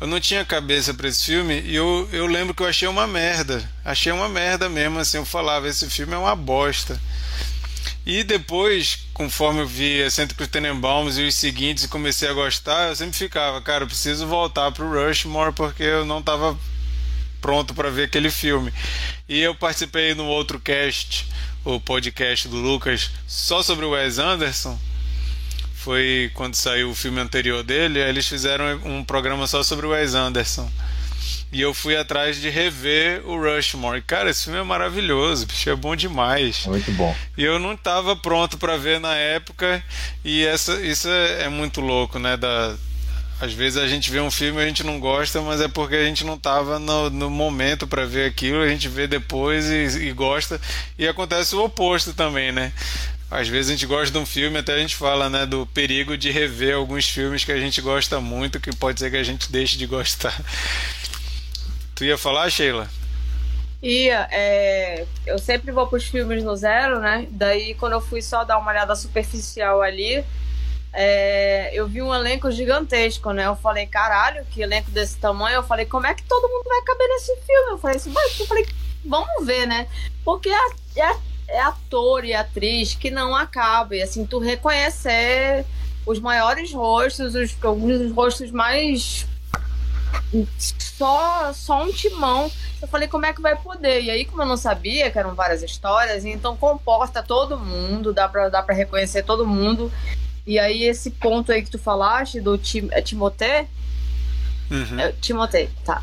Eu 0.00 0.06
não 0.06 0.20
tinha 0.20 0.44
cabeça 0.44 0.92
pra 0.94 1.08
esse 1.08 1.24
filme 1.26 1.60
e 1.62 1.74
eu, 1.74 2.08
eu 2.12 2.26
lembro 2.26 2.54
que 2.54 2.62
eu 2.62 2.66
achei 2.66 2.86
uma 2.88 3.06
merda. 3.06 3.62
Achei 3.84 4.12
uma 4.12 4.28
merda 4.28 4.68
mesmo, 4.68 4.98
assim, 4.98 5.16
eu 5.18 5.24
falava, 5.26 5.68
esse 5.68 5.88
filme 5.90 6.14
é 6.14 6.18
uma 6.18 6.36
bosta. 6.36 6.98
E 8.04 8.22
depois, 8.22 9.05
conforme 9.16 9.62
eu 9.62 9.66
vi 9.66 10.02
Cruz 10.36 10.50
Tenenbaums 10.50 11.16
e 11.16 11.22
os 11.22 11.34
seguintes 11.34 11.84
e 11.84 11.88
comecei 11.88 12.28
a 12.28 12.34
gostar, 12.34 12.90
eu 12.90 12.96
sempre 12.96 13.16
ficava, 13.16 13.62
cara, 13.62 13.84
eu 13.84 13.86
preciso 13.86 14.26
voltar 14.26 14.70
pro 14.72 14.90
Rushmore 14.92 15.54
porque 15.54 15.82
eu 15.82 16.04
não 16.04 16.22
tava 16.22 16.54
pronto 17.40 17.72
para 17.72 17.88
ver 17.88 18.04
aquele 18.04 18.28
filme. 18.28 18.70
E 19.26 19.40
eu 19.40 19.54
participei 19.54 20.14
no 20.14 20.26
outro 20.26 20.60
cast, 20.60 21.26
o 21.64 21.80
podcast 21.80 22.46
do 22.46 22.56
Lucas, 22.56 23.10
só 23.26 23.62
sobre 23.62 23.86
o 23.86 23.92
Wes 23.92 24.18
Anderson. 24.18 24.78
Foi 25.76 26.30
quando 26.34 26.54
saiu 26.54 26.90
o 26.90 26.94
filme 26.94 27.18
anterior 27.18 27.62
dele, 27.62 27.98
eles 27.98 28.28
fizeram 28.28 28.66
um 28.84 29.02
programa 29.02 29.46
só 29.46 29.62
sobre 29.62 29.86
o 29.86 29.90
Wes 29.92 30.14
Anderson. 30.14 30.70
E 31.56 31.62
eu 31.62 31.72
fui 31.72 31.96
atrás 31.96 32.38
de 32.38 32.50
rever 32.50 33.26
o 33.26 33.34
Rushmore. 33.34 34.02
Cara, 34.02 34.28
esse 34.28 34.44
filme 34.44 34.58
é 34.58 34.62
maravilhoso, 34.62 35.46
bicho, 35.46 35.70
é 35.70 35.74
bom 35.74 35.96
demais. 35.96 36.66
Muito 36.66 36.92
bom. 36.92 37.16
E 37.34 37.42
eu 37.42 37.58
não 37.58 37.72
estava 37.72 38.14
pronto 38.14 38.58
para 38.58 38.76
ver 38.76 39.00
na 39.00 39.14
época, 39.14 39.82
e 40.22 40.44
essa, 40.44 40.74
isso 40.82 41.08
é, 41.08 41.44
é 41.44 41.48
muito 41.48 41.80
louco, 41.80 42.18
né? 42.18 42.36
Da, 42.36 42.76
às 43.40 43.54
vezes 43.54 43.78
a 43.78 43.88
gente 43.88 44.10
vê 44.10 44.20
um 44.20 44.30
filme 44.30 44.60
e 44.60 44.64
a 44.64 44.66
gente 44.66 44.84
não 44.84 45.00
gosta, 45.00 45.40
mas 45.40 45.62
é 45.62 45.66
porque 45.66 45.94
a 45.96 46.04
gente 46.04 46.26
não 46.26 46.34
estava 46.34 46.78
no, 46.78 47.08
no 47.08 47.30
momento 47.30 47.86
para 47.86 48.04
ver 48.04 48.28
aquilo, 48.28 48.60
a 48.60 48.68
gente 48.68 48.86
vê 48.86 49.06
depois 49.06 49.64
e, 49.64 50.08
e 50.08 50.12
gosta. 50.12 50.60
E 50.98 51.08
acontece 51.08 51.56
o 51.56 51.64
oposto 51.64 52.12
também, 52.12 52.52
né? 52.52 52.70
Às 53.30 53.48
vezes 53.48 53.70
a 53.70 53.72
gente 53.72 53.86
gosta 53.86 54.12
de 54.12 54.18
um 54.18 54.26
filme, 54.26 54.58
até 54.58 54.74
a 54.74 54.78
gente 54.78 54.94
fala, 54.94 55.30
né, 55.30 55.46
do 55.46 55.66
perigo 55.66 56.18
de 56.18 56.30
rever 56.30 56.76
alguns 56.76 57.08
filmes 57.08 57.44
que 57.44 57.50
a 57.50 57.58
gente 57.58 57.80
gosta 57.80 58.20
muito, 58.20 58.60
que 58.60 58.76
pode 58.76 59.00
ser 59.00 59.10
que 59.10 59.16
a 59.16 59.22
gente 59.22 59.50
deixe 59.50 59.78
de 59.78 59.86
gostar. 59.86 60.38
Tu 61.96 62.04
ia 62.04 62.18
falar, 62.18 62.50
Sheila? 62.50 62.88
Ia, 63.82 64.28
é, 64.30 65.06
eu 65.26 65.38
sempre 65.38 65.72
vou 65.72 65.86
pros 65.86 66.04
filmes 66.04 66.44
no 66.44 66.54
zero, 66.54 67.00
né? 67.00 67.26
Daí 67.30 67.74
quando 67.74 67.94
eu 67.94 68.00
fui 68.02 68.20
só 68.20 68.44
dar 68.44 68.58
uma 68.58 68.70
olhada 68.70 68.94
superficial 68.94 69.80
ali, 69.80 70.22
é, 70.92 71.70
eu 71.72 71.86
vi 71.88 72.02
um 72.02 72.14
elenco 72.14 72.50
gigantesco, 72.50 73.32
né? 73.32 73.46
Eu 73.46 73.56
falei, 73.56 73.86
caralho, 73.86 74.44
que 74.50 74.60
elenco 74.60 74.90
desse 74.90 75.16
tamanho. 75.16 75.56
Eu 75.56 75.62
falei, 75.62 75.86
como 75.86 76.06
é 76.06 76.14
que 76.14 76.22
todo 76.24 76.48
mundo 76.48 76.64
vai 76.64 76.82
caber 76.82 77.08
nesse 77.08 77.34
filme? 77.36 77.70
Eu 77.70 77.78
falei 77.78 77.96
assim, 77.96 78.12
eu 78.40 78.46
falei, 78.46 78.66
vamos 79.02 79.46
ver, 79.46 79.66
né? 79.66 79.86
Porque 80.22 80.50
é, 80.50 81.00
é, 81.00 81.16
é 81.48 81.60
ator 81.60 82.26
e 82.26 82.34
atriz 82.34 82.94
que 82.94 83.10
não 83.10 83.34
acaba. 83.34 83.96
E 83.96 84.02
assim, 84.02 84.26
tu 84.26 84.38
reconhecer 84.38 85.64
os 86.04 86.20
maiores 86.20 86.72
rostos, 86.74 87.34
os, 87.34 87.56
alguns 87.62 87.98
dos 87.98 88.12
rostos 88.12 88.50
mais. 88.50 89.26
Só, 90.78 91.52
só 91.52 91.82
um 91.82 91.92
timão. 91.92 92.50
Eu 92.80 92.88
falei, 92.88 93.08
como 93.08 93.26
é 93.26 93.32
que 93.32 93.40
vai 93.40 93.56
poder? 93.56 94.02
E 94.02 94.10
aí, 94.10 94.24
como 94.24 94.42
eu 94.42 94.46
não 94.46 94.56
sabia 94.56 95.10
que 95.10 95.18
eram 95.18 95.34
várias 95.34 95.62
histórias, 95.62 96.24
então 96.24 96.56
comporta 96.56 97.22
todo 97.22 97.58
mundo, 97.58 98.12
dá 98.12 98.28
pra, 98.28 98.48
dá 98.48 98.62
pra 98.62 98.74
reconhecer 98.74 99.22
todo 99.22 99.46
mundo. 99.46 99.90
E 100.46 100.58
aí, 100.58 100.84
esse 100.84 101.10
ponto 101.10 101.50
aí 101.52 101.62
que 101.62 101.70
tu 101.70 101.78
falaste 101.78 102.40
do 102.40 102.56
Tim, 102.56 102.88
é 102.92 103.00
Timothée? 103.00 103.66
Uhum. 104.70 105.00
É, 105.00 105.12
Timothée, 105.12 105.70
tá. 105.84 106.02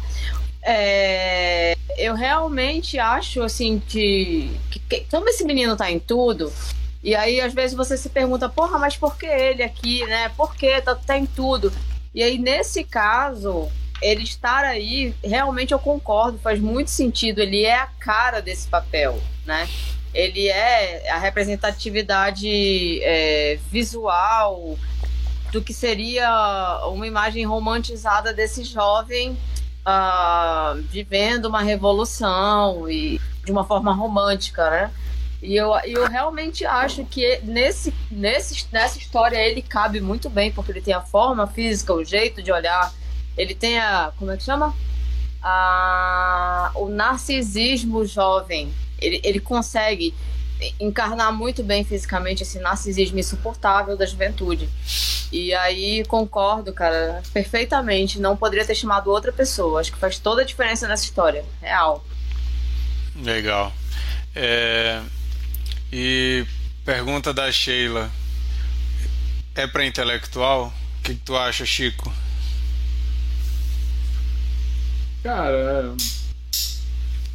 É, 0.62 1.76
eu 1.98 2.16
realmente 2.16 2.98
acho 2.98 3.44
assim 3.44 3.82
que, 3.86 4.58
que, 4.72 4.80
que 4.80 5.06
como 5.12 5.28
esse 5.28 5.44
menino 5.44 5.76
tá 5.76 5.92
em 5.92 6.00
tudo, 6.00 6.52
e 7.04 7.13
aí 7.16 7.42
às 7.42 7.54
vezes 7.54 7.76
você 7.76 7.98
se 7.98 8.10
pergunta, 8.10 8.48
porra, 8.48 8.80
mas 8.80 8.96
por 8.96 9.18
que 9.18 9.26
ele 9.26 9.62
aqui, 9.62 10.06
né? 10.06 10.30
Por 10.30 10.56
que 10.56 10.82
tá, 10.82 10.96
tá 10.96 11.18
em 11.18 11.26
tudo? 11.26 11.72
E 12.16 12.24
aí 12.24 12.38
nesse 12.38 12.84
caso, 12.86 13.70
ele 14.04 14.24
estar 14.24 14.63
aí, 14.66 15.16
realmente 15.24 15.74
eu 15.74 15.80
concordo, 15.80 16.38
faz 16.38 16.60
muito 16.60 16.92
sentido. 16.92 17.39
Ele 17.39 17.63
é 17.63 17.76
a 17.76 17.88
cara 17.88 18.42
desse 18.42 18.68
papel, 18.68 19.20
né? 19.46 19.68
Ele 20.13 20.48
é 20.48 21.10
a 21.10 21.18
representatividade 21.18 23.02
é, 23.02 23.58
visual 23.72 24.78
do 25.52 25.62
que 25.62 25.74
seria 25.74 26.82
uma 26.88 27.08
imagem 27.08 27.46
romantizada 27.46 28.34
desse 28.34 28.63
jovem 28.63 29.38
ah, 29.86 30.76
vivendo 30.89 31.46
uma 31.46 31.62
revolução 31.62 32.89
e 32.89 33.20
de 33.44 33.52
uma 33.52 33.63
forma 33.63 33.94
romântica, 33.94 34.70
né? 34.70 34.92
E 35.42 35.56
eu, 35.58 35.74
eu 35.84 36.08
realmente 36.08 36.66
acho 36.66 37.04
que 37.04 37.39
nesse, 37.44 37.94
nesse, 38.10 38.66
nessa 38.72 38.98
história 38.98 39.38
ele 39.38 39.62
cabe 39.62 40.00
muito 40.00 40.30
bem, 40.30 40.52
porque 40.54 40.72
ele 40.72 40.82
tem 40.82 40.94
a 40.94 41.02
forma 41.02 41.46
física, 41.46 41.94
o 41.94 42.04
jeito 42.04 42.42
de 42.42 42.50
olhar, 42.50 42.94
ele 43.38 43.56
tem 43.56 43.80
a. 43.80 44.12
Como 44.17 44.32
é 44.32 44.38
que 44.38 44.43
chama? 44.43 44.76
A, 45.41 46.72
o 46.76 46.89
narcisismo 46.89 48.06
jovem. 48.06 48.74
Ele, 49.00 49.19
ele 49.24 49.39
consegue 49.39 50.13
encarnar 50.80 51.34
muito 51.34 51.63
bem 51.63 51.84
fisicamente 51.84 52.43
esse 52.43 52.60
narcisismo 52.60 53.19
insuportável 53.19 53.98
da 53.98 54.06
juventude. 54.06 54.69
E 55.32 55.54
aí 55.54 56.06
concordo, 56.06 56.72
cara, 56.72 57.22
perfeitamente. 57.34 58.19
Não 58.19 58.38
poderia 58.38 58.65
ter 58.65 58.76
chamado 58.76 59.10
outra 59.10 59.32
pessoa. 59.32 59.82
Acho 59.82 59.91
que 59.91 59.98
faz 59.98 60.19
toda 60.19 60.41
a 60.41 60.46
diferença 60.46 60.88
nessa 60.88 61.04
história. 61.04 61.43
Real. 61.62 62.06
Legal. 63.15 63.74
É, 64.36 65.02
E 65.91 66.46
pergunta 66.86 67.34
da 67.34 67.52
Sheila. 67.52 68.10
É 69.56 69.67
para 69.67 69.86
intelectual? 69.86 70.74
O 71.00 71.04
que, 71.04 71.13
que 71.13 71.22
tu 71.22 71.38
acha, 71.38 71.65
Chico? 71.65 72.12
Cara, 75.24 75.96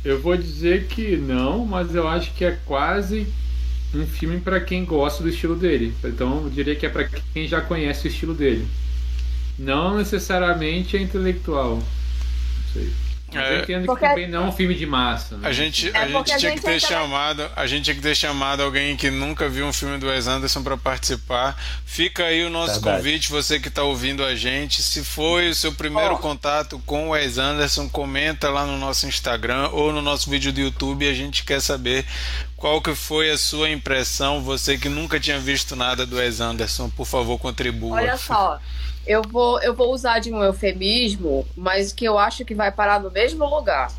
eu 0.04 0.20
vou 0.20 0.36
dizer 0.36 0.88
que 0.88 1.16
não, 1.16 1.64
mas 1.64 1.94
eu 1.94 2.06
acho 2.06 2.34
que 2.34 2.44
é 2.44 2.58
quase 2.66 3.26
um 3.94 4.06
filme 4.06 4.38
para 4.38 4.60
quem 4.60 4.84
gosta 4.84 5.22
do 5.22 5.30
estilo 5.30 5.56
dele. 5.56 5.94
Então 6.04 6.44
eu 6.44 6.50
diria 6.50 6.76
que 6.76 6.84
é 6.84 6.90
para 6.90 7.08
quem 7.08 7.48
já 7.48 7.62
conhece 7.62 8.06
o 8.06 8.10
estilo 8.10 8.34
dele. 8.34 8.68
Não 9.58 9.96
necessariamente 9.96 10.98
é 10.98 11.00
intelectual. 11.00 11.76
Não 11.76 12.72
sei. 12.74 12.92
Mas 13.30 13.44
É. 13.44 13.56
eu 13.56 13.62
entendo 13.62 13.84
Porque- 13.86 14.04
que 14.04 14.08
também 14.10 14.28
não 14.28 14.44
é 14.44 14.46
um 14.48 14.52
filme 14.52 14.74
de 14.74 14.86
massa. 14.86 15.36
Né? 15.36 15.48
A 15.48 15.52
gente, 15.52 15.88
É 15.88 15.90
a 15.90 16.06
porque 16.06 16.12
gente 16.12 16.16
a 16.32 16.38
tinha 16.38 16.50
gente 16.50 16.60
que 16.60 16.66
ter 16.66 16.76
é 16.76 16.80
chamado, 16.80 17.50
a 17.54 17.66
gente 17.66 17.84
tinha 17.84 17.94
que 17.96 18.00
ter 18.00 18.14
chamado 18.14 18.62
alguém 18.62 18.96
que 18.96 19.10
nunca 19.10 19.48
viu 19.50 19.66
um 19.66 19.72
filme 19.72 19.98
do 19.98 20.06
Wes 20.08 20.26
Anderson 20.26 20.62
para 20.62 20.76
participar. 20.78 21.54
Fica 21.84 22.24
aí 22.24 22.42
o 22.44 22.48
nosso 22.50 22.74
Verdade. 22.80 22.96
convite, 22.96 23.30
você 23.30 23.60
que 23.60 23.68
está 23.68 23.82
ouvindo 23.82 24.24
a 24.24 24.34
gente. 24.34 24.82
Se 24.82 25.04
foi 25.04 25.50
o 25.50 25.54
seu 25.54 25.72
primeiro 25.72 26.14
Ó. 26.14 26.16
contato 26.18 26.78
com 26.86 27.08
o 27.08 27.10
Wes 27.10 27.36
Anderson, 27.36 27.86
comenta 27.88 28.48
lá 28.48 28.64
no 28.64 28.78
nosso 28.78 29.06
Instagram 29.06 29.68
ou 29.72 29.92
no 29.92 30.00
nosso 30.00 30.30
vídeo 30.30 30.50
do 30.52 30.60
YouTube. 30.60 31.06
A 31.06 31.12
gente 31.14 31.44
quer 31.44 31.60
saber 31.60 32.06
qual 32.56 32.80
que 32.80 32.94
foi 32.94 33.30
a 33.30 33.36
sua 33.36 33.68
impressão. 33.68 34.42
Você 34.42 34.78
que 34.78 34.88
nunca 34.88 35.20
tinha 35.20 35.38
visto 35.38 35.76
nada 35.76 36.06
do 36.06 36.16
Wes 36.16 36.40
Anderson, 36.40 36.88
por 36.88 37.06
favor, 37.06 37.38
contribua. 37.38 37.96
Olha 37.96 38.16
só, 38.16 38.58
eu 39.08 39.22
vou, 39.22 39.58
eu 39.62 39.74
vou 39.74 39.90
usar 39.90 40.18
de 40.18 40.30
um 40.30 40.44
eufemismo, 40.44 41.48
mas 41.56 41.94
que 41.94 42.04
eu 42.04 42.18
acho 42.18 42.44
que 42.44 42.54
vai 42.54 42.70
parar 42.70 43.00
no 43.00 43.10
mesmo 43.10 43.42
lugar. 43.46 43.90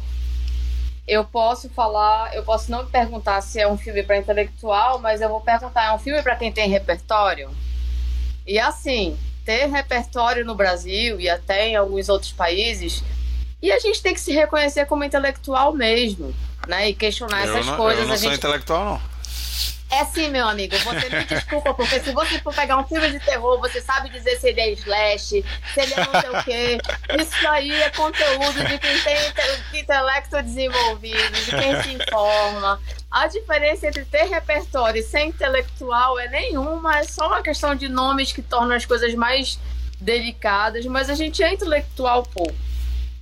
Eu 1.07 1.25
posso 1.25 1.67
falar, 1.71 2.35
eu 2.35 2.43
posso 2.43 2.69
não 2.69 2.85
perguntar 2.85 3.41
se 3.41 3.59
é 3.59 3.67
um 3.67 3.75
filme 3.75 4.03
para 4.03 4.17
intelectual, 4.17 4.99
mas 4.99 5.19
eu 5.19 5.27
vou 5.27 5.41
perguntar, 5.41 5.85
é 5.85 5.91
um 5.91 5.97
filme 5.97 6.21
para 6.21 6.35
quem 6.35 6.51
tem 6.51 6.69
repertório? 6.69 7.49
E 8.45 8.59
assim, 8.59 9.17
ter 9.43 9.65
repertório 9.65 10.45
no 10.45 10.53
Brasil 10.53 11.19
e 11.19 11.27
até 11.27 11.69
em 11.69 11.75
alguns 11.75 12.07
outros 12.07 12.31
países, 12.31 13.03
e 13.63 13.71
a 13.71 13.79
gente 13.79 14.03
tem 14.03 14.13
que 14.13 14.21
se 14.21 14.31
reconhecer 14.31 14.85
como 14.85 15.03
intelectual 15.03 15.73
mesmo, 15.73 16.35
né? 16.67 16.89
E 16.89 16.93
questionar 16.93 17.47
eu 17.47 17.55
essas 17.55 17.65
não, 17.65 17.77
coisas. 17.77 18.01
eu 18.01 18.07
não 18.07 18.13
a 18.13 18.17
sou 18.17 18.29
gente 18.29 18.37
intelectual, 18.37 18.85
não. 18.85 19.01
É 19.91 20.05
sim, 20.05 20.29
meu 20.29 20.47
amigo. 20.47 20.77
Você 20.77 21.09
me 21.09 21.25
desculpa, 21.25 21.73
porque 21.73 21.99
se 21.99 22.11
você 22.11 22.39
for 22.39 22.53
pegar 22.53 22.77
um 22.77 22.87
filme 22.87 23.09
de 23.11 23.19
terror, 23.19 23.59
você 23.59 23.81
sabe 23.81 24.09
dizer 24.09 24.39
se 24.39 24.49
ele 24.49 24.61
é 24.61 24.71
slash, 24.73 25.43
se 25.73 25.81
ele 25.81 25.93
é 25.93 25.97
não 25.97 26.21
sei 26.21 26.29
o 26.29 26.43
quê. 26.43 26.77
Isso 27.19 27.47
aí 27.47 27.71
é 27.71 27.89
conteúdo 27.89 28.63
de 28.65 28.77
quem 28.77 28.99
tem 28.99 29.15
inte- 29.27 29.79
intelecto 29.79 30.41
desenvolvido, 30.43 31.31
de 31.31 31.51
quem 31.51 31.81
se 31.81 31.93
informa. 31.93 32.79
A 33.09 33.27
diferença 33.27 33.87
entre 33.87 34.05
ter 34.05 34.25
repertório 34.25 34.99
e 34.99 35.03
ser 35.03 35.21
intelectual 35.21 36.19
é 36.19 36.27
nenhuma, 36.29 36.99
é 36.99 37.03
só 37.03 37.27
uma 37.27 37.41
questão 37.41 37.73
de 37.73 37.87
nomes 37.89 38.31
que 38.31 38.41
tornam 38.43 38.75
as 38.75 38.85
coisas 38.85 39.13
mais 39.15 39.59
delicadas, 39.99 40.85
mas 40.85 41.09
a 41.09 41.15
gente 41.15 41.41
é 41.43 41.51
intelectual, 41.51 42.23
pô. 42.23 42.49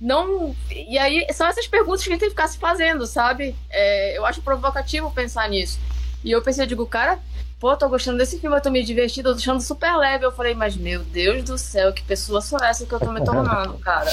Não. 0.00 0.54
E 0.70 0.96
aí, 0.98 1.26
são 1.32 1.46
essas 1.46 1.66
perguntas 1.66 2.02
que 2.02 2.10
a 2.10 2.12
gente 2.12 2.20
tem 2.20 2.28
que 2.28 2.34
ficar 2.34 2.46
se 2.46 2.58
fazendo, 2.58 3.06
sabe? 3.06 3.56
É, 3.70 4.16
eu 4.16 4.24
acho 4.24 4.40
provocativo 4.42 5.10
pensar 5.10 5.48
nisso. 5.48 5.78
E 6.24 6.30
eu 6.30 6.42
pensei, 6.42 6.64
eu 6.64 6.68
digo, 6.68 6.86
cara, 6.86 7.18
pô, 7.60 7.76
tô 7.76 7.88
gostando 7.88 8.18
desse 8.18 8.38
filme, 8.38 8.56
eu 8.56 8.60
tô 8.60 8.70
me 8.70 8.82
divertindo, 8.82 9.28
eu 9.28 9.34
tô 9.34 9.38
achando 9.38 9.60
super 9.60 9.96
leve. 9.96 10.24
Eu 10.24 10.32
falei, 10.32 10.54
mas 10.54 10.76
meu 10.76 11.02
Deus 11.02 11.42
do 11.44 11.58
céu, 11.58 11.92
que 11.92 12.02
pessoa 12.02 12.40
sou 12.40 12.58
essa 12.58 12.86
que 12.86 12.92
eu 12.92 13.00
tô 13.00 13.12
me 13.12 13.24
tornando, 13.24 13.74
cara? 13.80 14.10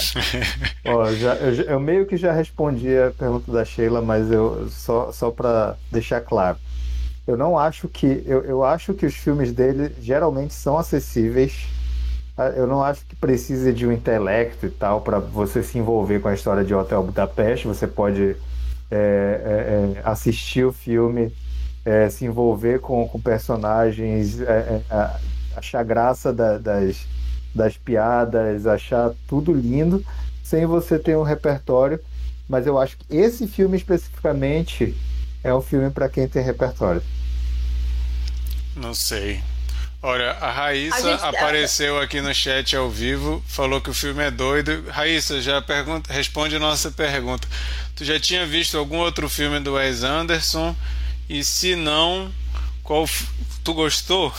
Ó, 0.85 1.11
já, 1.13 1.35
eu, 1.35 1.53
eu, 1.63 1.79
meio 1.79 2.05
que 2.05 2.17
já 2.17 2.31
respondi 2.31 2.97
a 2.97 3.11
pergunta 3.11 3.51
da 3.51 3.65
Sheila, 3.65 4.01
mas 4.01 4.31
eu 4.31 4.67
só, 4.69 5.11
só 5.11 5.31
pra 5.31 5.75
deixar 5.91 6.21
claro. 6.21 6.57
Eu 7.27 7.35
não 7.35 7.57
acho 7.57 7.87
que. 7.87 8.23
Eu, 8.25 8.43
eu 8.43 8.63
acho 8.63 8.93
que 8.93 9.05
os 9.05 9.15
filmes 9.15 9.51
dele 9.51 9.95
geralmente 9.99 10.53
são 10.53 10.77
acessíveis. 10.77 11.65
Ah, 12.37 12.49
eu 12.49 12.67
não 12.67 12.83
acho 12.83 13.03
que 13.05 13.15
precise 13.15 13.73
de 13.73 13.87
um 13.87 13.91
intelecto 13.91 14.65
e 14.65 14.69
tal 14.69 15.01
para 15.01 15.17
você 15.17 15.63
se 15.63 15.79
envolver 15.79 16.19
com 16.19 16.27
a 16.27 16.33
história 16.33 16.63
de 16.63 16.75
Hotel 16.75 17.01
Budapeste. 17.01 17.65
Você 17.65 17.87
pode 17.87 18.35
é, 18.91 18.95
é, 18.95 19.97
é, 19.97 20.01
assistir 20.03 20.65
o 20.65 20.71
filme 20.71 21.33
é, 21.85 22.09
se 22.09 22.25
envolver 22.25 22.79
com, 22.79 23.07
com 23.07 23.21
personagens, 23.21 24.41
é, 24.41 24.81
é, 24.89 25.09
achar 25.55 25.83
graça 25.83 26.33
da, 26.33 26.57
das, 26.57 27.05
das 27.53 27.77
piadas, 27.77 28.65
achar 28.65 29.11
tudo 29.27 29.53
lindo, 29.53 30.03
sem 30.43 30.65
você 30.65 30.97
ter 30.97 31.15
um 31.15 31.23
repertório. 31.23 31.99
Mas 32.49 32.67
eu 32.67 32.77
acho 32.79 32.97
que 32.97 33.15
esse 33.15 33.47
filme 33.47 33.77
especificamente 33.77 34.95
é 35.43 35.53
um 35.53 35.61
filme 35.61 35.89
para 35.91 36.09
quem 36.09 36.27
tem 36.27 36.43
repertório. 36.43 37.01
Não 38.75 38.93
sei. 38.93 39.41
Olha, 40.01 40.31
a 40.33 40.51
Raíssa 40.51 40.97
a 40.97 41.01
gente... 41.01 41.23
apareceu 41.23 41.99
aqui 41.99 42.21
no 42.21 42.31
chat 42.31 42.75
ao 42.75 42.89
vivo, 42.89 43.43
falou 43.47 43.81
que 43.81 43.89
o 43.89 43.93
filme 43.93 44.23
é 44.23 44.29
doido. 44.29 44.85
Raíssa, 44.89 45.41
já 45.41 45.59
pergunta, 45.61 46.13
responde 46.13 46.55
a 46.55 46.59
nossa 46.59 46.91
pergunta. 46.91 47.47
Tu 47.95 48.05
já 48.05 48.19
tinha 48.19 48.45
visto 48.45 48.77
algum 48.77 48.97
outro 48.97 49.27
filme 49.27 49.59
do 49.59 49.73
Wes 49.73 50.03
Anderson? 50.03 50.75
E 51.27 51.43
se 51.43 51.75
não, 51.75 52.31
qual 52.83 53.05
tu 53.63 53.73
gostou? 53.73 54.31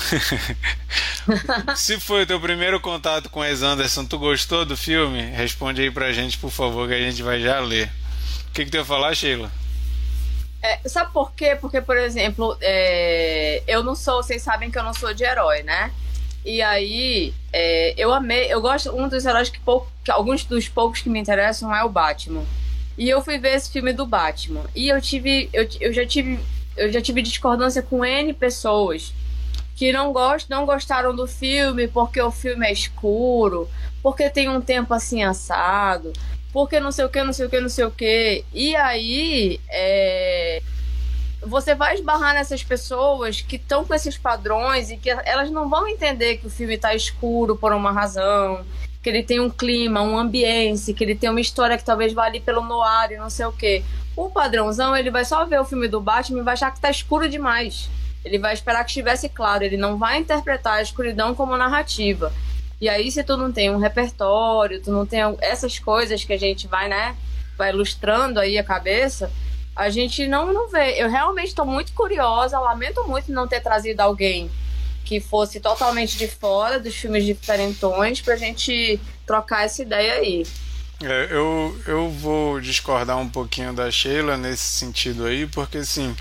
se 1.75 1.99
foi 1.99 2.23
o 2.23 2.27
teu 2.27 2.41
primeiro 2.41 2.81
contato 2.81 3.29
com 3.29 3.41
Wes 3.41 3.63
Anderson, 3.63 4.05
tu 4.05 4.19
gostou 4.19 4.65
do 4.65 4.77
filme? 4.77 5.21
Responde 5.21 5.83
aí 5.83 5.91
pra 5.91 6.13
gente, 6.13 6.39
por 6.39 6.51
favor, 6.51 6.89
que 6.89 6.95
a 6.95 7.01
gente 7.01 7.23
vai 7.23 7.41
já 7.41 7.59
ler. 7.59 7.91
O 8.49 8.53
que, 8.53 8.65
que 8.65 8.71
tu 8.71 8.77
ia 8.77 8.85
falar, 8.85 9.15
Sheila? 9.15 9.51
É, 10.63 10.89
sabe 10.89 11.13
por 11.13 11.33
quê? 11.33 11.57
Porque, 11.61 11.81
por 11.81 11.97
exemplo, 11.97 12.57
é, 12.61 13.63
eu 13.67 13.83
não 13.83 13.95
sou, 13.95 14.23
vocês 14.23 14.43
sabem 14.43 14.71
que 14.71 14.79
eu 14.79 14.83
não 14.83 14.95
sou 14.95 15.13
de 15.13 15.25
herói, 15.25 15.63
né? 15.63 15.93
E 16.45 16.63
aí, 16.63 17.35
é, 17.53 17.95
eu 17.97 18.13
amei, 18.13 18.53
eu 18.53 18.61
gosto, 18.61 18.97
um 18.97 19.09
dos 19.09 19.25
heróis 19.25 19.51
que, 19.51 19.59
pouco, 19.59 19.91
que 20.05 20.11
alguns 20.11 20.45
dos 20.45 20.69
poucos 20.69 21.03
que 21.03 21.11
me 21.11 21.19
interessam 21.19 21.75
é 21.75 21.83
o 21.83 21.89
Batman. 21.89 22.45
E 22.97 23.09
eu 23.09 23.21
fui 23.21 23.39
ver 23.39 23.57
esse 23.57 23.71
filme 23.71 23.93
do 23.93 24.07
Batman. 24.07 24.65
E 24.75 24.89
eu 24.89 25.01
tive, 25.01 25.51
eu, 25.53 25.69
eu 25.81 25.93
já 25.93 26.07
tive 26.07 26.39
eu 26.77 26.93
já 26.93 27.01
tive 27.01 27.23
discordância 27.23 27.83
com 27.83 28.05
N 28.05 28.33
pessoas 28.33 29.13
que 29.75 29.93
não, 29.93 30.13
gost, 30.13 30.49
não 30.49 30.65
gostaram 30.65 31.15
do 31.15 31.27
filme 31.27 31.87
porque 31.87 32.21
o 32.21 32.31
filme 32.31 32.67
é 32.67 32.73
escuro, 32.73 33.69
porque 34.03 34.31
tem 34.31 34.49
um 34.49 34.61
tempo 34.61 34.95
assim 34.95 35.23
assado, 35.23 36.13
porque 36.53 36.81
não 36.81 36.91
sei 36.91 37.05
o 37.05 37.11
que, 37.11 37.23
não 37.23 37.33
sei 37.33 37.47
o 37.47 37.51
que, 37.51 37.61
não 37.61 37.69
sei 37.69 37.85
o 37.85 37.91
que. 37.91 38.45
E 38.55 38.75
aí 38.75 39.61
é, 39.69 40.63
você 41.43 41.75
vai 41.75 41.95
esbarrar 41.95 42.35
nessas 42.35 42.65
pessoas 42.65 43.41
que 43.41 43.57
estão 43.57 43.85
com 43.85 43.95
esses 43.95 44.17
padrões 44.17 44.91
e 44.91 44.97
que 44.97 45.11
elas 45.11 45.51
não 45.51 45.69
vão 45.69 45.87
entender 45.87 46.39
que 46.39 46.47
o 46.47 46.51
filme 46.51 46.75
está 46.75 46.95
escuro 46.95 47.57
por 47.57 47.73
uma 47.73 47.93
razão, 47.93 48.65
que 49.07 49.11
ele 49.11 49.23
tem 49.23 49.39
um 49.39 49.49
clima, 49.49 50.03
um 50.03 50.19
ambiente, 50.19 50.93
que 50.93 51.05
ele 51.05 51.15
tem 51.15 51.31
uma 51.31 51.41
história 51.41 51.79
que 51.79 51.85
talvez 51.85 52.13
vá 52.13 52.25
ali 52.25 52.41
pelo 52.41 52.61
noir 52.61 53.13
e 53.13 53.17
não 53.17 53.31
sei 53.31 53.47
o 53.47 53.53
que. 53.53 53.85
O 54.17 54.29
padrãozão, 54.29 54.97
ele 54.97 55.13
vai 55.13 55.25
só 55.25 55.45
ver 55.45 55.61
o 55.61 55.65
filme 55.65 55.87
do 55.87 56.01
Batman 56.01 56.41
e 56.41 56.43
vai 56.43 56.55
achar 56.55 56.73
que 56.75 56.81
tá 56.81 56.91
escuro 56.91 57.29
demais. 57.29 57.89
Ele 58.25 58.37
vai 58.37 58.53
esperar 58.53 58.83
que 58.83 58.91
estivesse 58.91 59.29
claro, 59.29 59.63
ele 59.63 59.77
não 59.77 59.97
vai 59.97 60.19
interpretar 60.19 60.79
a 60.79 60.83
escuridão 60.83 61.37
como 61.37 61.57
narrativa. 61.57 62.33
E 62.81 62.89
aí, 62.89 63.09
se 63.13 63.23
tu 63.23 63.37
não 63.37 63.53
tem 63.53 63.71
um 63.71 63.77
repertório, 63.79 64.83
tu 64.83 64.91
não 64.91 65.07
tem 65.07 65.21
essas 65.41 65.79
coisas 65.79 66.25
que 66.25 66.33
a 66.33 66.39
gente 66.39 66.67
vai, 66.67 66.89
né, 66.89 67.15
vai 67.57 67.71
ilustrando 67.71 68.41
aí 68.41 68.59
a 68.59 68.65
cabeça, 68.65 69.31
a 69.77 69.89
gente 69.89 70.27
não, 70.27 70.53
não 70.53 70.69
vê. 70.69 71.01
Eu 71.01 71.09
realmente 71.09 71.51
estou 71.51 71.65
muito 71.65 71.93
curiosa, 71.93 72.59
lamento 72.59 73.07
muito 73.07 73.31
não 73.31 73.47
ter 73.47 73.61
trazido 73.61 74.01
alguém 74.01 74.51
que 75.07 75.21
fosse 75.21 75.61
totalmente 75.61 76.19
de 76.19 76.27
fora 76.27 76.81
dos 76.81 76.95
filmes 76.97 77.25
diferentões 77.25 78.21
pra 78.21 78.37
gente 78.37 79.01
trocar 79.25 79.65
essa 79.65 79.81
ideia 79.81 80.15
aí. 80.15 80.45
É, 81.03 81.29
eu, 81.31 81.81
eu 81.87 82.11
vou 82.11 82.61
discordar 82.61 83.17
um 83.17 83.29
pouquinho 83.29 83.73
da 83.73 83.89
Sheila 83.89 84.37
nesse 84.37 84.65
sentido 84.65 85.25
aí, 85.25 85.47
porque 85.47 85.79
assim, 85.79 86.15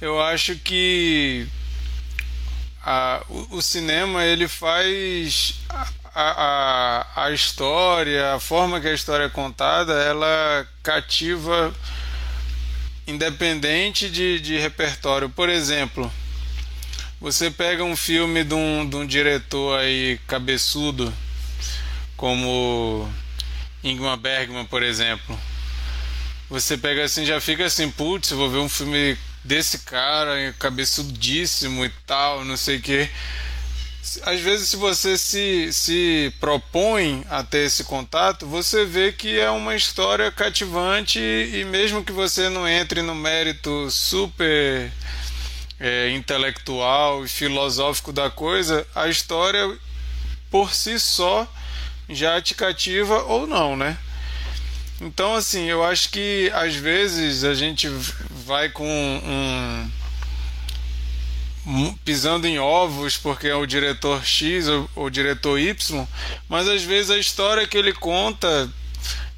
eu 0.00 0.20
acho 0.20 0.56
que 0.56 1.46
a, 2.84 3.22
o, 3.28 3.58
o 3.58 3.62
cinema 3.62 4.24
ele 4.24 4.48
faz 4.48 5.54
a, 5.68 5.86
a, 6.14 7.24
a 7.26 7.30
história, 7.30 8.34
a 8.34 8.40
forma 8.40 8.80
que 8.80 8.88
a 8.88 8.94
história 8.94 9.24
é 9.24 9.30
contada, 9.30 9.92
ela 9.92 10.66
cativa 10.82 11.72
independente 13.06 14.10
de, 14.10 14.40
de 14.40 14.58
repertório. 14.58 15.28
Por 15.30 15.48
exemplo, 15.48 16.10
você 17.20 17.50
pega 17.50 17.82
um 17.82 17.96
filme 17.96 18.44
de 18.44 18.54
um, 18.54 18.88
de 18.88 18.96
um 18.96 19.06
diretor 19.06 19.78
aí 19.78 20.20
cabeçudo, 20.26 21.12
como 22.16 23.08
Ingmar 23.82 24.16
Bergman, 24.16 24.64
por 24.64 24.82
exemplo. 24.82 25.38
Você 26.48 26.78
pega 26.78 27.04
assim, 27.04 27.24
já 27.24 27.40
fica 27.40 27.66
assim, 27.66 27.90
putz, 27.90 28.30
vou 28.30 28.48
ver 28.48 28.58
um 28.58 28.68
filme 28.68 29.18
desse 29.44 29.80
cara, 29.80 30.54
cabeçudíssimo 30.58 31.84
e 31.84 31.90
tal, 32.06 32.44
não 32.44 32.56
sei 32.56 32.76
o 32.76 32.80
que. 32.80 33.08
Às 34.22 34.40
vezes, 34.40 34.68
se 34.70 34.76
você 34.76 35.18
se, 35.18 35.72
se 35.72 36.32
propõe 36.40 37.24
a 37.28 37.42
ter 37.42 37.66
esse 37.66 37.84
contato, 37.84 38.46
você 38.46 38.84
vê 38.84 39.12
que 39.12 39.38
é 39.38 39.50
uma 39.50 39.74
história 39.74 40.30
cativante 40.30 41.18
e 41.18 41.64
mesmo 41.64 42.02
que 42.02 42.12
você 42.12 42.48
não 42.48 42.66
entre 42.66 43.02
no 43.02 43.14
mérito 43.14 43.90
super 43.90 44.90
é, 45.80 46.10
intelectual 46.10 47.24
e 47.24 47.28
filosófico 47.28 48.12
da 48.12 48.30
coisa, 48.30 48.86
a 48.94 49.08
história 49.08 49.76
por 50.50 50.74
si 50.74 50.98
só 50.98 51.46
já 52.08 52.40
te 52.40 52.54
cativa 52.54 53.22
ou 53.24 53.46
não, 53.46 53.76
né? 53.76 53.96
Então, 55.00 55.36
assim, 55.36 55.66
eu 55.66 55.84
acho 55.84 56.10
que 56.10 56.50
às 56.54 56.74
vezes 56.74 57.44
a 57.44 57.54
gente 57.54 57.88
vai 58.44 58.68
com 58.68 58.84
um, 61.64 61.94
pisando 62.04 62.46
em 62.46 62.58
ovos 62.58 63.16
porque 63.16 63.46
é 63.46 63.54
o 63.54 63.66
diretor 63.66 64.24
X 64.24 64.66
ou 64.66 64.90
o 64.96 65.10
diretor 65.10 65.58
Y, 65.60 66.06
mas 66.48 66.66
às 66.66 66.82
vezes 66.82 67.10
a 67.10 67.18
história 67.18 67.66
que 67.66 67.76
ele 67.76 67.92
conta 67.92 68.68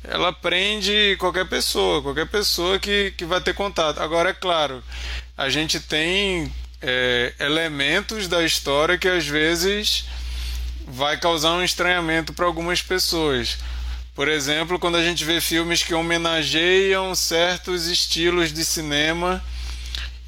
ela 0.03 0.32
prende 0.32 1.16
qualquer 1.18 1.47
pessoa, 1.47 2.03
qualquer 2.03 2.26
pessoa 2.26 2.78
que, 2.78 3.12
que 3.16 3.24
vai 3.24 3.41
ter 3.41 3.55
contato. 3.55 4.01
Agora, 4.01 4.30
é 4.30 4.34
claro, 4.34 4.82
a 5.41 5.49
gente 5.49 5.80
tem 5.80 6.53
é, 6.82 7.32
elementos 7.41 8.28
da 8.28 8.45
história 8.45 8.99
que 8.99 9.09
às 9.09 9.26
vezes 9.26 10.05
vai 10.86 11.18
causar 11.18 11.55
um 11.55 11.64
estranhamento 11.64 12.34
para 12.34 12.45
algumas 12.45 12.82
pessoas. 12.82 13.57
Por 14.14 14.28
exemplo, 14.28 14.78
quando 14.78 14.99
a 14.99 15.03
gente 15.03 15.24
vê 15.24 15.41
filmes 15.41 15.82
que 15.82 15.95
homenageiam 15.95 17.14
certos 17.14 17.86
estilos 17.86 18.53
de 18.53 18.62
cinema 18.62 19.43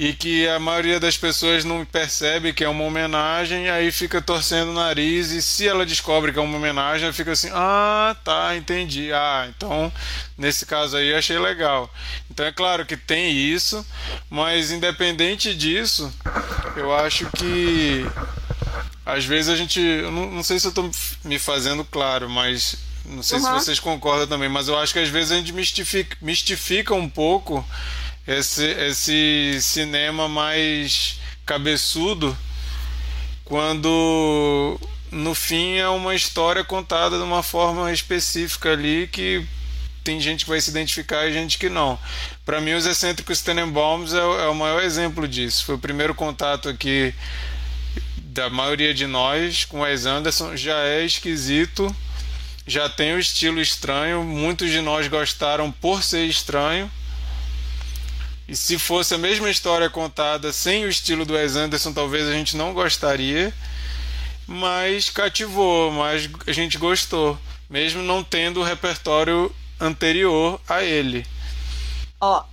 e 0.02 0.12
que 0.12 0.48
a 0.48 0.58
maioria 0.58 0.98
das 0.98 1.16
pessoas 1.16 1.64
não 1.64 1.84
percebe 1.84 2.52
que 2.52 2.64
é 2.64 2.68
uma 2.68 2.82
homenagem, 2.82 3.70
aí 3.70 3.92
fica 3.92 4.20
torcendo 4.20 4.70
o 4.70 4.74
nariz 4.74 5.30
e 5.30 5.40
se 5.40 5.68
ela 5.68 5.86
descobre 5.86 6.32
que 6.32 6.40
é 6.40 6.42
uma 6.42 6.56
homenagem, 6.56 7.04
ela 7.04 7.12
fica 7.12 7.30
assim: 7.30 7.50
"Ah, 7.52 8.16
tá, 8.24 8.56
entendi. 8.56 9.12
Ah, 9.12 9.48
então 9.48 9.92
nesse 10.36 10.66
caso 10.66 10.96
aí 10.96 11.14
achei 11.14 11.38
legal". 11.38 11.88
Então 12.28 12.44
é 12.44 12.50
claro 12.50 12.84
que 12.84 12.96
tem 12.96 13.30
isso, 13.30 13.86
mas 14.28 14.72
independente 14.72 15.54
disso, 15.54 16.12
eu 16.74 16.92
acho 16.92 17.30
que 17.36 18.04
às 19.06 19.24
vezes 19.24 19.50
a 19.50 19.56
gente. 19.56 19.80
Eu 19.80 20.10
não, 20.10 20.28
não 20.28 20.42
sei 20.42 20.58
se 20.58 20.66
eu 20.66 20.70
estou 20.70 20.90
me 21.22 21.38
fazendo 21.38 21.84
claro, 21.84 22.28
mas. 22.28 22.74
Não 23.04 23.22
sei 23.22 23.38
uhum. 23.38 23.44
se 23.44 23.50
vocês 23.52 23.78
concordam 23.78 24.26
também, 24.26 24.48
mas 24.48 24.66
eu 24.66 24.76
acho 24.76 24.92
que 24.92 24.98
às 24.98 25.08
vezes 25.08 25.30
a 25.30 25.36
gente 25.36 25.52
mistifica, 25.52 26.16
mistifica 26.20 26.92
um 26.92 27.08
pouco 27.08 27.64
esse, 28.26 28.64
esse 28.64 29.58
cinema 29.60 30.28
mais 30.28 31.18
cabeçudo 31.44 32.36
quando 33.44 34.78
no 35.10 35.34
fim 35.34 35.76
é 35.76 35.88
uma 35.88 36.14
história 36.14 36.64
contada 36.64 37.18
de 37.18 37.22
uma 37.22 37.42
forma 37.42 37.92
específica 37.92 38.72
ali 38.72 39.06
que 39.08 39.46
tem 40.02 40.20
gente 40.20 40.44
que 40.44 40.50
vai 40.50 40.60
se 40.60 40.70
identificar 40.70 41.26
e 41.26 41.32
gente 41.32 41.58
que 41.58 41.68
não. 41.68 41.98
Para 42.44 42.60
mim, 42.60 42.72
os 42.72 42.86
excêntricos 42.86 43.40
Tenenbaums 43.40 44.12
é, 44.12 44.18
é, 44.18 44.48
o 44.48 44.54
maior 44.54 44.82
exemplo 44.82 45.28
disso. 45.28 45.64
Foi 45.64 45.74
o 45.76 45.78
primeiro 45.78 46.14
contato 46.14 46.68
aqui 46.68 47.14
da 48.16 48.48
maioria 48.50 48.94
de 48.94 49.06
nós 49.06 49.64
com 49.64 49.80
Wes 49.80 50.06
Anderson 50.06 50.56
já 50.56 50.78
é 50.84 51.04
esquisito, 51.04 51.94
já 52.66 52.88
tem 52.88 53.12
o 53.12 53.16
um 53.16 53.18
estilo 53.18 53.60
estranho, 53.60 54.24
muitos 54.24 54.70
de 54.70 54.80
nós 54.80 55.06
gostaram 55.08 55.70
por 55.70 56.02
ser 56.02 56.26
estranho. 56.26 56.90
E 58.48 58.56
se 58.56 58.78
fosse 58.78 59.14
a 59.14 59.18
mesma 59.18 59.50
história 59.50 59.88
contada 59.88 60.52
sem 60.52 60.84
o 60.84 60.88
estilo 60.88 61.24
do 61.24 61.34
Wes 61.34 61.56
Anderson, 61.56 61.92
talvez 61.92 62.26
a 62.26 62.32
gente 62.32 62.56
não 62.56 62.74
gostaria. 62.74 63.52
Mas 64.46 65.08
cativou, 65.08 65.90
mas 65.92 66.28
a 66.46 66.52
gente 66.52 66.76
gostou. 66.76 67.38
Mesmo 67.70 68.02
não 68.02 68.22
tendo 68.22 68.60
o 68.60 68.64
repertório 68.64 69.54
anterior 69.80 70.60
a 70.68 70.82
ele. 70.82 71.24
Ó, 72.20 72.44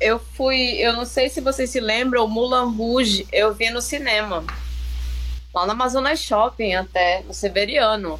eu 0.00 0.18
fui. 0.18 0.76
Eu 0.78 0.92
não 0.92 1.04
sei 1.04 1.28
se 1.28 1.40
vocês 1.40 1.70
se 1.70 1.80
lembram, 1.80 2.24
o 2.24 2.28
Mulan 2.28 2.70
Rouge 2.70 3.26
eu 3.32 3.54
vi 3.54 3.70
no 3.70 3.80
cinema. 3.80 4.44
Lá 5.54 5.66
no 5.66 5.72
Amazonas 5.72 6.20
Shopping, 6.20 6.74
até, 6.74 7.22
no 7.22 7.34
Severiano. 7.34 8.18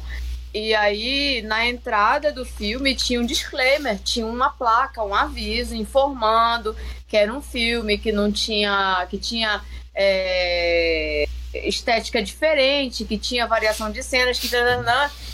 E 0.53 0.75
aí, 0.75 1.41
na 1.41 1.65
entrada 1.65 2.31
do 2.31 2.45
filme, 2.45 2.93
tinha 2.93 3.19
um 3.19 3.25
disclaimer, 3.25 3.97
tinha 3.99 4.25
uma 4.25 4.51
placa, 4.51 5.03
um 5.03 5.15
aviso 5.15 5.73
informando 5.75 6.75
que 7.07 7.17
era 7.17 7.33
um 7.33 7.41
filme 7.41 7.97
que 7.97 8.11
não 8.11 8.31
tinha. 8.31 9.05
que 9.09 9.17
tinha. 9.17 9.61
É, 9.95 11.25
estética 11.53 12.19
diferente, 12.21 13.05
que 13.05 13.15
tinha 13.15 13.45
variação 13.45 13.91
de 13.91 14.01
cenas, 14.01 14.39
que 14.39 14.49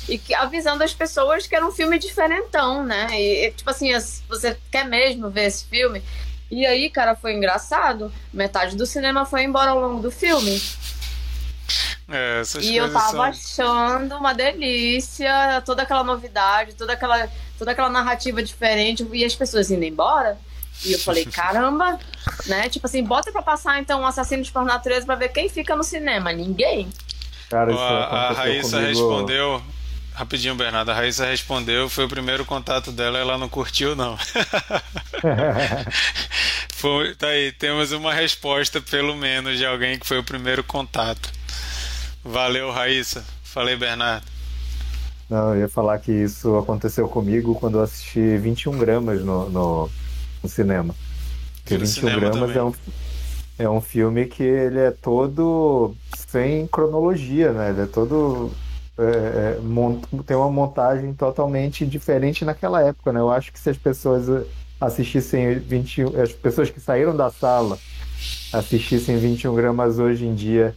e 0.09 0.17
que 0.17 0.33
avisando 0.33 0.83
as 0.83 0.93
pessoas 0.93 1.47
que 1.47 1.55
era 1.55 1.65
um 1.65 1.71
filme 1.71 1.97
diferentão, 1.97 2.83
né? 2.83 3.07
E 3.13 3.51
tipo 3.51 3.69
assim, 3.69 3.91
você 4.27 4.57
quer 4.69 4.85
mesmo 4.85 5.29
ver 5.29 5.45
esse 5.45 5.65
filme? 5.65 6.03
E 6.51 6.65
aí, 6.65 6.89
cara, 6.89 7.15
foi 7.15 7.33
engraçado. 7.33 8.11
Metade 8.33 8.75
do 8.75 8.85
cinema 8.85 9.25
foi 9.25 9.43
embora 9.43 9.71
ao 9.71 9.79
longo 9.79 10.01
do 10.01 10.11
filme. 10.11 10.59
É, 12.11 12.41
e 12.61 12.75
eu 12.75 12.91
tava 12.91 13.11
são... 13.11 13.21
achando 13.21 14.15
uma 14.15 14.33
delícia, 14.33 15.61
toda 15.65 15.83
aquela 15.83 16.03
novidade, 16.03 16.73
toda 16.73 16.93
aquela, 16.93 17.29
toda 17.57 17.71
aquela 17.71 17.89
narrativa 17.89 18.41
diferente, 18.41 19.07
e 19.11 19.23
as 19.23 19.35
pessoas 19.35 19.69
indo 19.69 19.83
embora. 19.83 20.37
E 20.83 20.93
eu 20.93 20.99
falei, 20.99 21.25
caramba, 21.31 21.99
né? 22.47 22.67
Tipo 22.69 22.87
assim, 22.87 23.03
bota 23.03 23.31
pra 23.31 23.41
passar 23.41 23.79
então 23.79 24.01
um 24.01 24.05
Assassinos 24.05 24.49
por 24.49 24.63
Natureza 24.65 25.05
pra 25.05 25.15
ver 25.15 25.29
quem 25.29 25.49
fica 25.49 25.75
no 25.75 25.83
cinema. 25.83 26.31
Ninguém. 26.31 26.89
Cara, 27.49 27.71
isso 27.71 27.79
a, 27.81 28.03
a 28.05 28.33
Raíssa 28.33 28.77
comigo... 28.77 28.87
respondeu. 28.87 29.63
Rapidinho, 30.13 30.55
Bernardo. 30.55 30.91
A 30.91 30.93
Raíssa 30.93 31.25
respondeu, 31.25 31.87
foi 31.89 32.05
o 32.05 32.09
primeiro 32.09 32.43
contato 32.43 32.91
dela, 32.91 33.17
ela 33.17 33.37
não 33.37 33.47
curtiu, 33.47 33.95
não. 33.95 34.17
foi, 36.75 37.15
tá 37.15 37.27
aí, 37.27 37.53
temos 37.53 37.93
uma 37.93 38.13
resposta, 38.13 38.81
pelo 38.81 39.15
menos, 39.15 39.57
de 39.57 39.65
alguém 39.65 39.97
que 39.97 40.05
foi 40.05 40.19
o 40.19 40.23
primeiro 40.23 40.61
contato. 40.61 41.38
Valeu, 42.23 42.71
Raíssa. 42.71 43.23
Falei, 43.43 43.75
Bernardo. 43.75 44.25
Não, 45.29 45.53
eu 45.53 45.61
ia 45.61 45.69
falar 45.69 45.99
que 45.99 46.11
isso 46.11 46.57
aconteceu 46.57 47.07
comigo 47.07 47.53
quando 47.55 47.77
eu 47.77 47.83
assisti 47.83 48.37
21 48.37 48.77
gramas 48.77 49.21
no, 49.21 49.49
no, 49.49 49.89
no 50.41 50.49
cinema. 50.49 50.95
Porque 51.63 51.77
21 51.77 52.19
gramas 52.19 52.55
é 52.55 52.63
um, 52.63 52.73
é 53.59 53.69
um 53.69 53.79
filme 53.79 54.25
que 54.25 54.41
ele 54.41 54.79
é 54.79 54.91
todo 54.91 55.95
sem 56.27 56.65
cronologia, 56.67 57.51
né? 57.51 57.69
Ele 57.69 57.81
é 57.81 57.85
todo. 57.85 58.51
É, 58.97 59.57
é, 59.57 60.23
tem 60.25 60.35
uma 60.35 60.49
montagem 60.49 61.13
totalmente 61.13 61.85
diferente 61.85 62.43
naquela 62.43 62.81
época, 62.81 63.13
né? 63.13 63.19
Eu 63.19 63.29
acho 63.29 63.53
que 63.53 63.59
se 63.59 63.69
as 63.69 63.77
pessoas 63.77 64.45
assistissem 64.81 65.59
21. 65.59 66.19
As 66.19 66.31
pessoas 66.31 66.71
que 66.71 66.79
saíram 66.79 67.15
da 67.15 67.29
sala 67.29 67.77
assistissem 68.51 69.17
21 69.17 69.53
gramas 69.53 69.99
hoje 69.99 70.25
em 70.25 70.33
dia 70.33 70.75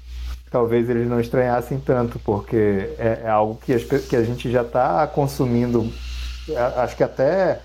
talvez 0.52 0.88
eles 0.90 1.08
não 1.08 1.18
estranhassem 1.18 1.80
tanto, 1.80 2.18
porque 2.18 2.90
é, 2.98 3.22
é 3.24 3.28
algo 3.28 3.58
que, 3.64 3.72
as, 3.72 3.82
que, 3.82 4.14
a 4.14 4.22
gente 4.22 4.52
já 4.52 4.60
está 4.60 5.06
consumindo, 5.06 5.90
acho 6.76 6.94
que 6.94 7.02
até, 7.02 7.60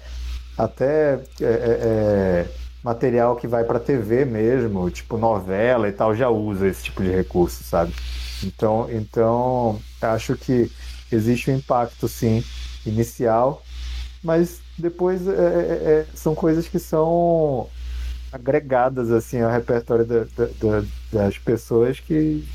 até 0.57 1.19
é, 1.41 1.43
é, 1.43 1.45
é 1.45 2.45
material 2.81 3.35
que 3.35 3.45
vai 3.45 3.65
para 3.65 3.79
TV 3.79 4.23
mesmo, 4.23 4.89
tipo 4.89 5.17
novela 5.17 5.89
e 5.89 5.91
tal, 5.91 6.15
já 6.15 6.29
usa 6.29 6.67
esse 6.67 6.85
tipo 6.85 7.03
de 7.03 7.09
recurso, 7.09 7.61
sabe? 7.61 7.93
Então, 8.41 8.87
então 8.89 9.77
acho 10.01 10.37
que 10.37 10.71
existe 11.11 11.51
um 11.51 11.55
impacto, 11.55 12.07
sim, 12.07 12.41
inicial, 12.85 13.61
mas 14.23 14.61
depois 14.77 15.27
é, 15.27 15.31
é, 15.31 16.05
são 16.13 16.33
coisas 16.33 16.67
que 16.69 16.79
são 16.79 17.67
agregadas 18.31 19.11
assim 19.11 19.41
ao 19.41 19.51
repertório 19.51 20.05
da, 20.05 20.19
da, 20.19 20.45
da, 20.45 20.85
das 21.11 21.37
pessoas 21.37 21.99
que 21.99 22.47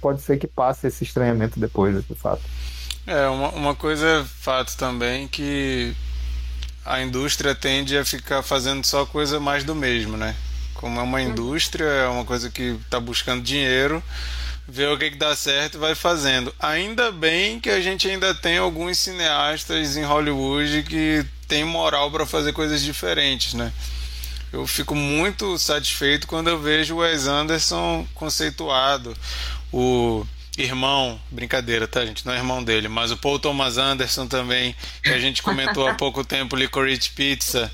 pode 0.00 0.22
ser 0.22 0.38
que 0.38 0.46
passe 0.46 0.86
esse 0.86 1.04
estranhamento 1.04 1.58
depois, 1.60 2.04
de 2.04 2.14
fato. 2.14 2.42
É, 3.06 3.26
uma, 3.28 3.48
uma 3.50 3.74
coisa 3.74 4.06
é 4.06 4.24
fato 4.24 4.76
também 4.76 5.26
que 5.26 5.94
a 6.84 7.02
indústria 7.02 7.54
tende 7.54 7.96
a 7.96 8.04
ficar 8.04 8.42
fazendo 8.42 8.84
só 8.84 9.04
coisa 9.06 9.38
mais 9.38 9.64
do 9.64 9.74
mesmo, 9.74 10.16
né? 10.16 10.34
Como 10.74 10.98
é 10.98 11.02
uma 11.02 11.18
uhum. 11.18 11.28
indústria, 11.28 11.84
é 11.84 12.08
uma 12.08 12.24
coisa 12.24 12.50
que 12.50 12.78
está 12.84 12.98
buscando 12.98 13.42
dinheiro, 13.42 14.02
vê 14.66 14.86
o 14.86 14.96
que, 14.96 15.10
que 15.10 15.16
dá 15.16 15.34
certo 15.36 15.74
e 15.74 15.78
vai 15.78 15.94
fazendo. 15.94 16.54
Ainda 16.58 17.12
bem 17.12 17.60
que 17.60 17.68
a 17.68 17.80
gente 17.80 18.08
ainda 18.08 18.34
tem 18.34 18.58
alguns 18.58 18.98
cineastas 18.98 19.96
em 19.96 20.04
Hollywood 20.04 20.84
que 20.84 21.24
tem 21.46 21.64
moral 21.64 22.10
para 22.10 22.24
fazer 22.24 22.52
coisas 22.52 22.80
diferentes, 22.80 23.54
né? 23.54 23.72
Eu 24.52 24.66
fico 24.66 24.94
muito 24.94 25.56
satisfeito 25.58 26.26
quando 26.26 26.48
eu 26.48 26.60
vejo 26.60 26.94
o 26.94 26.98
Wes 26.98 27.26
Anderson 27.26 28.06
conceituado, 28.14 29.16
o 29.72 30.26
irmão, 30.58 31.18
brincadeira, 31.30 31.86
tá, 31.86 32.04
gente? 32.04 32.26
Não 32.26 32.32
é 32.32 32.36
irmão 32.36 32.62
dele, 32.62 32.88
mas 32.88 33.10
o 33.10 33.16
Paul 33.16 33.38
Thomas 33.38 33.78
Anderson 33.78 34.26
também, 34.26 34.74
que 35.02 35.10
a 35.10 35.18
gente 35.18 35.42
comentou 35.42 35.86
há 35.86 35.94
pouco 35.94 36.24
tempo, 36.24 36.56
Licorice 36.56 37.10
Pizza, 37.10 37.70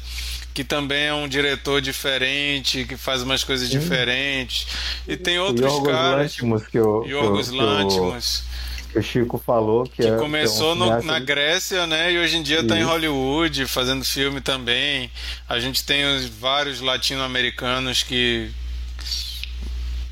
que 0.55 0.64
também 0.64 1.05
é 1.05 1.14
um 1.14 1.28
diretor 1.28 1.80
diferente, 1.80 2.84
que 2.84 2.97
faz 2.97 3.22
umas 3.22 3.44
coisas 3.44 3.68
Sim. 3.68 3.78
diferentes. 3.78 4.66
E 5.07 5.16
tem 5.16 5.38
outros 5.38 5.70
Yorgos 5.70 5.92
caras. 5.92 6.32
Lantimos, 6.32 6.66
que 6.66 6.78
eu, 6.78 7.05
Yorgos 7.07 7.51
que 7.51 7.57
eu, 7.57 7.61
Lantimos. 7.61 8.44
Que 8.90 8.99
o 8.99 9.03
Chico 9.03 9.36
falou 9.36 9.84
que, 9.84 10.03
que 10.03 10.09
é, 10.09 10.16
começou 10.16 10.74
que 10.74 10.82
é 10.82 10.84
um 10.86 10.97
no, 10.97 11.03
na 11.03 11.18
Grécia, 11.18 11.86
né? 11.86 12.11
E 12.11 12.18
hoje 12.18 12.38
em 12.38 12.42
dia 12.42 12.61
está 12.61 12.78
em 12.78 12.82
Hollywood 12.84 13.66
fazendo 13.66 14.03
filme 14.05 14.40
também. 14.40 15.11
A 15.47 15.61
gente 15.61 15.84
tem 15.84 16.07
os, 16.07 16.24
vários 16.24 16.80
latino-americanos 16.80 18.03
que 18.03 18.51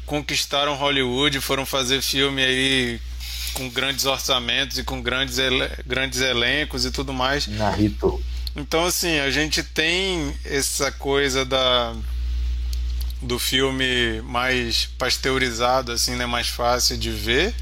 conquistaram 0.06 0.74
Hollywood, 0.74 1.40
foram 1.40 1.64
fazer 1.64 2.02
filme 2.02 2.42
aí 2.42 3.00
com 3.54 3.68
grandes 3.68 4.04
orçamentos 4.04 4.78
e 4.78 4.84
com 4.84 5.00
grandes, 5.00 5.38
ele 5.38 5.68
grandes 5.86 6.20
elencos 6.20 6.84
e 6.84 6.90
tudo 6.90 7.12
mais. 7.12 7.46
Narito. 7.46 8.22
Então, 8.56 8.84
assim, 8.84 9.18
a 9.20 9.30
gente 9.30 9.62
tem 9.62 10.34
essa 10.44 10.92
coisa 10.92 11.44
da 11.44 11.94
do 13.22 13.38
filme 13.38 14.20
mais 14.22 14.86
pasteurizado, 14.98 15.92
assim, 15.92 16.14
né, 16.14 16.26
mais 16.26 16.48
fácil 16.48 16.98
de 16.98 17.10
ver 17.10 17.54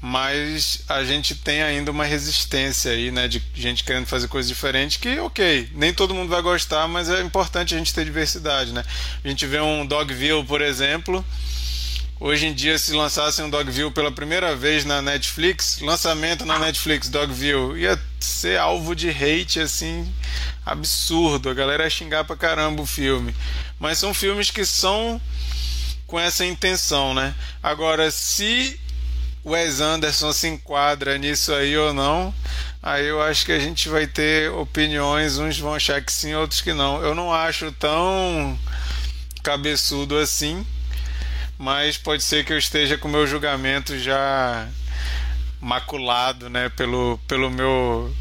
mas 0.00 0.82
a 0.88 1.02
gente 1.02 1.34
tem 1.34 1.62
ainda 1.62 1.90
uma 1.90 2.04
resistência 2.04 2.92
aí, 2.92 3.10
né, 3.10 3.26
de 3.26 3.42
gente 3.54 3.82
querendo 3.82 4.06
fazer 4.06 4.28
coisas 4.28 4.48
diferentes, 4.48 4.96
que 4.96 5.18
ok, 5.18 5.68
nem 5.74 5.92
todo 5.92 6.14
mundo 6.14 6.28
vai 6.28 6.40
gostar, 6.40 6.86
mas 6.86 7.08
é 7.10 7.20
importante 7.20 7.74
a 7.74 7.78
gente 7.78 7.92
ter 7.92 8.04
diversidade, 8.04 8.72
né? 8.72 8.84
A 9.24 9.28
gente 9.28 9.44
vê 9.46 9.60
um 9.60 9.84
Dogville, 9.84 10.44
por 10.44 10.60
exemplo, 10.60 11.24
hoje 12.20 12.46
em 12.46 12.54
dia 12.54 12.78
se 12.78 12.92
lançasse 12.92 13.42
um 13.42 13.50
Dogville 13.50 13.90
pela 13.90 14.12
primeira 14.12 14.54
vez 14.54 14.84
na 14.84 15.02
Netflix, 15.02 15.80
lançamento 15.80 16.46
na 16.46 16.60
Netflix 16.60 17.08
Dogville, 17.08 17.80
ia 17.80 18.00
ser 18.20 18.58
alvo 18.58 18.94
de 18.94 19.08
hate 19.10 19.60
assim 19.60 20.12
absurdo, 20.64 21.50
a 21.50 21.54
galera 21.54 21.84
ia 21.84 21.90
xingar 21.90 22.24
pra 22.24 22.36
caramba 22.36 22.82
o 22.82 22.86
filme. 22.86 23.34
Mas 23.80 23.98
são 23.98 24.14
filmes 24.14 24.50
que 24.50 24.64
são 24.64 25.20
com 26.06 26.18
essa 26.20 26.44
intenção, 26.44 27.14
né? 27.14 27.34
Agora, 27.62 28.10
se 28.10 28.78
Wes 29.48 29.80
Anderson 29.80 30.32
se 30.32 30.48
enquadra 30.48 31.18
nisso 31.18 31.52
aí 31.52 31.76
ou 31.76 31.92
não. 31.92 32.34
Aí 32.82 33.06
eu 33.06 33.20
acho 33.20 33.44
que 33.44 33.52
a 33.52 33.58
gente 33.58 33.88
vai 33.88 34.06
ter 34.06 34.50
opiniões, 34.52 35.38
uns 35.38 35.58
vão 35.58 35.74
achar 35.74 36.02
que 36.02 36.12
sim, 36.12 36.34
outros 36.34 36.60
que 36.60 36.72
não. 36.72 37.02
Eu 37.02 37.14
não 37.14 37.32
acho 37.32 37.72
tão 37.72 38.58
cabeçudo 39.42 40.16
assim, 40.16 40.64
mas 41.58 41.96
pode 41.96 42.22
ser 42.22 42.44
que 42.44 42.52
eu 42.52 42.58
esteja 42.58 42.96
com 42.96 43.08
meu 43.08 43.26
julgamento 43.26 43.98
já 43.98 44.68
maculado, 45.60 46.48
né, 46.48 46.68
pelo, 46.68 47.18
pelo 47.26 47.50
meu 47.50 48.14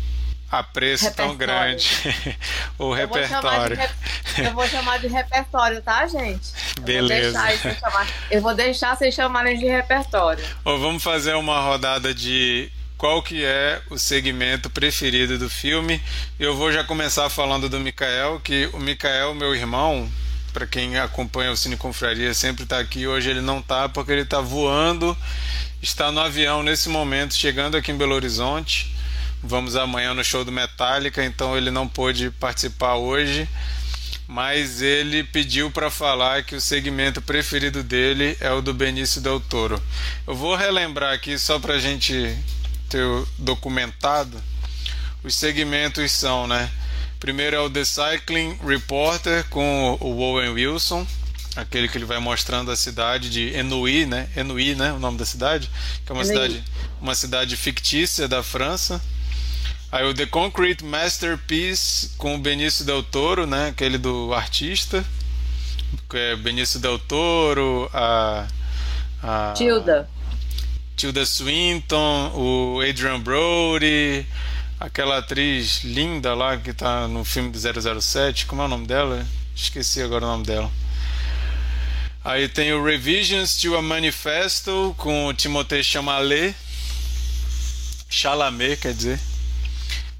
apreço 0.49 1.05
repertório. 1.05 1.31
tão 1.31 1.37
grande. 1.37 1.87
o 2.79 2.83
eu 2.85 2.91
repertório. 2.93 3.77
Vou 3.77 4.45
eu 4.45 4.53
vou 4.53 4.67
chamar 4.67 4.99
de 4.99 5.07
repertório, 5.07 5.81
tá, 5.81 6.07
gente? 6.07 6.51
Eu 6.77 6.83
Beleza. 6.83 7.39
Vou 7.63 7.75
chamar... 7.75 8.07
Eu 8.31 8.41
vou 8.41 8.55
deixar 8.55 8.95
vocês 8.95 9.13
chamarem 9.13 9.57
de 9.57 9.65
repertório. 9.65 10.43
Ou 10.63 10.79
vamos 10.79 11.03
fazer 11.03 11.35
uma 11.35 11.59
rodada 11.59 12.13
de 12.13 12.71
qual 12.97 13.21
que 13.21 13.45
é 13.45 13.81
o 13.89 13.97
segmento 13.97 14.69
preferido 14.69 15.37
do 15.37 15.49
filme. 15.49 16.01
Eu 16.39 16.55
vou 16.55 16.71
já 16.71 16.83
começar 16.83 17.29
falando 17.29 17.69
do 17.69 17.79
Mikael, 17.79 18.39
que 18.39 18.69
o 18.73 18.79
Mikael, 18.79 19.35
meu 19.35 19.55
irmão, 19.55 20.09
para 20.51 20.65
quem 20.65 20.97
acompanha 20.97 21.51
o 21.51 21.57
Cine 21.57 21.77
Confraria, 21.77 22.33
sempre 22.33 22.63
está 22.63 22.79
aqui. 22.79 23.05
Hoje 23.05 23.29
ele 23.29 23.41
não 23.41 23.59
está 23.59 23.87
porque 23.87 24.11
ele 24.11 24.21
está 24.23 24.41
voando, 24.41 25.15
está 25.81 26.11
no 26.11 26.19
avião 26.19 26.63
nesse 26.63 26.89
momento, 26.89 27.35
chegando 27.35 27.77
aqui 27.77 27.91
em 27.91 27.97
Belo 27.97 28.15
Horizonte. 28.15 28.96
Vamos 29.43 29.75
amanhã 29.75 30.13
no 30.13 30.23
show 30.23 30.43
do 30.43 30.51
Metallica, 30.51 31.23
então 31.23 31.55
ele 31.57 31.71
não 31.71 31.87
pôde 31.87 32.29
participar 32.31 32.95
hoje. 32.95 33.47
mas 34.27 34.81
ele 34.81 35.23
pediu 35.23 35.71
para 35.71 35.89
falar 35.89 36.43
que 36.43 36.53
o 36.55 36.61
segmento 36.61 37.21
preferido 37.21 37.81
dele 37.81 38.35
é 38.41 38.51
o 38.51 38.61
do 38.61 38.73
Benício 38.73 39.21
Del 39.21 39.39
Toro. 39.39 39.81
Eu 40.27 40.35
vou 40.35 40.55
relembrar 40.55 41.13
aqui 41.13 41.39
só 41.39 41.57
para 41.59 41.75
a 41.75 41.79
gente 41.79 42.37
ter 42.89 43.05
documentado. 43.37 44.41
Os 45.23 45.33
segmentos 45.33 46.11
são, 46.11 46.45
né? 46.45 46.69
Primeiro 47.19 47.55
é 47.55 47.59
o 47.59 47.69
The 47.69 47.83
Cycling 47.85 48.59
Reporter 48.65 49.45
com 49.49 49.97
o 50.01 50.19
Owen 50.19 50.49
Wilson, 50.49 51.07
aquele 51.55 51.87
que 51.87 51.97
ele 51.97 52.05
vai 52.05 52.19
mostrando 52.19 52.69
a 52.69 52.75
cidade 52.75 53.29
de 53.29 53.55
Enui, 53.55 54.05
né? 54.05 54.29
Enui, 54.35 54.75
né? 54.75 54.91
O 54.91 54.99
nome 54.99 55.17
da 55.17 55.25
cidade, 55.25 55.69
que 56.05 56.11
é 56.11 56.13
uma 56.15 56.25
cidade, 56.25 56.63
uma 57.01 57.15
cidade 57.15 57.55
fictícia 57.55 58.27
da 58.27 58.43
França. 58.43 59.01
Aí 59.89 60.05
o 60.05 60.13
The 60.13 60.25
Concrete 60.25 60.83
Masterpiece 60.83 62.09
com 62.17 62.35
o 62.35 62.37
Benício 62.37 62.83
Del 62.83 63.01
Toro, 63.01 63.47
né? 63.47 63.69
Aquele 63.69 63.97
do 63.97 64.33
artista. 64.33 65.05
Que 66.09 66.17
é 66.17 66.35
Benício 66.35 66.79
Del 66.79 66.99
Toro, 66.99 67.89
a, 67.93 68.47
a 69.23 69.53
Tilda. 69.55 70.09
Tilda 70.97 71.25
Swinton, 71.25 72.31
o 72.35 72.81
Adrian 72.81 73.19
Brody, 73.21 74.25
aquela 74.79 75.19
atriz 75.19 75.83
linda 75.83 76.33
lá 76.33 76.57
que 76.57 76.73
tá 76.73 77.07
no 77.07 77.23
filme 77.23 77.49
do 77.49 78.01
007, 78.01 78.45
como 78.45 78.61
é 78.63 78.65
o 78.65 78.67
nome 78.67 78.87
dela? 78.87 79.25
Esqueci 79.55 80.01
agora 80.01 80.25
o 80.25 80.27
nome 80.27 80.45
dela. 80.45 80.71
Aí 82.25 82.49
tem 82.49 82.73
o 82.73 82.83
Revisions 82.83 83.55
to 83.55 83.77
a 83.77 83.81
Manifesto 83.81 84.93
com 84.97 85.27
o 85.27 85.33
Timothée 85.33 85.81
Chalamet. 85.81 86.53
Chalamet, 88.09 88.81
quer 88.81 88.93
dizer. 88.93 89.19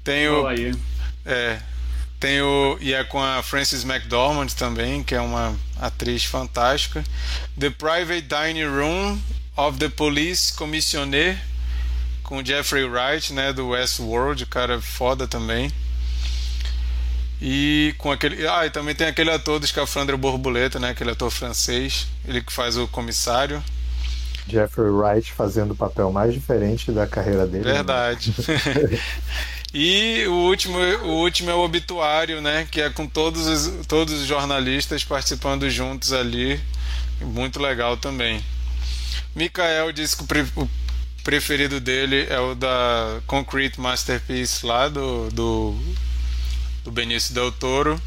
Tem 0.08 0.26
o. 0.26 0.48
É. 1.26 1.58
Tem 2.18 2.40
o. 2.40 2.78
E 2.80 2.94
é 2.94 3.04
com 3.04 3.22
a 3.22 3.42
Frances 3.42 3.84
McDormand 3.84 4.48
também, 4.56 5.04
que 5.04 5.14
é 5.14 5.20
uma 5.20 5.54
atriz 5.78 6.24
fantástica. 6.24 7.04
The 7.60 7.68
Private 7.68 8.22
Dining 8.22 8.64
Room 8.64 9.20
of 9.54 9.76
the 9.78 9.90
Police 9.90 10.54
Commissioner, 10.54 11.38
com 12.22 12.42
Jeffrey 12.42 12.84
Wright, 12.84 13.34
né, 13.34 13.52
do 13.52 13.68
Westworld, 13.68 14.46
cara 14.46 14.80
foda 14.80 15.28
também. 15.28 15.70
E 17.38 17.94
com 17.98 18.10
aquele. 18.10 18.48
Ah, 18.48 18.64
e 18.64 18.70
também 18.70 18.94
tem 18.94 19.08
aquele 19.08 19.30
ator 19.30 19.60
do 19.60 19.66
Escafandro 19.66 20.16
Borboleta, 20.16 20.80
né? 20.80 20.88
Aquele 20.90 21.10
ator 21.10 21.30
francês, 21.30 22.06
ele 22.26 22.40
que 22.40 22.52
faz 22.52 22.78
o 22.78 22.88
comissário. 22.88 23.62
Jeffrey 24.48 24.88
Wright 24.88 25.30
fazendo 25.34 25.72
o 25.72 25.76
papel 25.76 26.10
mais 26.10 26.32
diferente 26.32 26.90
da 26.90 27.06
carreira 27.06 27.46
dele. 27.46 27.64
né? 27.64 28.98
E 29.80 30.26
o 30.26 30.32
último, 30.32 30.76
o 30.76 31.20
último 31.22 31.50
é 31.52 31.54
o 31.54 31.60
obituário, 31.60 32.40
né? 32.40 32.66
Que 32.68 32.80
é 32.80 32.90
com 32.90 33.06
todos 33.06 33.46
os, 33.46 33.86
todos 33.86 34.12
os 34.12 34.26
jornalistas 34.26 35.04
participando 35.04 35.70
juntos 35.70 36.12
ali. 36.12 36.60
Muito 37.20 37.60
legal 37.62 37.96
também. 37.96 38.44
Mikael 39.36 39.92
disse 39.92 40.16
que 40.16 40.24
o, 40.24 40.26
pre, 40.26 40.44
o 40.56 40.68
preferido 41.22 41.78
dele 41.78 42.26
é 42.28 42.40
o 42.40 42.56
da 42.56 43.20
Concrete 43.24 43.80
Masterpiece 43.80 44.66
lá 44.66 44.88
do, 44.88 45.30
do, 45.30 45.78
do 46.82 46.90
Benício 46.90 47.32
Del 47.32 47.52
Toro. 47.52 48.02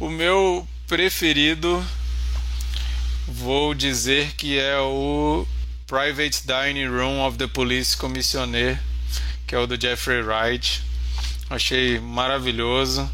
O 0.00 0.10
meu 0.10 0.66
preferido 0.88 1.86
vou 3.28 3.74
dizer 3.74 4.32
que 4.32 4.58
é 4.58 4.76
o 4.80 5.46
Private 5.86 6.42
Dining 6.44 6.88
Room 6.88 7.24
of 7.24 7.38
the 7.38 7.46
Police 7.46 7.96
Commissioner, 7.96 8.76
que 9.50 9.54
é 9.56 9.58
o 9.58 9.66
do 9.66 9.78
Jeffrey 9.78 10.22
Wright. 10.22 10.80
Achei 11.50 11.98
maravilhoso. 11.98 13.10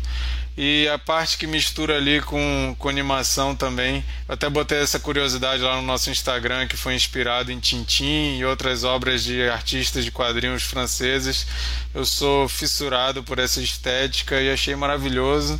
E 0.54 0.86
a 0.88 0.98
parte 0.98 1.38
que 1.38 1.46
mistura 1.46 1.96
ali 1.96 2.20
com, 2.20 2.76
com 2.78 2.90
animação 2.90 3.56
também. 3.56 4.04
Eu 4.28 4.34
até 4.34 4.46
botei 4.50 4.82
essa 4.82 5.00
curiosidade 5.00 5.62
lá 5.62 5.76
no 5.76 5.82
nosso 5.82 6.10
Instagram, 6.10 6.66
que 6.66 6.76
foi 6.76 6.94
inspirado 6.94 7.50
em 7.50 7.58
Tintin 7.58 8.36
e 8.36 8.44
outras 8.44 8.84
obras 8.84 9.24
de 9.24 9.48
artistas 9.48 10.04
de 10.04 10.10
quadrinhos 10.10 10.62
franceses. 10.62 11.46
Eu 11.94 12.04
sou 12.04 12.46
fissurado 12.50 13.22
por 13.22 13.38
essa 13.38 13.62
estética 13.62 14.38
e 14.38 14.52
achei 14.52 14.76
maravilhoso. 14.76 15.58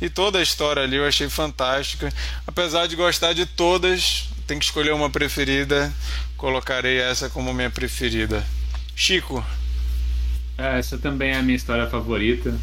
E 0.00 0.08
toda 0.08 0.38
a 0.38 0.42
história 0.42 0.84
ali 0.84 0.98
eu 0.98 1.06
achei 1.06 1.28
fantástica. 1.28 2.12
Apesar 2.46 2.86
de 2.86 2.94
gostar 2.94 3.32
de 3.32 3.44
todas, 3.44 4.28
tem 4.46 4.60
que 4.60 4.66
escolher 4.66 4.94
uma 4.94 5.10
preferida. 5.10 5.92
Colocarei 6.36 7.00
essa 7.00 7.28
como 7.28 7.52
minha 7.52 7.70
preferida. 7.70 8.46
Chico. 8.94 9.44
É, 10.62 10.78
essa 10.78 10.96
também 10.96 11.30
é 11.32 11.38
a 11.38 11.42
minha 11.42 11.56
história 11.56 11.88
favorita. 11.88 12.56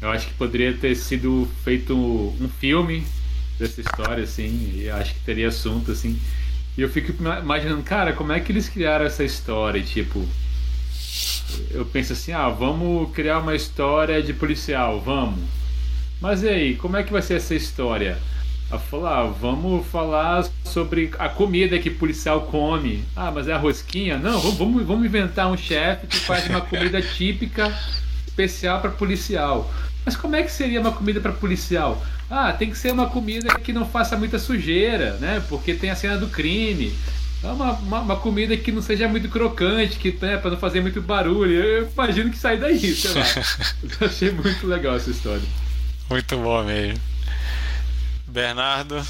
Eu 0.00 0.08
acho 0.10 0.28
que 0.28 0.32
poderia 0.32 0.72
ter 0.72 0.94
sido 0.94 1.46
feito 1.62 1.94
um 1.94 2.48
filme 2.58 3.06
dessa 3.58 3.82
história, 3.82 4.24
assim, 4.24 4.72
e 4.74 4.88
acho 4.88 5.12
que 5.12 5.20
teria 5.20 5.48
assunto, 5.48 5.92
assim. 5.92 6.18
E 6.78 6.80
eu 6.80 6.88
fico 6.88 7.12
imaginando, 7.22 7.82
cara, 7.82 8.14
como 8.14 8.32
é 8.32 8.40
que 8.40 8.50
eles 8.50 8.66
criaram 8.66 9.04
essa 9.04 9.22
história? 9.22 9.82
Tipo, 9.82 10.26
eu 11.70 11.84
penso 11.84 12.14
assim, 12.14 12.32
ah, 12.32 12.48
vamos 12.48 13.12
criar 13.12 13.40
uma 13.40 13.54
história 13.54 14.22
de 14.22 14.32
policial, 14.32 15.02
vamos. 15.02 15.44
Mas 16.18 16.42
e 16.42 16.48
aí, 16.48 16.76
como 16.76 16.96
é 16.96 17.02
que 17.02 17.12
vai 17.12 17.20
ser 17.20 17.34
essa 17.34 17.54
história? 17.54 18.16
Ela 18.70 18.78
falou, 18.78 19.06
ah, 19.06 19.24
vamos 19.24 19.84
falar 19.88 20.46
sobre 20.64 21.10
a 21.18 21.28
comida 21.28 21.78
que 21.78 21.90
policial 21.90 22.42
come. 22.42 23.04
Ah, 23.16 23.32
mas 23.34 23.48
é 23.48 23.52
a 23.52 23.58
rosquinha? 23.58 24.16
Não, 24.16 24.38
vamos, 24.52 24.86
vamos 24.86 25.04
inventar 25.04 25.50
um 25.50 25.56
chefe 25.56 26.06
que 26.06 26.16
faz 26.18 26.48
uma 26.48 26.60
comida 26.60 27.02
típica 27.02 27.76
especial 28.28 28.80
para 28.80 28.90
policial. 28.90 29.68
Mas 30.06 30.16
como 30.16 30.36
é 30.36 30.42
que 30.44 30.52
seria 30.52 30.80
uma 30.80 30.92
comida 30.92 31.20
para 31.20 31.32
policial? 31.32 32.00
Ah, 32.30 32.52
tem 32.52 32.70
que 32.70 32.78
ser 32.78 32.92
uma 32.92 33.08
comida 33.08 33.58
que 33.58 33.72
não 33.72 33.84
faça 33.84 34.16
muita 34.16 34.38
sujeira, 34.38 35.14
né? 35.14 35.42
Porque 35.48 35.74
tem 35.74 35.90
a 35.90 35.96
cena 35.96 36.16
do 36.16 36.28
crime. 36.28 36.96
É 37.42 37.48
uma, 37.48 37.72
uma, 37.72 38.00
uma 38.00 38.16
comida 38.16 38.56
que 38.56 38.70
não 38.70 38.82
seja 38.82 39.08
muito 39.08 39.28
crocante, 39.28 39.98
que 39.98 40.16
né, 40.20 40.36
para 40.36 40.52
não 40.52 40.58
fazer 40.58 40.80
muito 40.80 41.02
barulho. 41.02 41.54
Eu 41.54 41.88
imagino 41.92 42.30
que 42.30 42.38
sai 42.38 42.56
daí, 42.56 42.78
sei 42.78 43.10
lá. 43.12 43.26
Eu 44.00 44.06
achei 44.06 44.30
muito 44.30 44.64
legal 44.66 44.94
essa 44.94 45.10
história. 45.10 45.42
Muito 46.08 46.36
bom 46.36 46.62
mesmo. 46.62 47.09
Bernardo. 48.30 49.02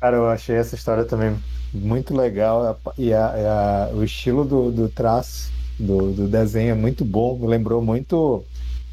Cara, 0.00 0.16
eu 0.16 0.28
achei 0.28 0.56
essa 0.56 0.74
história 0.74 1.04
também 1.04 1.36
muito 1.72 2.16
legal 2.16 2.80
e 2.98 3.12
a, 3.12 3.88
a, 3.90 3.94
o 3.94 4.02
estilo 4.02 4.44
do, 4.44 4.70
do 4.70 4.88
traço 4.88 5.50
do, 5.78 6.12
do, 6.12 6.28
desenho 6.28 6.70
é 6.70 6.74
muito 6.74 7.04
bom. 7.04 7.38
Me 7.38 7.46
lembrou 7.46 7.82
muito 7.82 8.44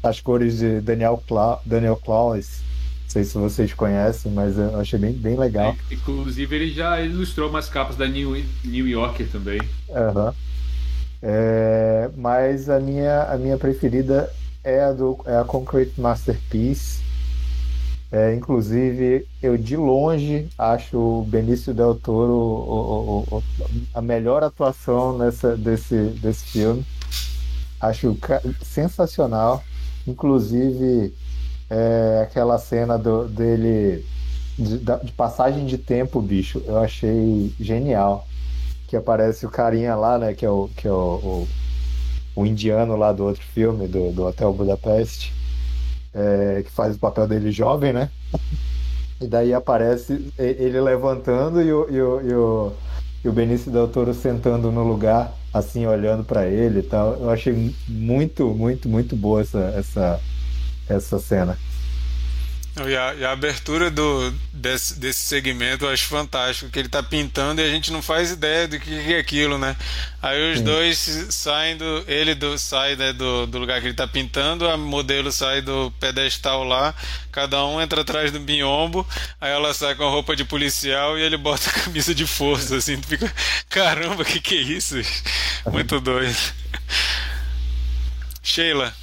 as 0.02 0.20
cores 0.20 0.58
de 0.58 0.80
Daniel, 0.80 1.22
Cla 1.26 1.60
Daniel 1.64 1.96
Claus. 1.96 2.60
Não 3.04 3.10
sei 3.10 3.24
se 3.24 3.38
vocês 3.38 3.72
conhecem, 3.72 4.30
mas 4.32 4.58
eu 4.58 4.78
achei 4.78 4.98
bem, 4.98 5.12
bem 5.12 5.36
legal. 5.36 5.74
É, 5.90 5.94
inclusive, 5.94 6.54
ele 6.54 6.70
já 6.70 7.00
ilustrou 7.00 7.48
umas 7.48 7.68
capas 7.68 7.96
da 7.96 8.06
New, 8.06 8.32
New 8.64 8.86
Yorker 8.86 9.26
também. 9.30 9.60
Uhum. 9.88 10.32
É, 11.22 12.10
mas 12.16 12.68
a 12.68 12.78
minha, 12.78 13.22
a 13.22 13.38
minha 13.38 13.56
preferida 13.56 14.30
é 14.62 14.82
a, 14.82 14.92
do, 14.92 15.18
é 15.24 15.38
a 15.38 15.44
Concrete 15.44 15.98
Masterpiece. 15.98 17.07
É, 18.10 18.34
inclusive, 18.34 19.26
eu 19.42 19.58
de 19.58 19.76
longe 19.76 20.48
acho 20.56 20.96
o 20.96 21.24
Benício 21.24 21.74
Del 21.74 21.94
Toro 21.94 22.32
o, 22.32 23.26
o, 23.30 23.36
o, 23.36 23.42
a 23.92 24.00
melhor 24.00 24.42
atuação 24.42 25.18
nessa, 25.18 25.54
desse, 25.56 25.94
desse 26.20 26.46
filme. 26.46 26.84
Acho 27.78 28.16
sensacional. 28.62 29.62
Inclusive, 30.06 31.14
é, 31.68 32.22
aquela 32.22 32.58
cena 32.58 32.98
do, 32.98 33.28
dele 33.28 34.06
de, 34.58 34.78
de, 34.78 35.12
passagem 35.12 35.66
de 35.66 35.76
tempo, 35.76 36.20
bicho, 36.22 36.62
eu 36.66 36.78
achei 36.78 37.52
genial. 37.60 38.26
Que 38.86 38.96
aparece 38.96 39.44
o 39.44 39.50
carinha 39.50 39.94
lá, 39.94 40.18
né? 40.18 40.32
Que 40.32 40.46
é 40.46 40.50
o, 40.50 40.70
que 40.74 40.88
é 40.88 40.90
o, 40.90 41.46
o, 42.34 42.46
indiano 42.46 42.96
lá 42.96 43.12
do 43.12 43.24
outro 43.24 43.42
filme, 43.42 43.86
do, 43.86 44.10
do 44.12 44.24
Hotel 44.24 44.50
Budapeste 44.54 45.36
é, 46.14 46.62
que 46.64 46.70
faz 46.70 46.96
o 46.96 46.98
papel 46.98 47.26
dele 47.26 47.50
jovem, 47.50 47.92
né? 47.92 48.10
E 49.20 49.26
daí 49.26 49.52
aparece 49.52 50.32
ele 50.38 50.80
levantando 50.80 51.60
e 51.60 51.72
o, 51.72 51.90
e 51.90 52.00
o, 52.00 52.20
e 52.20 52.34
o, 52.34 52.72
e 53.24 53.28
o 53.28 53.32
Benício 53.32 53.70
Del 53.70 53.88
Toro 53.88 54.14
sentando 54.14 54.70
no 54.70 54.84
lugar, 54.84 55.32
assim, 55.52 55.86
olhando 55.86 56.22
para 56.22 56.46
ele 56.46 56.80
e 56.80 56.82
tal. 56.82 57.14
Eu 57.14 57.30
achei 57.30 57.74
muito, 57.88 58.46
muito, 58.48 58.88
muito 58.88 59.16
boa 59.16 59.40
essa, 59.40 59.58
essa, 59.76 60.20
essa 60.88 61.18
cena. 61.18 61.58
E 62.86 62.96
a, 62.96 63.14
e 63.14 63.24
a, 63.24 63.32
abertura 63.32 63.90
do, 63.90 64.30
desse, 64.52 64.98
desse 64.98 65.20
segmento 65.20 65.84
eu 65.84 65.90
acho 65.90 66.04
fantástico, 66.04 66.70
que 66.70 66.78
ele 66.78 66.88
tá 66.88 67.02
pintando 67.02 67.60
e 67.60 67.64
a 67.64 67.70
gente 67.70 67.90
não 67.90 68.02
faz 68.02 68.30
ideia 68.30 68.68
do 68.68 68.78
que, 68.78 68.94
é 68.94 69.18
aquilo, 69.18 69.56
né? 69.56 69.74
Aí 70.20 70.52
os 70.52 70.58
Sim. 70.58 70.64
dois 70.64 70.98
saem 71.30 71.76
do. 71.76 72.04
Ele 72.06 72.34
do, 72.34 72.58
sai 72.58 72.96
né, 72.96 73.12
do, 73.12 73.46
do 73.46 73.58
lugar 73.58 73.80
que 73.80 73.86
ele 73.86 73.94
tá 73.94 74.06
pintando, 74.06 74.68
a 74.68 74.76
modelo 74.76 75.32
sai 75.32 75.62
do 75.62 75.92
pedestal 75.98 76.64
lá, 76.64 76.94
cada 77.32 77.64
um 77.64 77.80
entra 77.80 78.02
atrás 78.02 78.30
do 78.30 78.40
biombo, 78.40 79.06
aí 79.40 79.50
ela 79.50 79.72
sai 79.72 79.94
com 79.94 80.04
a 80.04 80.10
roupa 80.10 80.36
de 80.36 80.44
policial 80.44 81.18
e 81.18 81.22
ele 81.22 81.36
bota 81.36 81.70
a 81.70 81.72
camisa 81.72 82.14
de 82.14 82.26
força, 82.26 82.76
assim, 82.76 83.00
fica. 83.00 83.32
Caramba, 83.70 84.24
que 84.24 84.40
que 84.40 84.56
é 84.56 84.60
isso? 84.60 84.96
Muito 85.72 86.00
doido. 86.00 86.36
Sheila. 88.42 88.94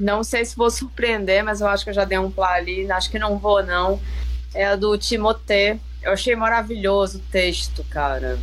Não 0.00 0.24
sei 0.24 0.46
se 0.46 0.56
vou 0.56 0.70
surpreender, 0.70 1.44
mas 1.44 1.60
eu 1.60 1.68
acho 1.68 1.84
que 1.84 1.90
eu 1.90 1.94
já 1.94 2.06
dei 2.06 2.16
um 2.16 2.30
plá 2.30 2.54
ali. 2.54 2.90
Acho 2.90 3.10
que 3.10 3.18
não 3.18 3.38
vou, 3.38 3.62
não. 3.62 4.00
É 4.54 4.68
a 4.68 4.74
do 4.74 4.96
Timothée. 4.96 5.78
Eu 6.02 6.12
achei 6.12 6.34
maravilhoso 6.34 7.18
o 7.18 7.30
texto, 7.30 7.84
cara. 7.84 8.38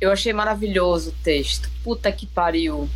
Eu 0.00 0.10
achei 0.10 0.32
maravilhoso 0.32 1.10
o 1.10 1.22
texto. 1.22 1.70
Puta 1.84 2.10
que 2.10 2.26
pariu. 2.26 2.88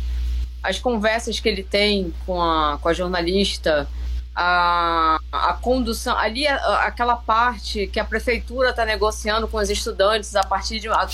As 0.63 0.79
conversas 0.79 1.39
que 1.39 1.47
ele 1.47 1.61
tem 1.61 2.11
com 2.25 2.41
a, 2.41 2.79
com 2.81 2.89
a 2.89 2.93
jornalista, 2.93 3.87
a, 4.35 5.19
a 5.31 5.53
condução. 5.53 6.17
Ali, 6.17 6.47
a, 6.47 6.85
aquela 6.85 7.15
parte 7.15 7.85
que 7.85 7.99
a 7.99 8.05
prefeitura 8.05 8.71
está 8.71 8.83
negociando 8.85 9.47
com 9.47 9.57
os 9.57 9.69
estudantes 9.69 10.35
a 10.35 10.43
partir 10.43 10.79
de. 10.79 10.89
A, 10.89 11.07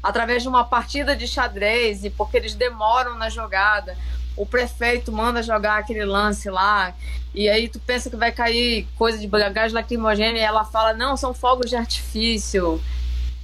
através 0.00 0.42
de 0.42 0.48
uma 0.48 0.62
partida 0.62 1.16
de 1.16 1.26
xadrez, 1.26 2.04
e 2.04 2.10
porque 2.10 2.36
eles 2.36 2.54
demoram 2.54 3.16
na 3.16 3.28
jogada 3.28 3.96
o 4.36 4.46
prefeito 4.46 5.12
manda 5.12 5.42
jogar 5.42 5.78
aquele 5.78 6.04
lance 6.04 6.48
lá, 6.50 6.94
e 7.34 7.48
aí 7.48 7.68
tu 7.68 7.78
pensa 7.80 8.10
que 8.10 8.16
vai 8.16 8.32
cair 8.32 8.86
coisa 8.96 9.18
de 9.18 9.26
gás 9.26 9.72
lacrimogêneo, 9.72 10.36
e 10.36 10.40
ela 10.44 10.64
fala, 10.64 10.92
não, 10.92 11.16
são 11.16 11.32
fogos 11.32 11.70
de 11.70 11.76
artifício. 11.76 12.80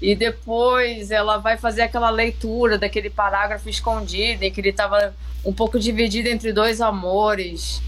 E 0.00 0.14
depois 0.14 1.10
ela 1.10 1.38
vai 1.38 1.56
fazer 1.56 1.82
aquela 1.82 2.10
leitura 2.10 2.78
daquele 2.78 3.10
parágrafo 3.10 3.68
escondido, 3.68 4.44
em 4.44 4.50
que 4.50 4.60
ele 4.60 4.68
estava 4.68 5.14
um 5.44 5.52
pouco 5.52 5.78
dividido 5.78 6.28
entre 6.28 6.52
dois 6.52 6.80
amores. 6.80 7.82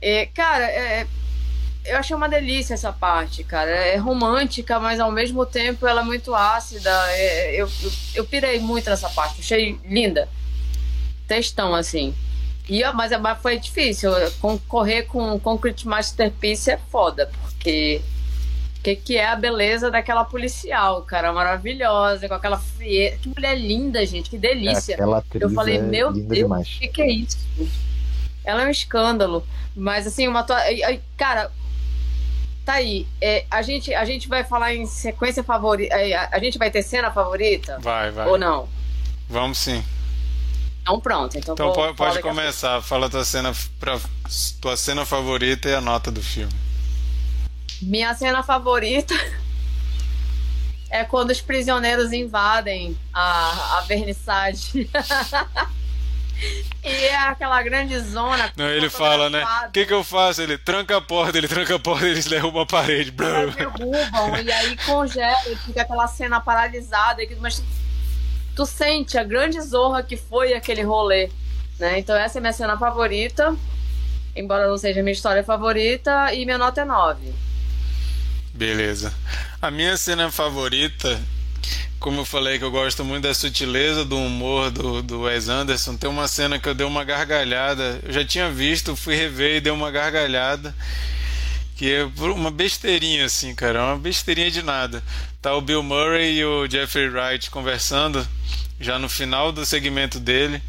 E, 0.00 0.26
cara, 0.26 0.64
é, 0.64 1.06
eu 1.84 1.96
achei 1.96 2.14
uma 2.14 2.28
delícia 2.28 2.74
essa 2.74 2.92
parte, 2.92 3.42
cara. 3.42 3.70
É 3.70 3.96
romântica, 3.96 4.78
mas 4.78 5.00
ao 5.00 5.10
mesmo 5.10 5.44
tempo 5.44 5.86
ela 5.86 6.02
é 6.02 6.04
muito 6.04 6.34
ácida. 6.34 6.90
É, 7.10 7.54
eu, 7.54 7.68
eu, 7.82 7.92
eu 8.14 8.24
pirei 8.24 8.60
muito 8.60 8.88
nessa 8.88 9.08
parte, 9.10 9.40
achei 9.40 9.78
linda. 9.84 10.28
Textão, 11.26 11.74
assim. 11.74 12.14
E, 12.68 12.82
mas, 12.92 13.12
mas 13.20 13.38
foi 13.40 13.58
difícil. 13.58 14.10
Concorrer 14.40 15.06
com 15.06 15.38
Concrete 15.38 15.86
Masterpiece 15.86 16.70
é 16.70 16.76
foda, 16.76 17.30
porque 17.42 18.02
o 18.78 18.82
que, 18.82 18.96
que 18.96 19.16
é 19.16 19.26
a 19.26 19.36
beleza 19.36 19.90
daquela 19.90 20.24
policial, 20.24 21.02
cara? 21.02 21.32
Maravilhosa, 21.32 22.28
com 22.28 22.34
aquela 22.34 22.58
frieza. 22.58 23.18
Que 23.18 23.28
mulher 23.28 23.56
linda, 23.56 24.04
gente, 24.04 24.28
que 24.30 24.38
delícia. 24.38 24.94
É, 24.94 24.98
Eu 25.40 25.50
falei, 25.50 25.76
é 25.76 25.82
meu 25.82 26.12
Deus, 26.12 26.50
o 26.50 26.80
que, 26.80 26.88
que 26.88 27.02
é 27.02 27.10
isso? 27.10 27.38
Ela 28.44 28.62
é 28.62 28.66
um 28.66 28.70
escândalo. 28.70 29.46
Mas 29.74 30.06
assim, 30.06 30.26
uma 30.26 30.42
tua. 30.42 30.60
Cara, 31.16 31.50
tá 32.64 32.74
aí. 32.74 33.06
É, 33.20 33.44
a, 33.50 33.62
gente, 33.62 33.94
a 33.94 34.04
gente 34.04 34.28
vai 34.28 34.42
falar 34.42 34.74
em 34.74 34.86
sequência 34.86 35.44
favorita. 35.44 35.94
É, 35.94 36.14
a 36.14 36.38
gente 36.38 36.56
vai 36.58 36.70
ter 36.70 36.82
cena 36.82 37.10
favorita? 37.10 37.78
Vai, 37.80 38.10
vai. 38.10 38.26
Ou 38.26 38.38
não? 38.38 38.68
Vamos 39.28 39.58
sim. 39.58 39.84
Então 40.86 41.00
pronto. 41.00 41.36
Então, 41.36 41.54
então 41.54 41.72
pode, 41.72 41.96
pode 41.96 42.20
começar. 42.20 42.80
Fala 42.80 43.10
tua 43.10 43.24
cena, 43.24 43.52
pra, 43.80 43.98
tua 44.60 44.76
cena 44.76 45.04
favorita 45.04 45.68
e 45.68 45.74
a 45.74 45.80
nota 45.80 46.12
do 46.12 46.22
filme. 46.22 46.52
Minha 47.82 48.14
cena 48.14 48.40
favorita 48.44 49.12
é 50.88 51.02
quando 51.02 51.32
os 51.32 51.40
prisioneiros 51.40 52.12
invadem 52.12 52.96
a, 53.12 53.78
a 53.78 53.80
vernissage. 53.80 54.88
e 56.84 56.88
é 56.88 57.16
aquela 57.16 57.60
grande 57.64 57.98
zona. 57.98 58.52
Não, 58.56 58.68
ele 58.68 58.88
fala, 58.88 59.28
né? 59.28 59.44
O 59.66 59.72
que, 59.72 59.86
que 59.86 59.92
eu 59.92 60.04
faço? 60.04 60.40
Ele 60.40 60.56
tranca 60.56 60.98
a 60.98 61.00
porta, 61.00 61.36
ele 61.36 61.48
tranca 61.48 61.74
a 61.74 61.80
porta, 61.80 62.06
eles 62.06 62.26
derrubam 62.26 62.62
a 62.62 62.66
parede. 62.66 63.12
Eles 63.18 63.56
derrubam, 63.56 64.40
e 64.40 64.52
aí 64.52 64.76
congela, 64.86 65.36
e 65.48 65.56
fica 65.56 65.82
aquela 65.82 66.06
cena 66.06 66.40
paralisada. 66.40 67.22
Mas 67.40 67.60
tu 68.56 68.64
sente 68.64 69.18
a 69.18 69.22
grande 69.22 69.60
zorra 69.60 70.02
que 70.02 70.16
foi 70.16 70.54
aquele 70.54 70.82
rolê, 70.82 71.28
né? 71.78 71.98
Então 71.98 72.16
essa 72.16 72.38
é 72.38 72.40
minha 72.40 72.54
cena 72.54 72.78
favorita, 72.78 73.54
embora 74.34 74.66
não 74.66 74.78
seja 74.78 75.02
minha 75.02 75.12
história 75.12 75.44
favorita, 75.44 76.32
e 76.32 76.46
minha 76.46 76.56
nota 76.56 76.80
é 76.80 76.84
9. 76.86 77.34
Beleza. 78.54 79.12
A 79.60 79.70
minha 79.70 79.94
cena 79.98 80.32
favorita, 80.32 81.20
como 82.00 82.22
eu 82.22 82.24
falei 82.24 82.58
que 82.58 82.64
eu 82.64 82.70
gosto 82.70 83.04
muito 83.04 83.24
da 83.24 83.34
sutileza 83.34 84.06
do 84.06 84.16
humor 84.16 84.70
do, 84.70 85.02
do 85.02 85.20
Wes 85.22 85.50
Anderson, 85.50 85.94
tem 85.94 86.08
uma 86.08 86.26
cena 86.26 86.58
que 86.58 86.66
eu 86.66 86.74
dei 86.74 86.86
uma 86.86 87.04
gargalhada. 87.04 88.00
Eu 88.02 88.12
já 88.14 88.24
tinha 88.24 88.50
visto, 88.50 88.96
fui 88.96 89.14
rever 89.14 89.56
e 89.56 89.60
dei 89.60 89.72
uma 89.72 89.90
gargalhada 89.90 90.74
que 91.76 91.92
é 91.92 92.04
uma 92.18 92.50
besteirinha 92.50 93.26
assim, 93.26 93.54
cara, 93.54 93.84
uma 93.84 93.98
besteirinha 93.98 94.50
de 94.50 94.62
nada. 94.62 95.02
Tá 95.42 95.54
o 95.54 95.60
Bill 95.60 95.82
Murray 95.82 96.38
e 96.38 96.44
o 96.44 96.68
Jeffrey 96.68 97.08
Wright 97.08 97.50
conversando 97.50 98.26
já 98.80 98.98
no 98.98 99.08
final 99.08 99.52
do 99.52 99.64
segmento 99.64 100.18
dele. 100.18 100.62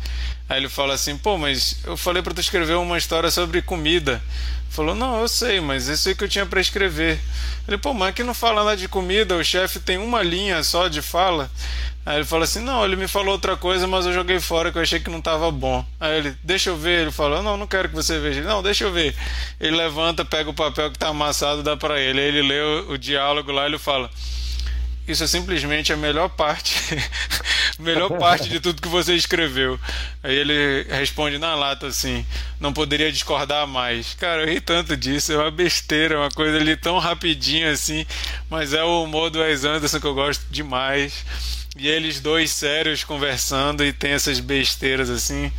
Aí 0.49 0.59
ele 0.59 0.69
fala 0.69 0.93
assim: 0.93 1.17
pô, 1.17 1.37
mas 1.37 1.79
eu 1.85 1.95
falei 1.95 2.21
para 2.21 2.33
tu 2.33 2.41
escrever 2.41 2.75
uma 2.75 2.97
história 2.97 3.31
sobre 3.31 3.61
comida. 3.61 4.21
Falou: 4.69 4.93
não, 4.93 5.21
eu 5.21 5.29
sei, 5.29 5.61
mas 5.61 5.87
isso 5.87 6.09
aí 6.09 6.15
que 6.15 6.25
eu 6.25 6.29
tinha 6.29 6.45
para 6.45 6.59
escrever. 6.59 7.19
Ele, 7.67 7.77
pô, 7.77 7.93
mas 7.93 8.09
aqui 8.09 8.21
não 8.21 8.33
fala 8.33 8.63
nada 8.63 8.77
de 8.77 8.89
comida, 8.89 9.35
o 9.35 9.43
chefe 9.43 9.79
tem 9.79 9.97
uma 9.97 10.21
linha 10.21 10.61
só 10.61 10.89
de 10.89 11.01
fala. 11.01 11.49
Aí 12.07 12.19
ele 12.19 12.25
fala 12.25 12.45
assim: 12.45 12.61
não, 12.61 12.85
ele 12.85 12.95
me 12.95 13.05
falou 13.05 13.33
outra 13.33 13.57
coisa, 13.57 13.85
mas 13.85 14.05
eu 14.05 14.13
joguei 14.13 14.39
fora 14.39 14.71
que 14.71 14.77
eu 14.77 14.81
achei 14.81 14.97
que 14.97 15.09
não 15.09 15.19
estava 15.19 15.51
bom. 15.51 15.85
Aí 15.99 16.19
ele, 16.19 16.37
deixa 16.41 16.69
eu 16.69 16.77
ver. 16.77 17.01
Ele 17.01 17.11
falou: 17.11 17.43
não, 17.43 17.57
não 17.57 17.67
quero 17.67 17.89
que 17.89 17.95
você 17.95 18.17
veja. 18.17 18.39
Ele, 18.39 18.47
não, 18.47 18.63
deixa 18.63 18.85
eu 18.85 18.93
ver. 18.93 19.13
Ele 19.59 19.75
levanta, 19.75 20.23
pega 20.23 20.49
o 20.49 20.53
papel 20.53 20.89
que 20.89 20.95
está 20.95 21.09
amassado, 21.09 21.61
dá 21.61 21.75
para 21.75 21.99
ele. 21.99 22.21
Aí 22.21 22.27
ele 22.27 22.41
lê 22.43 22.61
o, 22.61 22.91
o 22.93 22.97
diálogo 22.97 23.51
lá 23.51 23.63
e 23.63 23.71
ele 23.71 23.77
fala: 23.77 24.09
isso 25.05 25.21
é 25.21 25.27
simplesmente 25.27 25.91
a 25.91 25.97
melhor 25.97 26.29
parte, 26.29 26.75
melhor 27.77 28.17
parte 28.17 28.47
de 28.47 28.61
tudo 28.61 28.81
que 28.81 28.87
você 28.87 29.13
escreveu. 29.13 29.77
Aí 30.23 30.33
ele 30.33 30.87
responde 30.89 31.37
na 31.37 31.55
lata 31.55 31.87
assim: 31.87 32.25
não 32.57 32.71
poderia 32.71 33.11
discordar 33.11 33.67
mais. 33.67 34.13
Cara, 34.13 34.43
eu 34.43 34.47
ri 34.47 34.61
tanto 34.61 34.95
disso, 34.95 35.33
é 35.33 35.37
uma 35.37 35.51
besteira, 35.51 36.15
é 36.15 36.17
uma 36.19 36.31
coisa 36.31 36.55
ali 36.55 36.77
tão 36.77 36.99
rapidinho 36.99 37.69
assim, 37.69 38.05
mas 38.49 38.71
é 38.71 38.81
o 38.81 39.03
humor 39.03 39.29
do 39.29 39.39
Wes 39.39 39.65
Anderson 39.65 39.99
que 39.99 40.07
eu 40.07 40.15
gosto 40.15 40.45
demais. 40.49 41.25
E 41.77 41.87
eles 41.87 42.19
dois 42.19 42.51
sérios 42.51 43.03
conversando 43.03 43.85
e 43.85 43.93
tem 43.93 44.11
essas 44.11 44.39
besteiras 44.39 45.09
assim. 45.09 45.51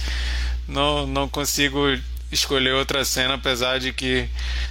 Não, 0.67 1.07
não 1.07 1.29
consigo 1.29 1.79
escolher 2.31 2.75
outra 2.75 3.05
cena, 3.05 3.35
apesar 3.35 3.79
de 3.79 3.93
que 3.93 4.29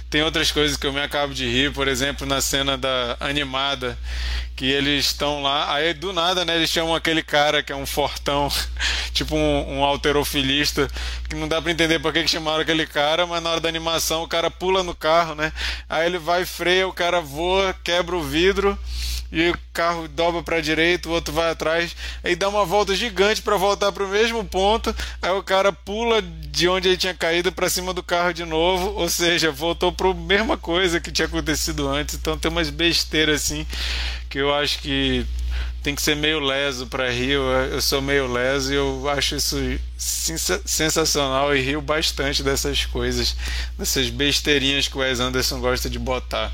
tem 0.08 0.22
outras 0.22 0.52
coisas 0.52 0.76
que 0.76 0.86
eu 0.86 0.92
me 0.92 1.00
acabo 1.00 1.34
de 1.34 1.46
rir, 1.46 1.72
por 1.72 1.88
exemplo, 1.88 2.26
na 2.26 2.40
cena 2.40 2.78
da 2.78 3.16
animada, 3.18 3.98
que 4.54 4.66
eles 4.66 5.06
estão 5.06 5.42
lá, 5.42 5.74
aí 5.74 5.92
do 5.92 6.12
nada, 6.12 6.44
né, 6.44 6.56
eles 6.56 6.70
chamam 6.70 6.94
aquele 6.94 7.22
cara 7.22 7.62
que 7.62 7.72
é 7.72 7.76
um 7.76 7.86
fortão, 7.86 8.48
tipo 9.12 9.34
um, 9.34 9.78
um 9.78 9.84
alterofilista, 9.84 10.88
que 11.28 11.34
não 11.34 11.48
dá 11.48 11.60
para 11.60 11.72
entender 11.72 11.98
por 11.98 12.12
que, 12.12 12.22
que 12.22 12.30
chamaram 12.30 12.60
aquele 12.60 12.86
cara, 12.86 13.26
mas 13.26 13.42
na 13.42 13.50
hora 13.50 13.60
da 13.60 13.68
animação 13.68 14.22
o 14.22 14.28
cara 14.28 14.50
pula 14.50 14.82
no 14.82 14.94
carro, 14.94 15.34
né? 15.34 15.52
Aí 15.88 16.06
ele 16.06 16.18
vai 16.18 16.44
freia, 16.44 16.86
o 16.86 16.92
cara 16.92 17.20
voa, 17.20 17.74
quebra 17.82 18.16
o 18.16 18.22
vidro 18.22 18.78
e 19.30 19.50
o 19.50 19.58
carro 19.72 20.08
dobra 20.08 20.42
para 20.42 20.56
a 20.56 20.60
direita, 20.60 21.08
o 21.08 21.12
outro 21.12 21.32
vai 21.32 21.50
atrás, 21.50 21.94
aí 22.24 22.34
dá 22.34 22.48
uma 22.48 22.64
volta 22.64 22.94
gigante 22.94 23.42
para 23.42 23.56
voltar 23.56 23.92
para 23.92 24.04
o 24.04 24.08
mesmo 24.08 24.44
ponto, 24.44 24.94
aí 25.20 25.30
o 25.30 25.42
cara 25.42 25.72
pula 25.72 26.22
de 26.22 26.68
onde 26.68 26.88
ele 26.88 26.96
tinha 26.96 27.14
caído 27.14 27.52
para 27.52 27.68
cima 27.68 27.92
do 27.92 28.02
carro 28.02 28.32
de 28.32 28.44
novo, 28.44 28.92
ou 28.98 29.08
seja, 29.08 29.50
voltou 29.50 29.92
para 29.92 30.10
a 30.10 30.14
mesma 30.14 30.56
coisa 30.56 31.00
que 31.00 31.12
tinha 31.12 31.26
acontecido 31.26 31.88
antes. 31.88 32.14
Então 32.14 32.38
tem 32.38 32.50
umas 32.50 32.70
besteiras 32.70 33.42
assim 33.42 33.66
que 34.28 34.38
eu 34.38 34.54
acho 34.54 34.78
que 34.80 35.26
tem 35.82 35.94
que 35.94 36.02
ser 36.02 36.16
meio 36.16 36.40
leso 36.40 36.86
para 36.86 37.10
rir. 37.10 37.32
Eu, 37.32 37.80
sou 37.80 38.02
meio 38.02 38.30
leso 38.30 38.72
e 38.72 38.76
eu 38.76 39.08
acho 39.08 39.36
isso 39.36 39.56
sensacional 39.96 41.54
e 41.54 41.60
rio 41.60 41.80
bastante 41.80 42.42
dessas 42.42 42.84
coisas, 42.86 43.36
dessas 43.78 44.10
besteirinhas 44.10 44.88
que 44.88 44.96
o 44.96 45.00
Wes 45.00 45.20
Anderson 45.20 45.60
gosta 45.60 45.88
de 45.88 45.98
botar. 45.98 46.52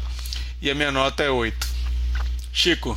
E 0.60 0.70
a 0.70 0.74
minha 0.74 0.92
nota 0.92 1.22
é 1.22 1.30
8. 1.30 1.73
Chico. 2.54 2.96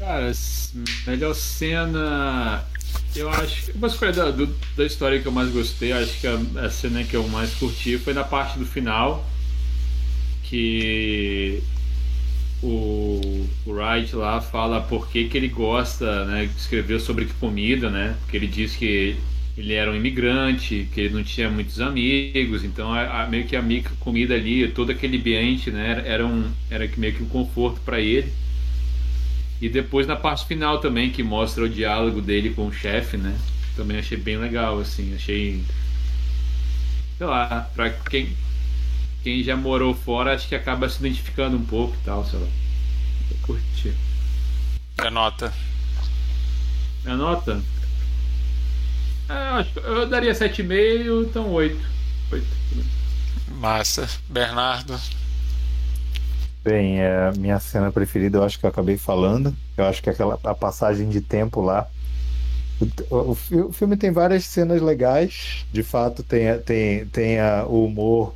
Cara, 0.00 0.32
melhor 1.06 1.32
cena. 1.32 2.64
Eu 3.14 3.30
acho 3.30 3.66
que. 3.66 3.72
Uma 3.72 3.86
escolha 3.86 4.12
da, 4.12 4.30
do, 4.32 4.48
da 4.76 4.84
história 4.84 5.22
que 5.22 5.26
eu 5.26 5.32
mais 5.32 5.48
gostei, 5.50 5.92
acho 5.92 6.20
que 6.20 6.26
a, 6.26 6.36
a, 6.66 6.68
cena 6.68 7.04
que 7.04 7.14
eu 7.14 7.26
mais 7.28 7.54
curti 7.54 7.96
foi 7.96 8.12
na 8.12 8.24
parte 8.24 8.58
do 8.58 8.66
final. 8.66 9.24
Que 10.42 11.62
o, 12.60 13.48
o 13.64 13.72
Wright 13.72 14.14
lá 14.16 14.40
fala 14.40 14.80
por 14.80 15.08
que, 15.08 15.28
que 15.28 15.36
ele 15.36 15.48
gosta, 15.48 16.24
né? 16.24 16.50
Escreveu 16.56 16.98
sobre 16.98 17.26
comida, 17.40 17.88
né? 17.88 18.16
Porque 18.22 18.36
ele 18.36 18.48
diz 18.48 18.74
que 18.74 19.16
ele 19.56 19.72
era 19.72 19.90
um 19.90 19.94
imigrante, 19.94 20.86
que 20.92 21.00
ele 21.00 21.14
não 21.14 21.24
tinha 21.24 21.48
muitos 21.48 21.80
amigos, 21.80 22.62
então 22.62 22.92
a, 22.92 23.22
a, 23.22 23.26
meio 23.26 23.46
que 23.46 23.56
a 23.56 23.62
micro 23.62 23.96
comida 23.96 24.34
ali, 24.34 24.68
todo 24.68 24.92
aquele 24.92 25.16
ambiente, 25.16 25.70
né, 25.70 26.02
era 26.04 26.26
um 26.26 26.50
era 26.70 26.88
meio 26.98 27.14
que 27.14 27.22
um 27.22 27.28
conforto 27.28 27.80
para 27.80 27.98
ele. 27.98 28.30
E 29.60 29.68
depois 29.70 30.06
na 30.06 30.16
parte 30.16 30.46
final 30.46 30.78
também 30.80 31.10
que 31.10 31.22
mostra 31.22 31.64
o 31.64 31.68
diálogo 31.68 32.20
dele 32.20 32.50
com 32.50 32.66
o 32.66 32.72
chefe, 32.72 33.16
né? 33.16 33.38
Também 33.74 33.98
achei 33.98 34.18
bem 34.18 34.36
legal 34.36 34.78
assim, 34.78 35.14
achei 35.14 35.62
sei 37.16 37.26
lá, 37.26 37.70
para 37.74 37.90
quem 37.90 38.28
quem 39.22 39.42
já 39.42 39.56
morou 39.56 39.94
fora, 39.94 40.34
acho 40.34 40.46
que 40.46 40.54
acaba 40.54 40.88
se 40.88 40.98
identificando 41.00 41.56
um 41.56 41.64
pouco 41.64 41.96
e 41.96 42.04
tal, 42.04 42.24
sei 42.26 42.38
lá. 42.38 42.46
Eu 43.30 43.36
curti. 43.42 43.92
A 44.98 45.10
nota. 45.10 45.52
A 47.06 47.16
nota? 47.16 47.60
É, 49.28 49.88
eu 49.88 50.08
daria 50.08 50.32
7,5, 50.32 51.26
então 51.28 51.52
8. 51.52 51.76
8. 52.32 52.46
Massa. 53.48 54.08
Bernardo. 54.28 54.98
Bem, 56.62 57.00
é, 57.00 57.30
minha 57.36 57.60
cena 57.60 57.92
preferida 57.92 58.38
eu 58.38 58.42
acho 58.42 58.58
que 58.58 58.66
eu 58.66 58.70
acabei 58.70 58.96
falando. 58.96 59.56
Eu 59.76 59.84
acho 59.84 60.02
que 60.02 60.10
aquela 60.10 60.38
a 60.42 60.54
passagem 60.54 61.08
de 61.08 61.20
tempo 61.20 61.60
lá. 61.60 61.88
O, 63.08 63.16
o, 63.16 63.30
o 63.68 63.72
filme 63.72 63.96
tem 63.96 64.10
várias 64.10 64.44
cenas 64.44 64.82
legais. 64.82 65.64
De 65.72 65.82
fato, 65.82 66.22
tem, 66.22 66.58
tem, 66.60 67.06
tem 67.06 67.40
a, 67.40 67.64
o 67.64 67.84
humor. 67.84 68.34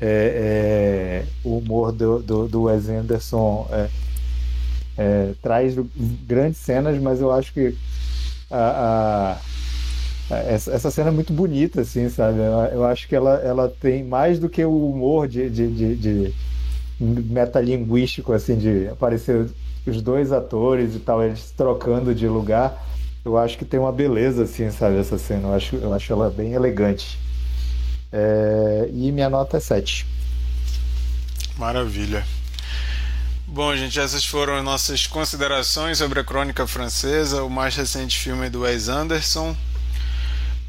É, 0.00 1.24
é, 1.24 1.26
o 1.42 1.58
humor 1.58 1.90
do, 1.90 2.20
do, 2.22 2.48
do 2.48 2.62
Wes 2.62 2.88
Anderson 2.88 3.68
é, 3.72 3.88
é, 4.96 5.34
traz 5.42 5.74
grandes 6.26 6.58
cenas, 6.58 7.00
mas 7.02 7.20
eu 7.20 7.32
acho 7.32 7.52
que 7.52 7.76
a, 8.48 9.36
a, 9.36 9.40
essa, 10.30 10.72
essa, 10.72 10.90
cena 10.90 11.08
é 11.08 11.12
muito 11.12 11.32
bonita, 11.32 11.80
assim, 11.80 12.08
sabe? 12.08 12.38
Eu, 12.38 12.78
eu, 12.78 12.84
acho 12.84 13.08
que 13.08 13.16
ela, 13.16 13.36
ela 13.36 13.68
tem 13.80 14.04
mais 14.04 14.38
do 14.38 14.48
que 14.48 14.62
o 14.64 14.90
humor 14.90 15.26
de, 15.26 15.48
de, 15.48 15.68
de, 15.68 15.96
de 15.96 16.34
metalinguístico, 17.00 18.32
assim, 18.32 18.58
de 18.58 18.88
aparecer 18.88 19.48
os 19.86 20.02
dois 20.02 20.30
atores 20.32 20.94
e 20.94 20.98
tal, 20.98 21.22
eles 21.22 21.50
trocando 21.56 22.14
de 22.14 22.28
lugar. 22.28 22.86
Eu 23.24 23.38
acho 23.38 23.56
que 23.56 23.64
tem 23.64 23.80
uma 23.80 23.92
beleza, 23.92 24.44
assim, 24.44 24.70
sabe, 24.70 24.98
essa 24.98 25.16
cena. 25.16 25.48
Eu 25.48 25.54
acho, 25.54 25.76
eu 25.76 25.94
acho 25.94 26.12
ela 26.12 26.30
bem 26.30 26.52
elegante. 26.52 27.18
É... 28.12 28.88
E 28.92 29.10
minha 29.12 29.30
nota 29.30 29.56
é 29.56 29.60
7. 29.60 30.06
Maravilha. 31.56 32.24
Bom, 33.46 33.74
gente, 33.74 33.98
essas 33.98 34.26
foram 34.26 34.56
as 34.56 34.64
nossas 34.64 35.06
considerações 35.06 35.98
sobre 35.98 36.20
a 36.20 36.24
crônica 36.24 36.66
francesa, 36.66 37.42
o 37.42 37.50
mais 37.50 37.74
recente 37.74 38.18
filme 38.18 38.50
do 38.50 38.60
Wes 38.60 38.88
Anderson. 38.88 39.56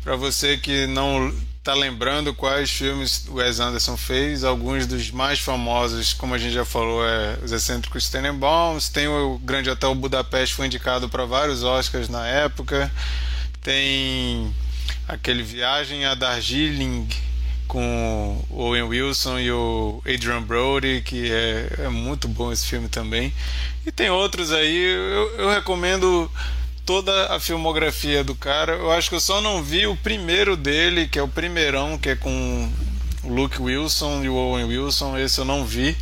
Para 0.04 0.16
você 0.16 0.58
que 0.58 0.88
não 0.88 1.34
tá 1.64 1.74
lembrando 1.74 2.34
quais 2.34 2.70
filmes 2.72 3.26
o 3.28 3.36
Wes 3.36 3.60
Anderson 3.60 3.98
fez. 3.98 4.44
Alguns 4.44 4.88
dos 4.88 5.12
mais 5.12 5.40
famosos, 5.40 6.14
como 6.14 6.34
a 6.34 6.38
gente 6.38 6.54
já 6.54 6.66
falou, 6.66 7.06
é 7.06 7.38
Os 7.44 7.52
Excêntricos 7.52 8.10
Tenenbaums. 8.10 8.90
Tem 8.90 9.08
o 9.08 9.38
Grande 9.40 9.70
Hotel 9.70 9.94
Budapeste, 9.94 10.56
foi 10.56 10.66
indicado 10.66 11.10
para 11.10 11.26
vários 11.26 11.64
Oscars 11.64 12.10
na 12.10 12.26
época. 12.26 12.92
Tem 13.62 14.54
aquele 15.08 15.44
Viagem 15.44 16.06
a 16.06 16.16
Darjeeling 16.16 17.08
com 17.68 18.44
o 18.50 18.64
Owen 18.64 18.84
Wilson 18.84 19.38
e 19.38 19.52
o 19.52 20.02
Adrian 20.04 20.42
Brody, 20.42 21.04
que 21.06 21.32
é, 21.32 21.86
é 21.86 21.90
muito 21.90 22.28
bom 22.28 22.52
esse 22.52 22.66
filme 22.66 22.90
também. 22.90 23.32
E 23.86 23.92
tem 23.92 24.10
outros 24.10 24.52
aí, 24.52 24.76
eu, 24.76 25.36
eu 25.38 25.50
recomendo 25.50 26.32
toda 26.90 27.28
a 27.28 27.40
filmografia 27.40 28.24
do 28.24 28.34
cara. 28.34 28.72
Eu 28.72 28.92
acho 28.92 29.10
que 29.10 29.16
eu 29.16 29.20
só 29.20 29.40
não 29.42 29.62
vi 29.62 29.86
o 29.86 29.96
primeiro 29.96 30.58
dele, 30.58 31.08
que 31.08 31.20
é 31.20 31.22
o 31.22 31.28
primeirão, 31.28 32.00
que 32.00 32.10
é 32.10 32.16
com 32.16 32.68
o 33.24 33.32
Luke 33.32 33.62
Wilson 33.62 34.24
e 34.24 34.30
o 34.30 34.34
Owen 34.34 34.66
Wilson. 34.66 35.16
Esse 35.16 35.38
eu 35.38 35.46
não 35.46 35.64
vi, 35.64 35.96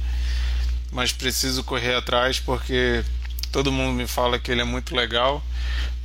mas 0.90 1.12
preciso 1.12 1.62
correr 1.62 1.94
atrás 1.94 2.40
porque 2.40 3.04
todo 3.52 3.70
mundo 3.70 3.98
me 3.98 4.08
fala 4.08 4.40
que 4.40 4.50
ele 4.50 4.62
é 4.62 4.64
muito 4.64 4.96
legal. 4.96 5.44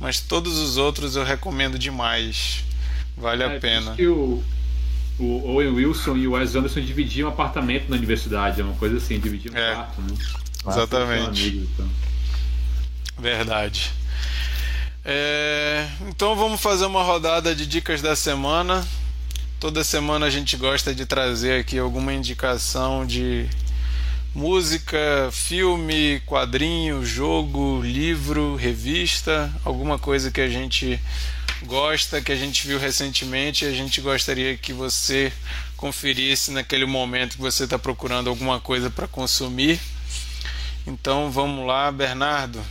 Mas 0.01 0.19
todos 0.19 0.57
os 0.57 0.75
outros 0.75 1.15
eu 1.15 1.23
recomendo 1.23 1.79
demais. 1.79 2.65
Vale 3.15 3.41
é, 3.41 3.55
a 3.55 3.59
pena. 3.61 3.95
Que 3.95 4.07
o, 4.07 4.43
o 5.17 5.49
Owen 5.49 5.75
Wilson 5.75 6.17
e 6.17 6.27
o 6.27 6.33
Wes 6.33 6.57
Anderson 6.57 6.81
dividiam 6.81 7.29
apartamento 7.29 7.87
na 7.87 7.95
universidade, 7.95 8.59
é 8.59 8.65
uma 8.65 8.75
coisa 8.75 8.97
assim, 8.97 9.17
dividiam 9.17 9.55
é, 9.55 9.75
quarto, 9.75 10.01
né? 10.01 10.17
Exatamente. 10.67 11.47
Amigos, 11.47 11.69
então. 11.73 11.89
Verdade. 13.17 14.02
É, 15.05 15.85
então 16.07 16.33
vamos 16.33 16.61
fazer 16.61 16.85
uma 16.85 17.03
rodada 17.03 17.53
de 17.53 17.65
dicas 17.65 18.01
da 18.01 18.15
semana. 18.15 18.87
Toda 19.59 19.83
semana 19.83 20.25
a 20.27 20.29
gente 20.29 20.55
gosta 20.55 20.95
de 20.95 21.05
trazer 21.05 21.59
aqui 21.59 21.77
alguma 21.77 22.13
indicação 22.13 23.05
de 23.05 23.49
música, 24.33 25.29
filme, 25.31 26.21
quadrinho, 26.25 27.05
jogo, 27.05 27.81
livro, 27.81 28.55
revista, 28.55 29.51
alguma 29.65 29.99
coisa 29.99 30.31
que 30.31 30.41
a 30.41 30.49
gente 30.49 30.99
gosta, 31.63 32.21
que 32.21 32.31
a 32.31 32.35
gente 32.35 32.65
viu 32.65 32.79
recentemente 32.79 33.65
e 33.65 33.67
a 33.67 33.71
gente 33.71 33.99
gostaria 33.99 34.57
que 34.57 34.73
você 34.73 35.31
conferisse 35.75 36.51
naquele 36.51 36.85
momento 36.85 37.35
que 37.35 37.41
você 37.41 37.65
está 37.65 37.77
procurando 37.77 38.29
alguma 38.29 38.59
coisa 38.59 38.89
para 38.89 39.07
consumir. 39.07 39.79
Então 40.87 41.29
vamos 41.29 41.67
lá, 41.67 41.91
Bernardo, 41.91 42.63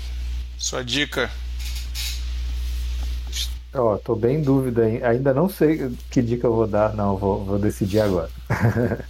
sua 0.59 0.83
dica. 0.83 1.31
Ó, 3.75 3.97
tô 3.97 4.15
bem 4.15 4.37
em 4.39 4.43
dúvida, 4.43 4.83
ainda 4.85 5.33
não 5.33 5.49
sei 5.49 5.97
que 6.11 6.21
dica 6.21 6.47
eu 6.47 6.55
vou 6.55 6.67
dar, 6.67 6.95
não, 6.95 7.17
vou, 7.17 7.43
vou 7.45 7.59
decidir 7.59 8.01
agora. 8.01 8.29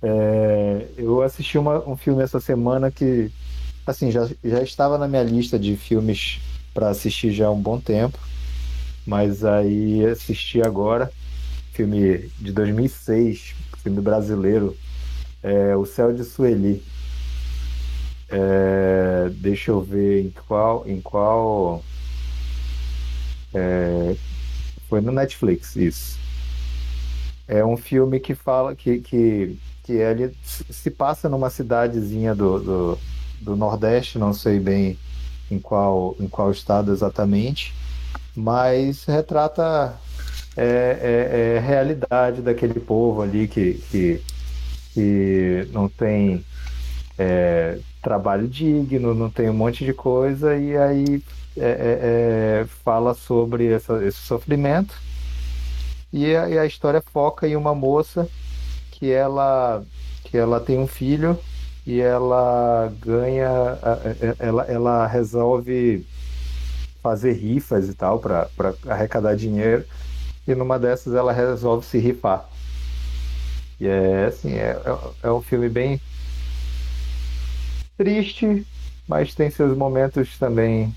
é, 0.00 0.86
eu 0.96 1.22
assisti 1.22 1.58
uma, 1.58 1.86
um 1.88 1.96
filme 1.96 2.22
essa 2.22 2.38
semana 2.38 2.90
que, 2.90 3.32
assim, 3.84 4.12
já, 4.12 4.28
já 4.44 4.62
estava 4.62 4.96
na 4.96 5.08
minha 5.08 5.24
lista 5.24 5.58
de 5.58 5.76
filmes 5.76 6.40
para 6.72 6.88
assistir 6.90 7.32
já 7.32 7.48
há 7.48 7.50
um 7.50 7.60
bom 7.60 7.80
tempo, 7.80 8.18
mas 9.06 9.44
aí 9.44 10.06
assisti 10.06 10.62
agora, 10.62 11.10
filme 11.72 12.30
de 12.38 12.52
2006, 12.52 13.54
filme 13.82 14.00
brasileiro, 14.00 14.76
é, 15.42 15.76
O 15.76 15.84
Céu 15.84 16.12
de 16.12 16.24
Sueli. 16.24 16.82
É, 18.28 19.28
deixa 19.30 19.70
eu 19.70 19.80
ver 19.80 20.24
em 20.24 20.30
qual, 20.46 20.84
em 20.86 21.00
qual 21.00 21.82
é, 23.54 24.16
foi 24.88 25.00
no 25.00 25.12
Netflix, 25.12 25.76
isso. 25.76 26.18
É 27.46 27.64
um 27.64 27.76
filme 27.76 28.18
que 28.18 28.34
fala 28.34 28.74
que, 28.74 29.00
que, 29.00 29.58
que 29.82 29.92
ele 29.92 30.34
se 30.44 30.90
passa 30.90 31.28
numa 31.28 31.50
cidadezinha 31.50 32.34
do, 32.34 32.58
do, 32.58 32.98
do 33.40 33.56
Nordeste, 33.56 34.18
não 34.18 34.32
sei 34.32 34.58
bem 34.58 34.98
em 35.50 35.58
qual, 35.58 36.16
em 36.18 36.26
qual 36.26 36.50
estado 36.50 36.92
exatamente, 36.92 37.74
mas 38.34 39.04
retrata 39.04 39.94
é, 40.56 41.56
é, 41.56 41.56
é 41.56 41.60
realidade 41.60 42.40
daquele 42.42 42.80
povo 42.80 43.22
ali 43.22 43.46
que, 43.46 43.74
que, 43.90 44.22
que 44.92 45.68
não 45.72 45.88
tem 45.88 46.44
é, 47.18 47.78
trabalho 48.02 48.48
digno, 48.48 49.14
não 49.14 49.30
tem 49.30 49.48
um 49.50 49.54
monte 49.54 49.84
de 49.84 49.92
coisa, 49.92 50.56
e 50.56 50.76
aí 50.76 51.22
é, 51.56 51.64
é, 51.64 52.60
é, 52.62 52.66
fala 52.84 53.14
sobre 53.14 53.72
essa, 53.72 54.04
esse 54.04 54.18
sofrimento. 54.18 54.94
E 56.12 56.34
a, 56.34 56.48
e 56.48 56.58
a, 56.58 56.66
história 56.66 57.00
foca 57.00 57.46
em 57.46 57.56
uma 57.56 57.74
moça 57.74 58.28
que 58.90 59.10
ela 59.10 59.84
que 60.24 60.36
ela 60.36 60.60
tem 60.60 60.78
um 60.78 60.86
filho 60.86 61.38
e 61.86 62.00
ela 62.00 62.92
ganha 63.00 63.48
ela, 64.38 64.64
ela 64.64 65.06
resolve 65.06 66.06
fazer 67.02 67.32
rifas 67.32 67.88
e 67.88 67.94
tal 67.94 68.18
para 68.18 68.48
arrecadar 68.88 69.36
dinheiro. 69.36 69.84
E 70.46 70.54
numa 70.54 70.78
dessas 70.78 71.14
ela 71.14 71.32
resolve 71.32 71.86
se 71.86 71.98
rifar. 71.98 72.48
E 73.80 73.86
é 73.86 74.26
assim 74.26 74.54
é, 74.54 74.80
é, 74.84 75.28
é 75.28 75.32
um 75.32 75.42
filme 75.42 75.68
bem 75.68 76.00
triste 77.96 78.66
mas 79.06 79.34
tem 79.34 79.50
seus 79.50 79.76
momentos 79.76 80.38
também 80.38 80.94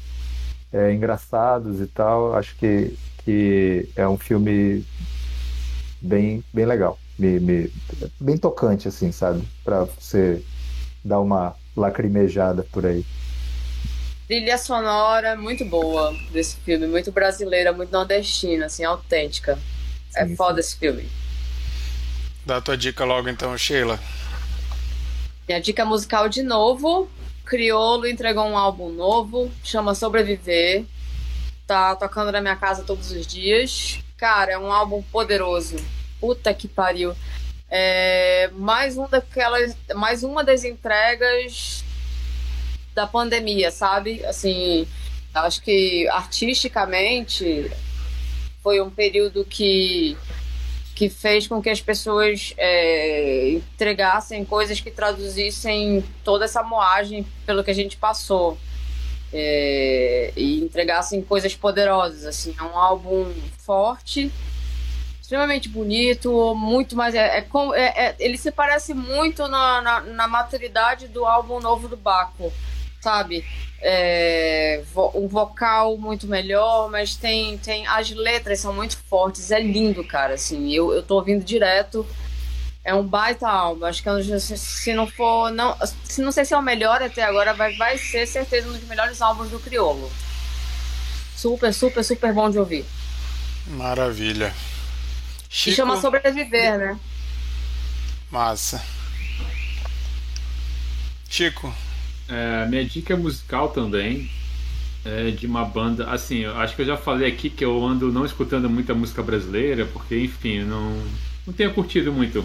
é, 0.78 0.94
engraçados 0.94 1.82
e 1.82 1.88
tal. 1.88 2.36
Acho 2.36 2.56
que, 2.56 2.98
que 3.24 3.90
é 3.96 4.08
um 4.08 4.18
filme 4.18 4.86
bem, 6.02 6.44
bem 6.54 6.66
legal. 6.66 7.00
Me, 7.18 7.40
me, 7.40 7.74
bem 8.20 8.38
tocante, 8.38 8.88
assim, 8.88 9.12
sabe? 9.12 9.44
Pra 9.64 9.86
você 9.86 10.44
dar 11.04 11.20
uma 11.20 11.56
lacrimejada 11.76 12.64
por 12.72 12.86
aí. 12.86 13.04
Trilha 14.28 14.58
sonora 14.58 15.36
muito 15.36 15.64
boa 15.66 16.14
desse 16.32 16.58
filme, 16.58 16.86
muito 16.86 17.12
brasileira, 17.12 17.72
muito 17.72 17.92
nordestina, 17.92 18.66
assim, 18.66 18.84
autêntica. 18.84 19.58
É 20.16 20.26
sim, 20.26 20.36
foda 20.36 20.62
sim. 20.62 20.68
esse 20.68 20.78
filme. 20.78 21.10
Dá 22.46 22.58
a 22.58 22.62
tua 22.62 22.78
dica 22.78 23.04
logo 23.04 23.30
então, 23.30 23.58
Sheila. 23.58 24.00
Minha 25.48 25.62
dica 25.62 25.86
musical 25.86 26.28
de 26.28 26.44
novo 26.44 27.10
Criolo 27.48 28.06
entregou 28.06 28.45
um 28.45 28.58
álbum 28.58 28.89
novo, 28.89 29.50
chama 29.64 29.95
Sobreviver. 29.95 30.84
Tá 31.66 31.95
tocando 31.95 32.32
na 32.32 32.41
minha 32.41 32.58
casa 32.58 32.84
todos 32.84 33.12
os 33.12 33.26
dias. 33.26 34.00
Cara, 34.18 34.52
é 34.52 34.58
um 34.58 34.72
álbum 34.72 35.02
poderoso. 35.02 35.78
Puta 36.20 36.54
que 36.54 36.68
pariu. 36.68 37.16
É 37.70 38.50
mais 38.54 38.98
um 38.98 39.08
daquelas, 39.08 39.76
mais 39.95 40.24
uma 40.24 40.43
das 40.43 40.66
entregas 40.66 41.84
da 42.93 43.08
pandemia, 43.08 43.72
sabe? 43.72 44.26
Assim, 44.26 44.86
acho 45.34 45.62
que 45.62 46.08
artisticamente 46.10 47.72
foi 48.62 48.82
um 48.82 48.89
período 48.89 49.45
que 49.45 50.18
que 50.98 51.10
fez 51.10 51.45
com 51.45 51.62
que 51.62 51.70
as 51.70 51.80
pessoas 51.80 52.56
é, 52.58 53.52
entregassem 53.52 54.43
coisas 54.43 54.82
que 54.82 54.89
traduzissem 54.89 56.04
toda 56.24 56.45
essa 56.45 56.64
moagem 56.64 57.24
pelo 57.45 57.64
que 57.64 57.70
a 57.70 57.76
gente 57.76 57.95
passou. 57.98 58.58
É, 59.32 60.34
e 60.36 60.60
entregassem 60.60 61.22
coisas 61.22 61.54
poderosas, 61.54 62.26
assim. 62.26 62.56
É 62.60 62.64
um 62.64 62.76
álbum 62.76 63.32
forte, 63.60 64.32
extremamente 65.22 65.70
bonito, 65.70 66.56
muito 66.56 66.95
mais. 66.95 67.14
É, 67.14 67.38
é, 67.38 67.48
é, 67.76 68.06
é 68.08 68.16
ele 68.18 68.36
se 68.36 68.52
parece 68.52 68.95
muito 68.95 69.48
na, 69.48 69.82
na, 69.84 70.02
na, 70.02 70.28
maturidade 70.28 71.08
do 71.08 71.26
álbum 71.26 71.60
novo 71.60 71.88
do 71.88 71.95
Baco, 71.95 72.52
sabe? 73.02 73.45
É, 73.80 74.82
um 75.14 75.28
vocal 75.28 75.98
muito 75.98 76.28
melhor, 76.28 76.89
mas 76.89 77.16
tem, 77.16 77.58
tem. 77.58 77.86
As 77.88 78.10
letras 78.10 78.60
são 78.60 78.74
muito 78.74 78.98
fortes, 79.10 79.52
é 79.52 79.60
lindo, 79.60 80.04
cara. 80.04 80.34
Assim, 80.34 80.72
eu, 80.74 80.91
eu 80.93 81.04
tô 81.04 81.16
ouvindo 81.16 81.43
direto. 81.43 82.06
É 82.84 82.93
um 82.93 83.06
baita 83.06 83.48
álbum. 83.48 83.86
Acho 83.86 84.02
que 84.02 84.10
é 84.10 84.39
se 84.39 84.93
não 84.93 85.06
for. 85.06 85.52
Não, 85.52 85.78
se 86.04 86.22
não 86.22 86.32
sei 86.32 86.45
se 86.45 86.54
é 86.54 86.58
o 86.58 86.62
melhor 86.62 87.02
até 87.02 87.24
agora, 87.24 87.54
vai, 87.54 87.76
vai 87.76 87.98
ser 87.98 88.26
certeza 88.26 88.70
um 88.70 88.74
dos 88.74 88.88
melhores 88.88 89.22
álbuns 89.22 89.50
do 89.50 89.60
Criolo. 89.60 90.12
Super, 91.36 91.74
super, 91.74 92.04
super 92.04 92.34
bom 92.34 92.50
de 92.50 92.58
ouvir. 92.58 92.86
Maravilha. 93.68 94.54
Chico... 95.50 95.72
Se 95.72 95.76
chama 95.76 96.02
Sobreviver, 96.02 96.78
né? 96.78 97.00
Massa. 98.32 98.84
Chico. 101.30 101.74
É, 102.30 102.66
minha 102.68 102.84
dica 102.86 103.16
musical 103.16 103.70
também 103.70 104.30
é 105.06 105.32
de 105.32 105.46
uma 105.48 105.64
banda. 105.66 106.10
Assim, 106.10 106.40
eu 106.40 106.58
acho 106.58 106.76
que 106.76 106.82
eu 106.82 106.86
já 106.86 106.98
falei 106.98 107.28
aqui 107.30 107.50
que 107.50 107.64
eu 107.64 107.84
ando 107.86 108.12
não 108.12 108.26
escutando 108.26 108.70
muita 108.70 108.94
música 108.94 109.24
brasileira, 109.24 109.86
porque, 109.86 110.20
enfim, 110.20 110.64
não, 110.64 111.02
não 111.46 111.54
tenho 111.54 111.74
curtido 111.74 112.12
muito. 112.12 112.44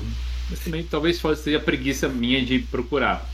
Mas 0.48 0.60
também 0.60 0.84
talvez 0.84 1.20
seja 1.36 1.58
preguiça 1.58 2.08
minha 2.08 2.44
de 2.44 2.58
procurar. 2.60 3.28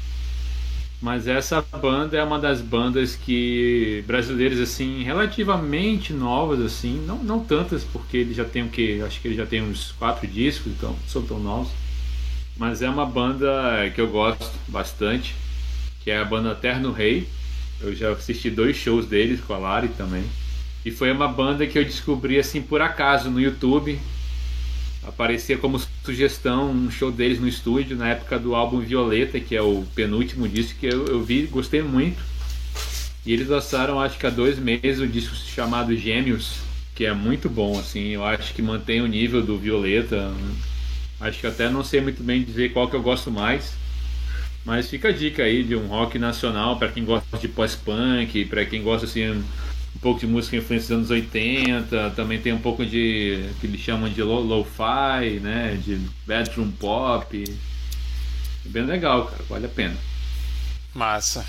Mas 1.01 1.29
essa 1.29 1.63
banda 1.81 2.17
é 2.17 2.25
uma 2.25 2.41
das 2.41 2.61
bandas 2.61 3.15
que 3.15 4.03
brasileiras 4.07 4.59
assim, 4.59 5.05
relativamente 5.05 6.13
novas 6.13 6.61
assim, 6.61 7.01
não, 7.07 7.23
não 7.23 7.39
tantas 7.45 7.85
porque 7.85 8.17
ele 8.17 8.35
já 8.35 8.45
tem 8.45 8.65
o 8.65 8.69
que, 8.69 9.01
acho 9.03 9.21
que 9.21 9.29
ele 9.29 9.37
já 9.37 9.47
tem 9.47 9.63
uns 9.63 9.93
quatro 9.93 10.27
discos, 10.27 10.73
então 10.73 10.97
são 11.07 11.23
tão 11.23 11.39
novos. 11.39 11.71
Mas 12.57 12.83
é 12.83 12.91
uma 12.91 13.07
banda 13.07 13.49
que 13.95 14.01
eu 14.01 14.09
gosto 14.09 14.51
bastante, 14.67 15.37
que 16.09 16.13
é 16.13 16.17
a 16.17 16.25
banda 16.25 16.55
Terno 16.55 16.91
Rei. 16.91 17.29
Eu 17.83 17.95
já 17.95 18.11
assisti 18.11 18.49
dois 18.49 18.75
shows 18.75 19.05
deles 19.05 19.43
com 19.43 19.53
a 19.53 19.59
Lari 19.59 19.89
também. 19.89 20.25
E 20.83 20.91
foi 20.91 21.13
uma 21.13 21.29
banda 21.29 21.67
que 21.67 21.79
eu 21.79 21.85
descobri 21.85 22.39
assim 22.39 22.63
por 22.63 22.81
acaso 22.81 23.29
no 23.31 23.39
YouTube 23.39 24.01
aparecia 25.07 25.59
como 25.59 25.79
sugestão 26.03 26.71
um 26.71 26.91
show 26.91 27.13
deles 27.13 27.39
no 27.39 27.47
estúdio 27.47 27.95
na 27.95 28.09
época 28.09 28.39
do 28.39 28.55
álbum 28.55 28.81
Violeta, 28.81 29.39
que 29.39 29.55
é 29.55 29.61
o 29.61 29.85
penúltimo 29.95 30.49
disco 30.49 30.79
que 30.79 30.87
eu, 30.87 31.07
eu 31.09 31.23
vi, 31.23 31.43
gostei 31.43 31.83
muito. 31.83 32.23
E 33.27 33.33
eles 33.35 33.49
lançaram, 33.49 34.01
acho 34.01 34.19
que 34.19 34.27
há 34.27 34.31
dois 34.31 34.59
meses, 34.59 35.01
o 35.01 35.07
disco 35.07 35.35
chamado 35.35 35.95
Gêmeos, 35.95 36.55
que 36.95 37.05
é 37.05 37.13
muito 37.13 37.51
bom, 37.51 37.79
assim, 37.79 38.09
eu 38.09 38.25
acho 38.25 38.55
que 38.55 38.63
mantém 38.63 39.03
o 39.03 39.07
nível 39.07 39.43
do 39.43 39.59
Violeta. 39.59 40.33
Acho 41.21 41.39
que 41.39 41.47
até 41.47 41.69
não 41.69 41.85
sei 41.85 42.01
muito 42.01 42.23
bem 42.23 42.43
dizer 42.43 42.73
qual 42.73 42.89
que 42.89 42.97
eu 42.97 43.03
gosto 43.03 43.31
mais. 43.31 43.77
Mas 44.69 44.91
fica 44.91 45.09
a 45.09 45.13
dica 45.13 45.45
aí 45.45 45.65
de 45.65 45.75
um 45.75 45.87
rock 45.87 46.19
nacional 46.19 46.79
para 46.79 46.89
quem 46.89 47.03
gosta 47.03 47.39
de 47.39 47.49
pós-punk, 47.49 48.45
para 48.45 48.67
quem 48.67 48.83
gosta 48.83 49.07
assim 49.07 49.31
um 49.31 49.99
pouco 50.03 50.21
de 50.21 50.27
música 50.27 50.59
influência 50.59 50.95
dos 50.95 51.09
anos 51.09 51.11
80, 51.11 52.11
também 52.11 52.39
tem 52.39 52.53
um 52.53 52.61
pouco 52.61 52.85
de 52.85 53.49
que 53.59 53.67
eles 53.67 53.81
chamam 53.81 54.11
de 54.11 54.23
lo-fi, 54.23 55.41
né, 55.41 55.81
de 55.83 55.99
bedroom 56.27 56.71
pop. 56.73 57.45
É 58.67 58.69
bem 58.69 58.85
legal, 58.85 59.29
cara, 59.29 59.43
vale 59.49 59.65
a 59.65 59.71
pena. 59.71 59.97
Massa. 60.93 61.47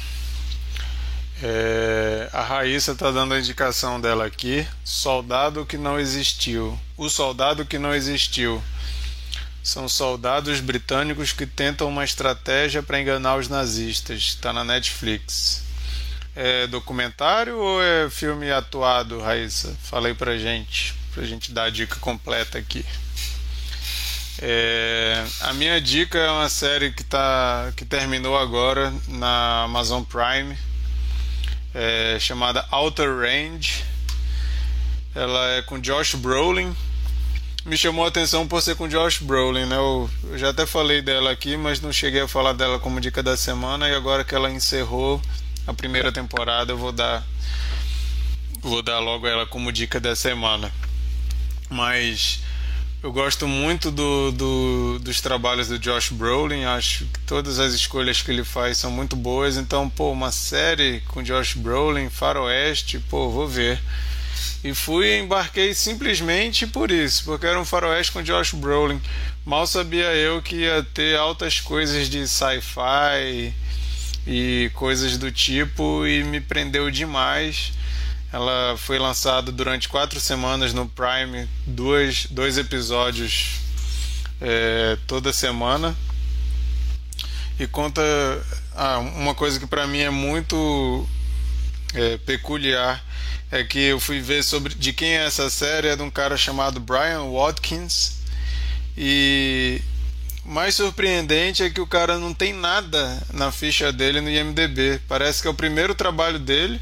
É, 1.44 2.30
a 2.32 2.42
Raíssa 2.42 2.96
tá 2.96 3.12
dando 3.12 3.34
a 3.34 3.40
indicação 3.40 4.00
dela 4.00 4.26
aqui. 4.26 4.66
Soldado 4.82 5.66
que 5.66 5.78
não 5.78 6.00
existiu. 6.00 6.80
O 6.96 7.10
soldado 7.10 7.66
que 7.66 7.78
não 7.78 7.94
existiu. 7.94 8.64
São 9.70 9.88
soldados 9.88 10.62
britânicos 10.62 11.32
que 11.32 11.46
tentam 11.46 11.88
uma 11.88 12.04
estratégia 12.04 12.82
para 12.82 13.00
enganar 13.00 13.36
os 13.36 13.48
nazistas. 13.48 14.18
Está 14.18 14.52
na 14.52 14.64
Netflix. 14.64 15.62
É 16.36 16.66
documentário 16.66 17.56
ou 17.56 17.80
é 17.80 18.10
filme 18.10 18.50
atuado, 18.50 19.22
Raíssa? 19.22 19.78
Falei 19.84 20.16
pra 20.16 20.40
gente, 20.40 20.96
pra 21.14 21.24
gente 21.24 21.52
dar 21.52 21.66
a 21.66 21.70
dica 21.70 21.98
completa 21.98 22.58
aqui. 22.58 22.84
É, 24.40 25.24
a 25.42 25.54
minha 25.54 25.80
dica 25.80 26.18
é 26.18 26.32
uma 26.32 26.50
série 26.50 26.92
que, 26.92 27.04
tá, 27.04 27.72
que 27.78 27.86
terminou 27.86 28.40
agora 28.40 28.92
na 29.08 29.66
Amazon 29.66 30.02
Prime, 30.02 30.58
é, 31.76 32.18
chamada 32.20 32.66
Outer 32.72 33.16
Range. 33.16 33.84
Ela 35.14 35.58
é 35.58 35.62
com 35.62 35.78
Josh 35.78 36.16
Brolin. 36.16 36.76
Me 37.66 37.78
chamou 37.78 38.06
a 38.06 38.08
atenção 38.08 38.48
por 38.48 38.62
ser 38.62 38.76
com 38.76 38.88
Josh 38.88 39.20
Brolin, 39.20 39.66
né? 39.66 39.76
Eu, 39.76 40.10
eu 40.24 40.38
já 40.38 40.50
até 40.50 40.66
falei 40.66 41.02
dela 41.02 41.32
aqui, 41.32 41.58
mas 41.58 41.82
não 41.82 41.92
cheguei 41.92 42.22
a 42.22 42.28
falar 42.28 42.54
dela 42.54 42.80
como 42.80 43.02
dica 43.02 43.22
da 43.22 43.36
semana. 43.36 43.88
E 43.90 43.94
agora 43.94 44.24
que 44.24 44.34
ela 44.34 44.50
encerrou, 44.50 45.22
a 45.68 45.74
primeira 45.74 46.12
temporada, 46.12 46.72
eu 46.72 46.78
vou 46.78 46.92
dar 46.92 47.24
vou 48.62 48.82
dar 48.82 49.00
logo 49.00 49.28
ela 49.28 49.46
como 49.46 49.72
dica 49.72 50.00
da 50.00 50.16
semana. 50.16 50.72
Mas 51.70 52.42
eu 53.04 53.12
gosto 53.12 53.48
muito 53.48 53.92
do, 53.92 54.32
do, 54.32 55.00
dos 55.00 55.22
trabalhos 55.22 55.68
do 55.68 55.80
Josh 55.80 56.10
Brolin, 56.10 56.66
acho 56.66 57.06
que 57.06 57.20
todas 57.22 57.60
as 57.60 57.74
escolhas 57.74 58.22
que 58.22 58.32
ele 58.32 58.44
faz 58.44 58.78
são 58.78 58.92
muito 58.92 59.16
boas. 59.16 59.58
Então, 59.58 59.90
pô, 59.90 60.12
uma 60.12 60.32
série 60.32 61.02
com 61.08 61.24
Josh 61.24 61.54
Brolin, 61.54 62.10
Faroeste, 62.10 63.00
pô, 63.00 63.30
vou 63.30 63.48
ver. 63.48 63.80
E 64.64 64.74
fui 64.74 65.08
e 65.08 65.20
embarquei 65.20 65.74
simplesmente 65.74 66.68
por 66.68 66.92
isso, 66.92 67.24
porque 67.24 67.46
era 67.46 67.60
um 67.60 67.64
faroeste 67.64 68.12
com 68.12 68.22
Josh 68.22 68.54
Brolin. 68.54 69.02
Mal 69.46 69.66
sabia 69.66 70.14
eu 70.16 70.42
que 70.42 70.58
ia 70.58 70.84
ter 70.94 71.18
altas 71.18 71.62
coisas 71.62 72.10
de 72.10 72.28
sci-fi 72.28 73.54
e 74.28 74.70
coisas 74.74 75.18
do 75.18 75.32
tipo 75.32 76.06
e 76.06 76.24
me 76.26 76.42
prendeu 76.42 76.92
demais. 76.92 77.72
Ela 78.34 78.76
foi 78.78 79.00
lançada 79.00 79.50
durante 79.52 79.88
quatro 79.88 80.20
semanas 80.20 80.74
no 80.74 80.88
Prime, 80.88 81.48
dois, 81.66 82.28
dois 82.30 82.58
episódios 82.58 83.56
é, 84.42 84.98
toda 85.08 85.32
semana. 85.32 85.96
E 87.58 87.66
conta 87.66 88.02
ah, 88.76 89.00
uma 89.00 89.34
coisa 89.34 89.58
que 89.58 89.66
para 89.66 89.88
mim 89.88 90.00
é 90.00 90.10
muito 90.10 91.08
é, 91.94 92.18
peculiar 92.18 93.04
é 93.52 93.64
que 93.64 93.80
eu 93.80 94.00
fui 94.00 94.20
ver 94.20 94.44
sobre 94.44 94.76
de 94.76 94.94
quem 94.94 95.18
é 95.18 95.26
essa 95.26 95.50
série 95.50 95.88
é 95.88 95.96
de 95.96 96.04
um 96.04 96.12
cara 96.12 96.38
chamado 96.38 96.80
Brian 96.80 97.24
Watkins 97.32 98.20
e 98.96 99.82
mais 100.46 100.76
surpreendente 100.76 101.64
é 101.64 101.70
que 101.70 101.82
o 101.82 101.88
cara 101.88 102.18
não 102.18 102.34
tem 102.34 102.54
nada 102.54 103.22
na 103.34 103.52
ficha 103.52 103.92
dele 103.92 104.22
no 104.22 104.30
IMDb. 104.30 105.00
Parece 105.08 105.42
que 105.42 105.48
é 105.48 105.52
o 105.52 105.54
primeiro 105.54 105.94
trabalho 105.94 106.40
dele. 106.40 106.82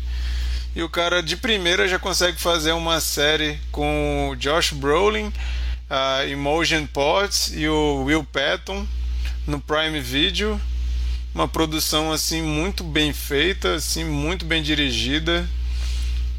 E 0.76 0.82
o 0.84 0.90
cara 0.90 1.22
de 1.22 1.36
primeira 1.36 1.88
já 1.88 2.00
consegue 2.00 2.40
fazer 2.40 2.72
uma 2.72 3.00
série 3.00 3.60
com 3.72 4.30
o 4.30 4.36
Josh 4.36 4.72
Brolin, 4.72 5.34
a 5.90 6.26
Imogen 6.26 6.86
Potts 6.86 7.52
e 7.54 7.68
o 7.68 8.04
Will 8.04 8.24
Patton 8.24 8.88
no 9.46 9.60
Prime 9.60 10.00
Video. 10.00 10.60
Uma 11.36 11.48
produção 11.48 12.12
assim 12.12 12.42
muito 12.42 12.84
bem 12.84 13.12
feita, 13.12 13.76
assim 13.76 14.04
muito 14.04 14.46
bem 14.46 14.62
dirigida 14.62 15.48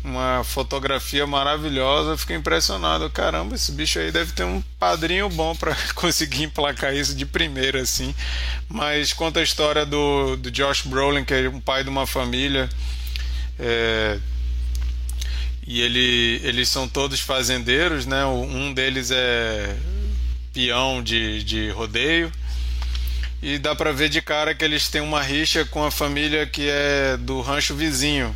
uma 0.05 0.43
fotografia 0.45 1.27
maravilhosa. 1.27 2.17
fiquei 2.17 2.37
impressionado. 2.37 3.09
Caramba, 3.11 3.55
esse 3.55 3.73
bicho 3.73 3.99
aí 3.99 4.11
deve 4.11 4.33
ter 4.33 4.45
um 4.45 4.63
padrinho 4.79 5.29
bom 5.29 5.55
para 5.55 5.75
conseguir 5.95 6.45
emplacar 6.45 6.95
isso 6.95 7.15
de 7.15 7.27
primeira, 7.27 7.81
assim. 7.83 8.15
Mas 8.69 9.13
conta 9.13 9.41
a 9.41 9.43
história 9.43 9.85
do, 9.85 10.37
do 10.37 10.51
Josh 10.51 10.83
Brolin, 10.83 11.25
que 11.25 11.35
é 11.35 11.49
um 11.49 11.61
pai 11.61 11.83
de 11.83 11.91
uma 11.91 12.07
família. 12.07 12.69
É, 13.59 14.19
e 15.67 15.81
ele, 15.81 16.41
eles 16.45 16.69
são 16.69 16.89
todos 16.89 17.21
fazendeiros, 17.21 18.07
né? 18.07 18.25
Um 18.25 18.73
deles 18.73 19.11
é 19.11 19.77
peão 20.53 21.03
de, 21.03 21.43
de 21.45 21.71
rodeio. 21.71 22.33
E 23.41 23.59
dá 23.59 23.75
para 23.75 23.93
ver 23.93 24.09
de 24.09 24.21
cara 24.21 24.55
que 24.55 24.65
eles 24.65 24.89
têm 24.89 25.01
uma 25.01 25.23
rixa 25.23 25.65
com 25.65 25.85
a 25.85 25.91
família 25.91 26.45
que 26.45 26.69
é 26.69 27.17
do 27.17 27.41
rancho 27.41 27.75
vizinho 27.75 28.35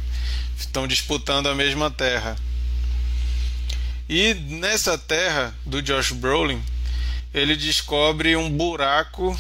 estão 0.67 0.87
disputando 0.87 1.49
a 1.49 1.55
mesma 1.55 1.91
terra. 1.91 2.37
E 4.09 4.35
nessa 4.35 4.99
terra 4.99 5.55
do 5.65 5.81
Josh 5.81 6.13
Brolin, 6.13 6.63
ele 7.33 7.57
descobre 7.57 8.37
um 8.37 8.51
buraco, 8.51 9.39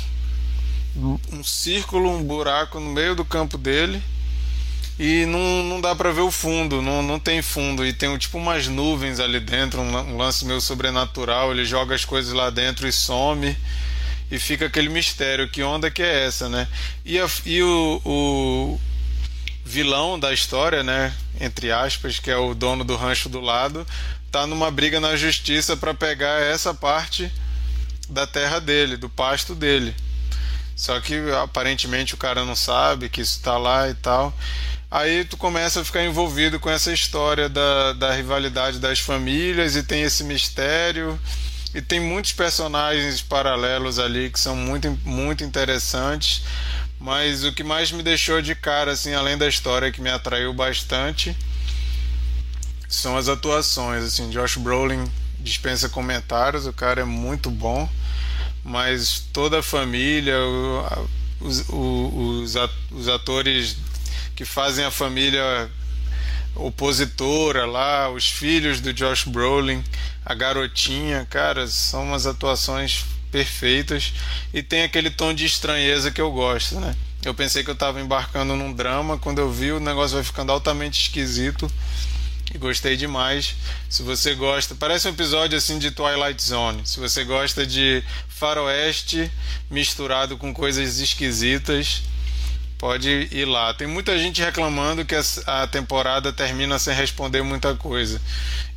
um 0.96 1.44
círculo, 1.44 2.10
um 2.10 2.22
buraco 2.22 2.80
no 2.80 2.90
meio 2.90 3.14
do 3.14 3.24
campo 3.24 3.58
dele. 3.58 4.02
E 4.98 5.26
não, 5.26 5.62
não 5.64 5.80
dá 5.80 5.94
para 5.94 6.12
ver 6.12 6.20
o 6.20 6.30
fundo, 6.30 6.80
não, 6.80 7.02
não 7.02 7.18
tem 7.18 7.42
fundo. 7.42 7.84
E 7.84 7.92
tem 7.92 8.16
tipo 8.18 8.38
umas 8.38 8.68
nuvens 8.68 9.20
ali 9.20 9.40
dentro, 9.40 9.80
um, 9.80 9.96
um 9.96 10.16
lance 10.16 10.44
meio 10.44 10.60
sobrenatural. 10.60 11.50
Ele 11.50 11.64
joga 11.64 11.94
as 11.94 12.04
coisas 12.04 12.32
lá 12.32 12.50
dentro 12.50 12.86
e 12.86 12.92
some 12.92 13.56
e 14.30 14.38
fica 14.38 14.66
aquele 14.66 14.88
mistério: 14.88 15.48
que 15.48 15.62
onda 15.62 15.90
que 15.90 16.02
é 16.02 16.24
essa, 16.24 16.48
né? 16.48 16.66
E, 17.04 17.18
a, 17.18 17.28
e 17.44 17.62
o, 17.62 18.00
o, 18.04 18.80
vilão 19.64 20.18
da 20.18 20.32
história, 20.32 20.82
né? 20.82 21.12
Entre 21.40 21.70
aspas, 21.70 22.18
que 22.18 22.30
é 22.30 22.36
o 22.36 22.54
dono 22.54 22.84
do 22.84 22.96
rancho 22.96 23.28
do 23.28 23.40
lado, 23.40 23.86
tá 24.30 24.46
numa 24.46 24.70
briga 24.70 25.00
na 25.00 25.16
justiça 25.16 25.76
para 25.76 25.94
pegar 25.94 26.40
essa 26.42 26.72
parte 26.72 27.30
da 28.08 28.26
terra 28.26 28.60
dele, 28.60 28.96
do 28.96 29.08
pasto 29.08 29.54
dele. 29.54 29.94
Só 30.74 30.98
que 31.00 31.14
aparentemente 31.42 32.14
o 32.14 32.16
cara 32.18 32.44
não 32.44 32.56
sabe 32.56 33.08
que 33.08 33.20
isso 33.20 33.40
tá 33.40 33.56
lá 33.56 33.88
e 33.88 33.94
tal. 33.94 34.34
Aí 34.90 35.24
tu 35.24 35.36
começa 35.36 35.80
a 35.80 35.84
ficar 35.84 36.04
envolvido 36.04 36.60
com 36.60 36.68
essa 36.68 36.92
história 36.92 37.48
da, 37.48 37.92
da 37.94 38.12
rivalidade 38.12 38.78
das 38.78 38.98
famílias 38.98 39.74
e 39.74 39.82
tem 39.82 40.02
esse 40.02 40.24
mistério. 40.24 41.18
E 41.74 41.80
tem 41.80 42.00
muitos 42.00 42.32
personagens 42.32 43.22
paralelos 43.22 43.98
ali 43.98 44.28
que 44.28 44.38
são 44.38 44.54
muito, 44.54 44.90
muito 45.04 45.42
interessantes. 45.42 46.42
Mas 47.02 47.42
o 47.42 47.52
que 47.52 47.64
mais 47.64 47.90
me 47.90 48.00
deixou 48.00 48.40
de 48.40 48.54
cara, 48.54 48.92
assim, 48.92 49.12
além 49.12 49.36
da 49.36 49.48
história 49.48 49.90
que 49.90 50.00
me 50.00 50.08
atraiu 50.08 50.54
bastante, 50.54 51.36
são 52.88 53.16
as 53.16 53.28
atuações. 53.28 54.04
Assim, 54.04 54.30
Josh 54.30 54.56
Brolin 54.56 55.04
dispensa 55.40 55.88
comentários, 55.88 56.64
o 56.64 56.72
cara 56.72 57.00
é 57.00 57.04
muito 57.04 57.50
bom. 57.50 57.90
Mas 58.62 59.18
toda 59.32 59.58
a 59.58 59.62
família, 59.64 60.36
os, 61.40 61.64
os, 61.68 63.08
atores 63.08 63.76
que 64.36 64.44
fazem 64.44 64.84
a 64.84 64.90
família 64.92 65.68
opositora 66.54 67.66
lá, 67.66 68.08
os 68.10 68.28
filhos 68.28 68.80
do 68.80 68.92
Josh 68.92 69.24
Brolin, 69.24 69.82
a 70.24 70.34
garotinha, 70.34 71.26
cara, 71.28 71.66
são 71.66 72.04
umas 72.04 72.26
atuações 72.28 73.04
perfeitas 73.32 74.12
e 74.52 74.62
tem 74.62 74.82
aquele 74.82 75.10
tom 75.10 75.32
de 75.32 75.46
estranheza 75.46 76.12
que 76.12 76.20
eu 76.20 76.30
gosto, 76.30 76.78
né? 76.78 76.94
Eu 77.24 77.34
pensei 77.34 77.64
que 77.64 77.70
eu 77.70 77.74
estava 77.74 78.00
embarcando 78.00 78.54
num 78.54 78.72
drama, 78.72 79.18
quando 79.18 79.38
eu 79.38 79.50
vi 79.50 79.72
o 79.72 79.80
negócio 79.80 80.16
vai 80.16 80.24
ficando 80.24 80.52
altamente 80.52 81.00
esquisito 81.00 81.70
e 82.54 82.58
gostei 82.58 82.96
demais. 82.96 83.54
Se 83.88 84.02
você 84.02 84.34
gosta, 84.34 84.74
parece 84.74 85.08
um 85.08 85.12
episódio 85.12 85.56
assim 85.56 85.78
de 85.78 85.90
Twilight 85.90 86.42
Zone. 86.42 86.82
Se 86.84 87.00
você 87.00 87.24
gosta 87.24 87.66
de 87.66 88.04
faroeste 88.28 89.30
misturado 89.70 90.36
com 90.36 90.52
coisas 90.52 90.98
esquisitas, 90.98 92.02
pode 92.76 93.28
ir 93.30 93.44
lá. 93.44 93.72
Tem 93.72 93.86
muita 93.86 94.18
gente 94.18 94.42
reclamando 94.42 95.04
que 95.04 95.14
a 95.46 95.66
temporada 95.68 96.32
termina 96.32 96.78
sem 96.78 96.92
responder 96.92 97.40
muita 97.42 97.74
coisa. 97.76 98.20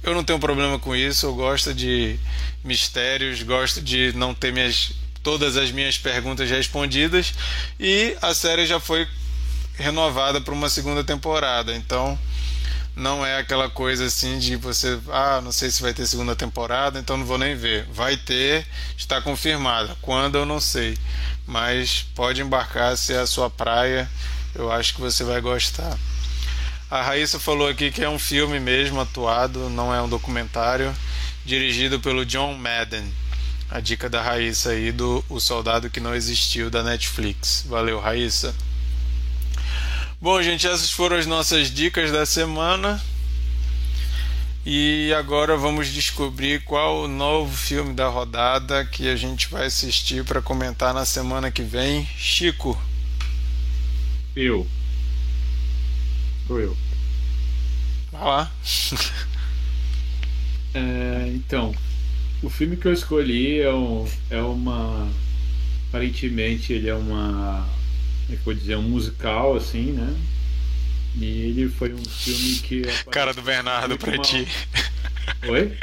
Eu 0.06 0.14
não 0.14 0.24
tenho 0.24 0.38
problema 0.38 0.78
com 0.78 0.96
isso, 0.96 1.26
eu 1.26 1.34
gosto 1.34 1.74
de 1.74 2.20
mistérios, 2.64 3.42
gosto 3.42 3.82
de 3.82 4.14
não 4.14 4.36
ter 4.36 4.54
minhas 4.54 4.92
todas 5.24 5.58
as 5.58 5.72
minhas 5.72 5.98
perguntas 5.98 6.48
respondidas 6.48 7.34
e 7.80 8.16
a 8.22 8.32
série 8.32 8.68
já 8.68 8.80
foi 8.80 9.08
renovada 9.74 10.40
para 10.40 10.54
uma 10.54 10.70
segunda 10.70 11.04
temporada. 11.04 11.76
Então, 11.76 12.20
não 12.96 13.26
é 13.26 13.40
aquela 13.40 13.68
coisa 13.68 14.06
assim 14.06 14.38
de 14.38 14.56
você, 14.56 15.00
ah, 15.10 15.42
não 15.44 15.52
sei 15.52 15.72
se 15.72 15.82
vai 15.82 15.92
ter 15.92 16.06
segunda 16.06 16.36
temporada, 16.36 17.00
então 17.00 17.18
não 17.18 17.26
vou 17.26 17.40
nem 17.40 17.56
ver. 17.56 17.88
Vai 17.92 18.16
ter, 18.16 18.64
está 18.96 19.20
confirmada. 19.20 19.98
Quando 20.04 20.38
eu 20.38 20.46
não 20.46 20.60
sei, 20.60 20.96
mas 21.48 22.06
pode 22.14 22.44
embarcar 22.44 22.96
se 22.96 23.12
é 23.12 23.18
a 23.18 23.26
sua 23.26 23.50
praia, 23.50 24.08
eu 24.54 24.72
acho 24.72 24.94
que 24.94 25.02
você 25.02 25.24
vai 25.24 25.42
gostar. 25.42 25.98
A 26.96 27.02
Raíssa 27.02 27.38
falou 27.38 27.68
aqui 27.68 27.92
que 27.92 28.02
é 28.02 28.10
um 28.10 28.18
filme 28.18 28.58
mesmo 28.58 29.02
atuado, 29.02 29.70
não 29.70 29.94
é 29.94 30.02
um 30.02 30.08
documentário, 30.08 30.96
dirigido 31.44 32.00
pelo 32.00 32.26
John 32.26 32.54
Madden. 32.54 33.04
A 33.70 33.82
dica 33.82 34.10
da 34.10 34.22
Raíssa 34.22 34.70
aí 34.70 34.94
do 34.94 35.22
O 35.28 35.42
Soldado 35.42 35.90
que 35.90 36.00
Não 36.00 36.16
Existiu 36.16 36.70
da 36.70 36.82
Netflix. 36.82 37.66
Valeu, 37.68 38.00
Raíssa. 38.00 38.56
Bom, 40.22 40.42
gente, 40.42 40.66
essas 40.66 40.90
foram 40.90 41.18
as 41.18 41.26
nossas 41.26 41.70
dicas 41.70 42.14
da 42.14 42.26
semana. 42.26 43.04
E 44.66 45.14
agora 45.18 45.58
vamos 45.58 45.90
descobrir 45.90 46.64
qual 46.64 47.04
o 47.04 47.08
novo 47.10 47.54
filme 47.54 47.94
da 47.94 48.08
rodada 48.08 48.86
que 48.86 49.10
a 49.10 49.18
gente 49.18 49.50
vai 49.50 49.66
assistir 49.66 50.24
para 50.24 50.42
comentar 50.42 50.94
na 50.94 51.04
semana 51.04 51.52
que 51.52 51.62
vem. 51.62 52.08
Chico. 52.18 52.82
Eu. 54.34 54.66
Sou 56.48 56.62
eu. 56.62 56.85
Vai 58.16 58.28
lá. 58.28 58.52
é, 60.74 61.32
então, 61.34 61.74
o 62.42 62.50
filme 62.50 62.78
que 62.78 62.88
eu 62.88 62.94
escolhi 62.94 63.62
é, 63.62 63.74
um, 63.74 64.08
é 64.30 64.42
uma. 64.42 65.08
Aparentemente, 65.90 66.74
ele 66.74 66.90
é 66.90 66.96
uma 66.96 67.66
como 68.26 68.34
é 68.34 68.38
que 68.38 68.44
vou 68.44 68.54
dizer, 68.54 68.76
um 68.76 68.82
musical, 68.82 69.56
assim, 69.56 69.92
né? 69.92 70.16
E 71.16 71.26
ele 71.26 71.70
foi 71.70 71.94
um 71.94 72.04
filme 72.04 72.56
que. 72.60 72.82
Cara 73.12 73.34
do 73.34 73.42
Bernardo 73.42 73.98
pra 73.98 74.14
uma... 74.14 74.24
ti. 74.24 74.48
Oi? 75.48 75.78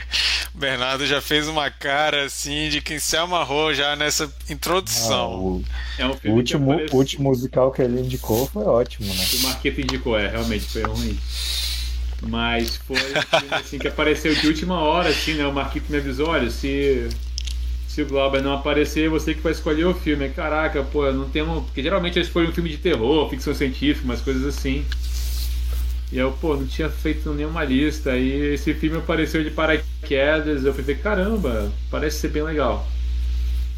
Bernardo 0.55 1.07
já 1.07 1.21
fez 1.21 1.49
uma 1.49 1.71
cara 1.71 2.27
assim 2.27 2.69
de 2.69 2.81
quem 2.81 2.99
se 2.99 3.17
amarrou 3.17 3.73
já 3.73 3.97
nessa 3.97 4.33
introdução. 4.51 5.15
Ah, 5.19 5.37
o, 5.37 5.65
é 5.99 6.07
um 6.07 6.33
o 6.33 6.37
último, 6.37 6.73
aparece... 6.73 6.95
último 6.95 7.31
musical 7.31 7.73
que 7.73 7.81
ele 7.81 8.01
indicou 8.01 8.47
foi 8.47 8.65
ótimo, 8.65 9.13
né? 9.15 9.25
O 9.35 9.43
Marquito 9.43 9.81
indicou, 9.81 10.19
é, 10.19 10.29
realmente 10.29 10.67
foi 10.67 10.83
ruim. 10.83 11.19
Mas 12.29 12.77
foi 12.77 12.97
assim, 13.51 13.79
que 13.79 13.89
apareceu 13.89 14.35
de 14.35 14.47
última 14.47 14.81
hora, 14.81 15.09
assim, 15.09 15.35
né? 15.35 15.47
O 15.47 15.53
Marquito 15.53 15.91
me 15.91 15.99
avisou, 15.99 16.29
olha, 16.29 16.51
se 16.51 17.09
se 17.93 18.01
o 18.01 18.07
Glauber 18.07 18.43
não 18.43 18.55
aparecer, 18.55 19.11
você 19.11 19.35
que 19.35 19.43
vai 19.43 19.53
escolher 19.53 19.85
o 19.85 19.93
filme. 19.93 20.27
Caraca, 20.31 20.83
pô, 20.83 21.13
não 21.13 21.29
tem 21.29 21.43
um. 21.43 21.63
Porque 21.63 21.83
geralmente 21.83 22.19
eles 22.19 22.31
foi 22.31 22.49
um 22.49 22.53
filme 22.53 22.71
de 22.71 22.79
terror, 22.79 23.29
ficção 23.29 23.55
científica, 23.55 24.07
umas 24.07 24.23
coisas 24.23 24.47
assim. 24.47 24.83
E 26.11 26.17
eu, 26.17 26.33
pô, 26.33 26.57
não 26.57 26.67
tinha 26.67 26.89
feito 26.89 27.35
nenhuma 27.35 27.63
lista. 27.65 28.17
E 28.17 28.55
esse 28.55 28.73
filme 28.73 28.97
apareceu 28.97 29.45
de 29.45 29.51
paraquedas. 29.51 30.65
Eu 30.65 30.73
falei, 30.73 30.97
caramba, 30.97 31.71
parece 31.91 32.17
ser 32.21 32.29
bem 32.29 32.43
legal. 32.43 32.89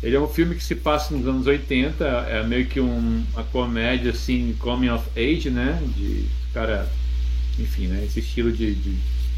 Ele 0.00 0.14
é 0.14 0.20
um 0.20 0.28
filme 0.28 0.54
que 0.54 0.62
se 0.62 0.76
passa 0.76 1.12
nos 1.12 1.26
anos 1.26 1.48
80, 1.48 2.04
é 2.04 2.42
meio 2.44 2.66
que 2.66 2.78
um, 2.78 3.24
uma 3.32 3.42
comédia 3.44 4.12
assim, 4.12 4.54
coming 4.60 4.90
of 4.90 5.08
age, 5.16 5.50
né? 5.50 5.82
De 5.96 6.26
cara, 6.52 6.88
enfim, 7.58 7.86
né? 7.86 8.04
Esse 8.04 8.20
estilo 8.20 8.52
de, 8.52 8.74
de, 8.74 8.96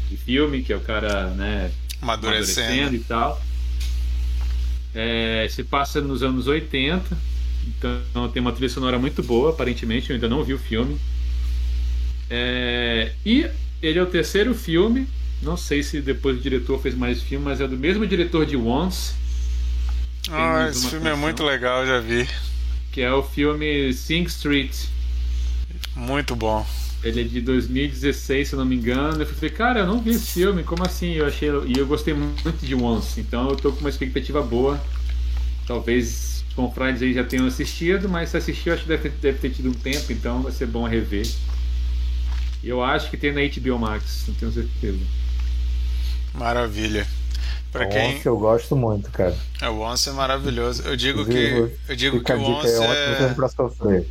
de 0.09 0.17
filme 0.17 0.61
que 0.63 0.73
é 0.73 0.75
o 0.75 0.81
cara, 0.81 1.29
né? 1.31 1.71
Amadurecendo. 2.01 2.67
amadurecendo 2.67 2.95
e 2.95 2.99
tal. 2.99 3.41
É, 4.93 5.47
se 5.49 5.63
passa 5.63 6.01
nos 6.01 6.23
anos 6.23 6.47
80, 6.47 7.17
então 7.67 8.29
tem 8.29 8.41
uma 8.41 8.51
trilha 8.51 8.69
sonora 8.69 8.97
muito 8.97 9.21
boa, 9.21 9.51
aparentemente, 9.51 10.09
eu 10.09 10.15
ainda 10.15 10.27
não 10.27 10.43
vi 10.43 10.53
o 10.53 10.59
filme. 10.59 10.97
É, 12.29 13.11
e 13.25 13.49
ele 13.81 13.99
é 13.99 14.01
o 14.01 14.07
terceiro 14.07 14.53
filme, 14.55 15.07
não 15.41 15.55
sei 15.55 15.83
se 15.83 16.01
depois 16.01 16.37
o 16.37 16.41
diretor 16.41 16.81
fez 16.81 16.95
mais 16.95 17.21
filme, 17.21 17.45
mas 17.45 17.61
é 17.61 17.67
do 17.67 17.77
mesmo 17.77 18.07
diretor 18.07 18.45
de 18.45 18.57
Once. 18.57 19.13
Ah, 20.29 20.67
esse 20.69 20.89
filme 20.89 21.09
é 21.09 21.15
muito 21.15 21.43
legal, 21.43 21.85
já 21.85 21.99
vi. 21.99 22.27
Que 22.91 23.01
é 23.01 23.13
o 23.13 23.23
filme 23.23 23.93
Sing 23.93 24.23
Street. 24.23 24.75
Muito 25.95 26.35
bom. 26.35 26.65
Ele 27.07 27.21
é 27.21 27.23
de 27.23 27.39
2016, 27.39 28.49
se 28.49 28.53
eu 28.53 28.59
não 28.59 28.65
me 28.65 28.75
engano. 28.75 29.21
Eu 29.21 29.25
falei, 29.25 29.49
cara, 29.49 29.79
eu 29.79 29.87
não 29.87 30.01
vi 30.01 30.11
esse 30.11 30.33
filme, 30.33 30.63
como 30.63 30.83
assim? 30.83 31.13
Eu 31.13 31.25
achei. 31.25 31.49
E 31.65 31.77
eu 31.77 31.87
gostei 31.87 32.13
muito 32.13 32.65
de 32.65 32.75
Once, 32.75 33.19
então 33.19 33.49
eu 33.49 33.55
tô 33.55 33.71
com 33.71 33.79
uma 33.79 33.89
expectativa 33.89 34.41
boa. 34.41 34.79
Talvez 35.65 36.43
os 36.49 36.53
confrades 36.53 37.01
aí 37.01 37.13
já 37.13 37.23
tenham 37.23 37.47
assistido, 37.47 38.09
mas 38.09 38.29
se 38.29 38.37
assistiu, 38.37 38.73
acho 38.73 38.83
que 38.83 38.89
deve, 38.89 39.09
deve 39.09 39.37
ter 39.37 39.51
tido 39.51 39.69
um 39.69 39.73
tempo, 39.73 40.11
então 40.11 40.41
vai 40.41 40.51
ser 40.51 40.65
bom 40.65 40.85
rever. 40.85 41.25
E 42.61 42.67
eu 42.67 42.83
acho 42.83 43.09
que 43.09 43.15
tem 43.15 43.31
na 43.31 43.41
HBO 43.41 43.79
Max, 43.79 44.25
não 44.27 44.35
tenho 44.35 44.51
certeza. 44.51 44.99
Maravilha. 46.33 47.07
Para 47.71 47.85
quem 47.87 48.15
Once 48.15 48.25
eu 48.25 48.37
gosto 48.37 48.75
muito, 48.75 49.09
cara. 49.11 49.35
É, 49.61 49.69
o 49.69 49.79
Once 49.79 50.09
é 50.09 50.11
maravilhoso. 50.11 50.83
Eu 50.83 50.97
digo 50.97 51.25
que 51.25 51.71
eu 51.87 51.95
digo 51.95 52.23
que 52.23 52.33
o 52.33 52.41
Once 52.41 52.67
é, 52.67 53.23
é... 53.23 53.33
para 53.33 53.47
sofrer. 53.47 54.07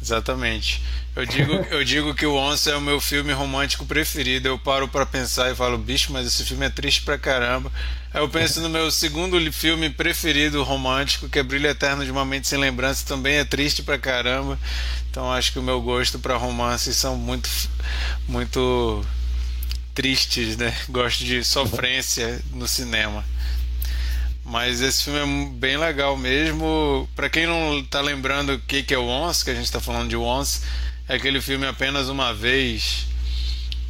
Exatamente. 0.00 0.82
Eu 1.16 1.26
digo, 1.26 1.52
eu 1.70 1.84
digo 1.84 2.14
que 2.14 2.26
o 2.26 2.34
Onça 2.34 2.70
é 2.70 2.76
o 2.76 2.80
meu 2.80 3.00
filme 3.00 3.32
romântico 3.32 3.84
preferido. 3.84 4.48
Eu 4.48 4.58
paro 4.58 4.88
para 4.88 5.04
pensar 5.04 5.50
e 5.50 5.54
falo, 5.54 5.76
bicho, 5.76 6.12
mas 6.12 6.26
esse 6.26 6.44
filme 6.44 6.66
é 6.66 6.70
triste 6.70 7.02
pra 7.02 7.18
caramba. 7.18 7.72
Aí 8.12 8.22
eu 8.22 8.28
penso 8.28 8.60
no 8.60 8.68
meu 8.68 8.90
segundo 8.90 9.38
filme 9.52 9.90
preferido 9.90 10.62
romântico, 10.62 11.28
que 11.28 11.38
é 11.38 11.42
Brilho 11.42 11.68
Eterno 11.68 12.04
de 12.04 12.10
uma 12.10 12.24
Mente 12.24 12.48
Sem 12.48 12.58
Lembrança, 12.58 13.04
também 13.06 13.36
é 13.36 13.44
triste 13.44 13.82
pra 13.82 13.98
caramba. 13.98 14.58
Então 15.10 15.30
acho 15.30 15.52
que 15.52 15.58
o 15.58 15.62
meu 15.62 15.80
gosto 15.82 16.18
para 16.18 16.36
romances 16.36 16.96
são 16.96 17.16
muito, 17.16 17.50
muito 18.26 19.04
tristes, 19.94 20.56
né? 20.56 20.74
Gosto 20.88 21.24
de 21.24 21.44
sofrência 21.44 22.40
no 22.52 22.68
cinema. 22.68 23.24
Mas 24.48 24.80
esse 24.80 25.04
filme 25.04 25.18
é 25.20 25.50
bem 25.50 25.76
legal 25.76 26.16
mesmo. 26.16 27.08
Para 27.14 27.28
quem 27.28 27.46
não 27.46 27.84
tá 27.84 28.00
lembrando 28.00 28.54
o 28.54 28.58
que, 28.58 28.82
que 28.82 28.94
é 28.94 28.98
o 28.98 29.06
Once, 29.06 29.44
que 29.44 29.50
a 29.50 29.54
gente 29.54 29.70
tá 29.70 29.78
falando 29.78 30.08
de 30.08 30.16
Once, 30.16 30.62
é 31.06 31.16
aquele 31.16 31.40
filme 31.40 31.66
Apenas 31.66 32.08
Uma 32.08 32.32
Vez 32.32 33.06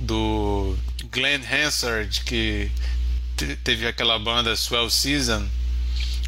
do 0.01 0.77
Glenn 1.11 1.41
Hansard 1.51 2.21
que 2.23 2.71
teve 3.65 3.87
aquela 3.87 4.19
banda 4.19 4.55
Swell 4.55 4.89
Season 4.91 5.47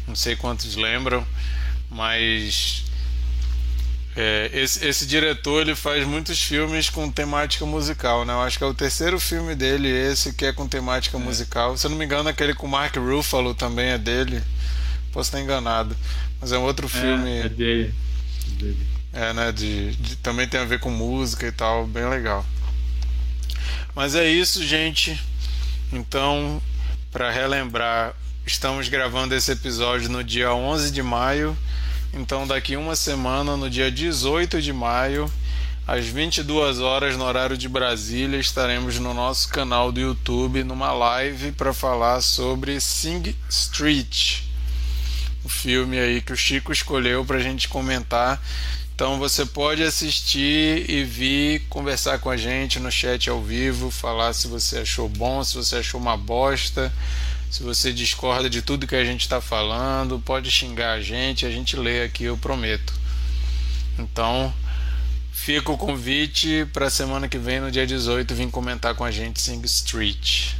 não 0.07 0.15
sei 0.15 0.35
quantos 0.35 0.75
lembram 0.75 1.25
mas 1.89 2.83
É, 4.15 4.49
esse, 4.53 4.85
esse, 4.85 5.05
diretor 5.05 5.61
ele 5.61 5.73
faz 5.73 6.05
muitos 6.05 6.41
filmes 6.41 6.89
com 6.89 7.09
temática 7.09 7.65
musical, 7.65 8.25
né? 8.25 8.33
Eu 8.33 8.41
acho 8.41 8.57
que 8.57 8.63
é 8.63 8.67
o 8.67 8.73
terceiro 8.73 9.17
filme 9.19 9.55
dele 9.55 9.87
esse 9.87 10.33
que 10.33 10.45
é 10.45 10.51
com 10.51 10.67
temática 10.67 11.17
é. 11.17 11.19
musical. 11.19 11.77
Se 11.77 11.87
eu 11.87 11.91
não 11.91 11.97
me 11.97 12.03
engano, 12.03 12.27
aquele 12.27 12.53
com 12.53 12.67
Mark 12.67 12.95
Ruffalo 12.97 13.53
também 13.53 13.89
é 13.89 13.97
dele. 13.97 14.43
Posso 15.13 15.29
estar 15.29 15.39
enganado, 15.39 15.95
mas 16.41 16.51
é 16.51 16.57
um 16.57 16.63
outro 16.63 16.89
filme. 16.89 17.29
É, 17.29 17.45
é 17.45 17.49
dele. 17.49 17.93
dele. 18.57 18.87
É, 19.13 19.33
né? 19.33 19.51
De, 19.51 19.95
de, 19.95 20.15
também 20.17 20.47
tem 20.47 20.59
a 20.59 20.65
ver 20.65 20.79
com 20.79 20.89
música 20.89 21.47
e 21.47 21.51
tal, 21.51 21.87
bem 21.87 22.09
legal. 22.09 22.45
Mas 23.95 24.15
é 24.15 24.27
isso, 24.29 24.65
gente. 24.65 25.19
Então, 25.91 26.61
para 27.11 27.29
relembrar, 27.29 28.13
estamos 28.45 28.87
gravando 28.87 29.35
esse 29.35 29.51
episódio 29.51 30.09
no 30.09 30.23
dia 30.23 30.53
11 30.53 30.91
de 30.91 31.03
maio. 31.03 31.57
Então, 32.13 32.45
daqui 32.45 32.75
uma 32.75 32.95
semana, 32.95 33.55
no 33.55 33.69
dia 33.69 33.89
18 33.89 34.61
de 34.61 34.73
maio, 34.73 35.31
às 35.87 36.05
22 36.05 36.79
horas 36.79 37.15
no 37.15 37.23
horário 37.23 37.57
de 37.57 37.69
Brasília, 37.69 38.37
estaremos 38.37 38.99
no 38.99 39.13
nosso 39.13 39.47
canal 39.47 39.93
do 39.93 39.99
YouTube 39.99 40.61
numa 40.63 40.91
live 40.91 41.53
para 41.53 41.73
falar 41.73 42.19
sobre 42.19 42.81
Sing 42.81 43.33
Street, 43.49 44.41
o 45.43 45.49
filme 45.49 45.99
aí 45.99 46.21
que 46.21 46.33
o 46.33 46.37
Chico 46.37 46.73
escolheu 46.73 47.23
para 47.23 47.37
a 47.37 47.41
gente 47.41 47.69
comentar. 47.69 48.41
Então 48.93 49.17
você 49.17 49.45
pode 49.45 49.81
assistir 49.81 50.89
e 50.89 51.03
vir 51.03 51.61
conversar 51.69 52.19
com 52.19 52.29
a 52.29 52.37
gente 52.37 52.77
no 52.77 52.91
chat 52.91 53.29
ao 53.29 53.41
vivo, 53.41 53.89
falar 53.89 54.33
se 54.33 54.47
você 54.47 54.79
achou 54.79 55.07
bom, 55.07 55.43
se 55.43 55.55
você 55.55 55.77
achou 55.77 55.99
uma 55.99 56.15
bosta, 56.15 56.93
se 57.51 57.63
você 57.63 57.91
discorda 57.91 58.49
de 58.49 58.61
tudo 58.61 58.87
que 58.87 58.95
a 58.95 59.03
gente 59.03 59.21
está 59.21 59.41
falando, 59.41 60.17
pode 60.19 60.49
xingar 60.49 60.93
a 60.93 61.01
gente, 61.01 61.45
a 61.45 61.51
gente 61.51 61.75
lê 61.75 62.01
aqui, 62.01 62.23
eu 62.23 62.37
prometo. 62.37 62.93
Então, 63.99 64.53
fica 65.33 65.69
o 65.69 65.77
convite 65.77 66.65
para 66.71 66.89
semana 66.89 67.27
que 67.27 67.37
vem, 67.37 67.59
no 67.59 67.69
dia 67.69 67.85
18, 67.85 68.33
vir 68.33 68.49
comentar 68.49 68.95
com 68.95 69.03
a 69.03 69.11
gente 69.11 69.41
Sing 69.41 69.61
Street. 69.65 70.53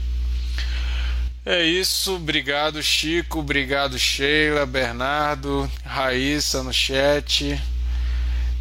É 1.45 1.63
isso, 1.63 2.17
obrigado 2.17 2.83
Chico, 2.83 3.39
obrigado 3.39 3.97
Sheila, 3.97 4.65
Bernardo, 4.65 5.71
Raíssa 5.85 6.61
no 6.61 6.73
chat. 6.73 7.57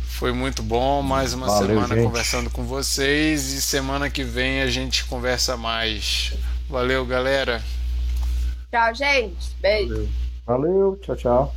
Foi 0.07 0.33
muito 0.33 0.63
bom, 0.63 1.03
mais 1.03 1.35
uma 1.35 1.47
Valeu, 1.47 1.67
semana 1.67 1.95
gente. 1.97 2.05
conversando 2.05 2.49
com 2.49 2.63
vocês 2.63 3.53
e 3.53 3.61
semana 3.61 4.09
que 4.09 4.23
vem 4.23 4.61
a 4.61 4.69
gente 4.69 5.05
conversa 5.07 5.57
mais. 5.57 6.33
Valeu, 6.69 7.05
galera. 7.05 7.61
Tchau, 8.71 8.95
gente. 8.95 9.57
Beijo. 9.61 10.09
Valeu, 10.47 10.97
Valeu 10.97 10.97
tchau, 11.03 11.17
tchau. 11.17 11.55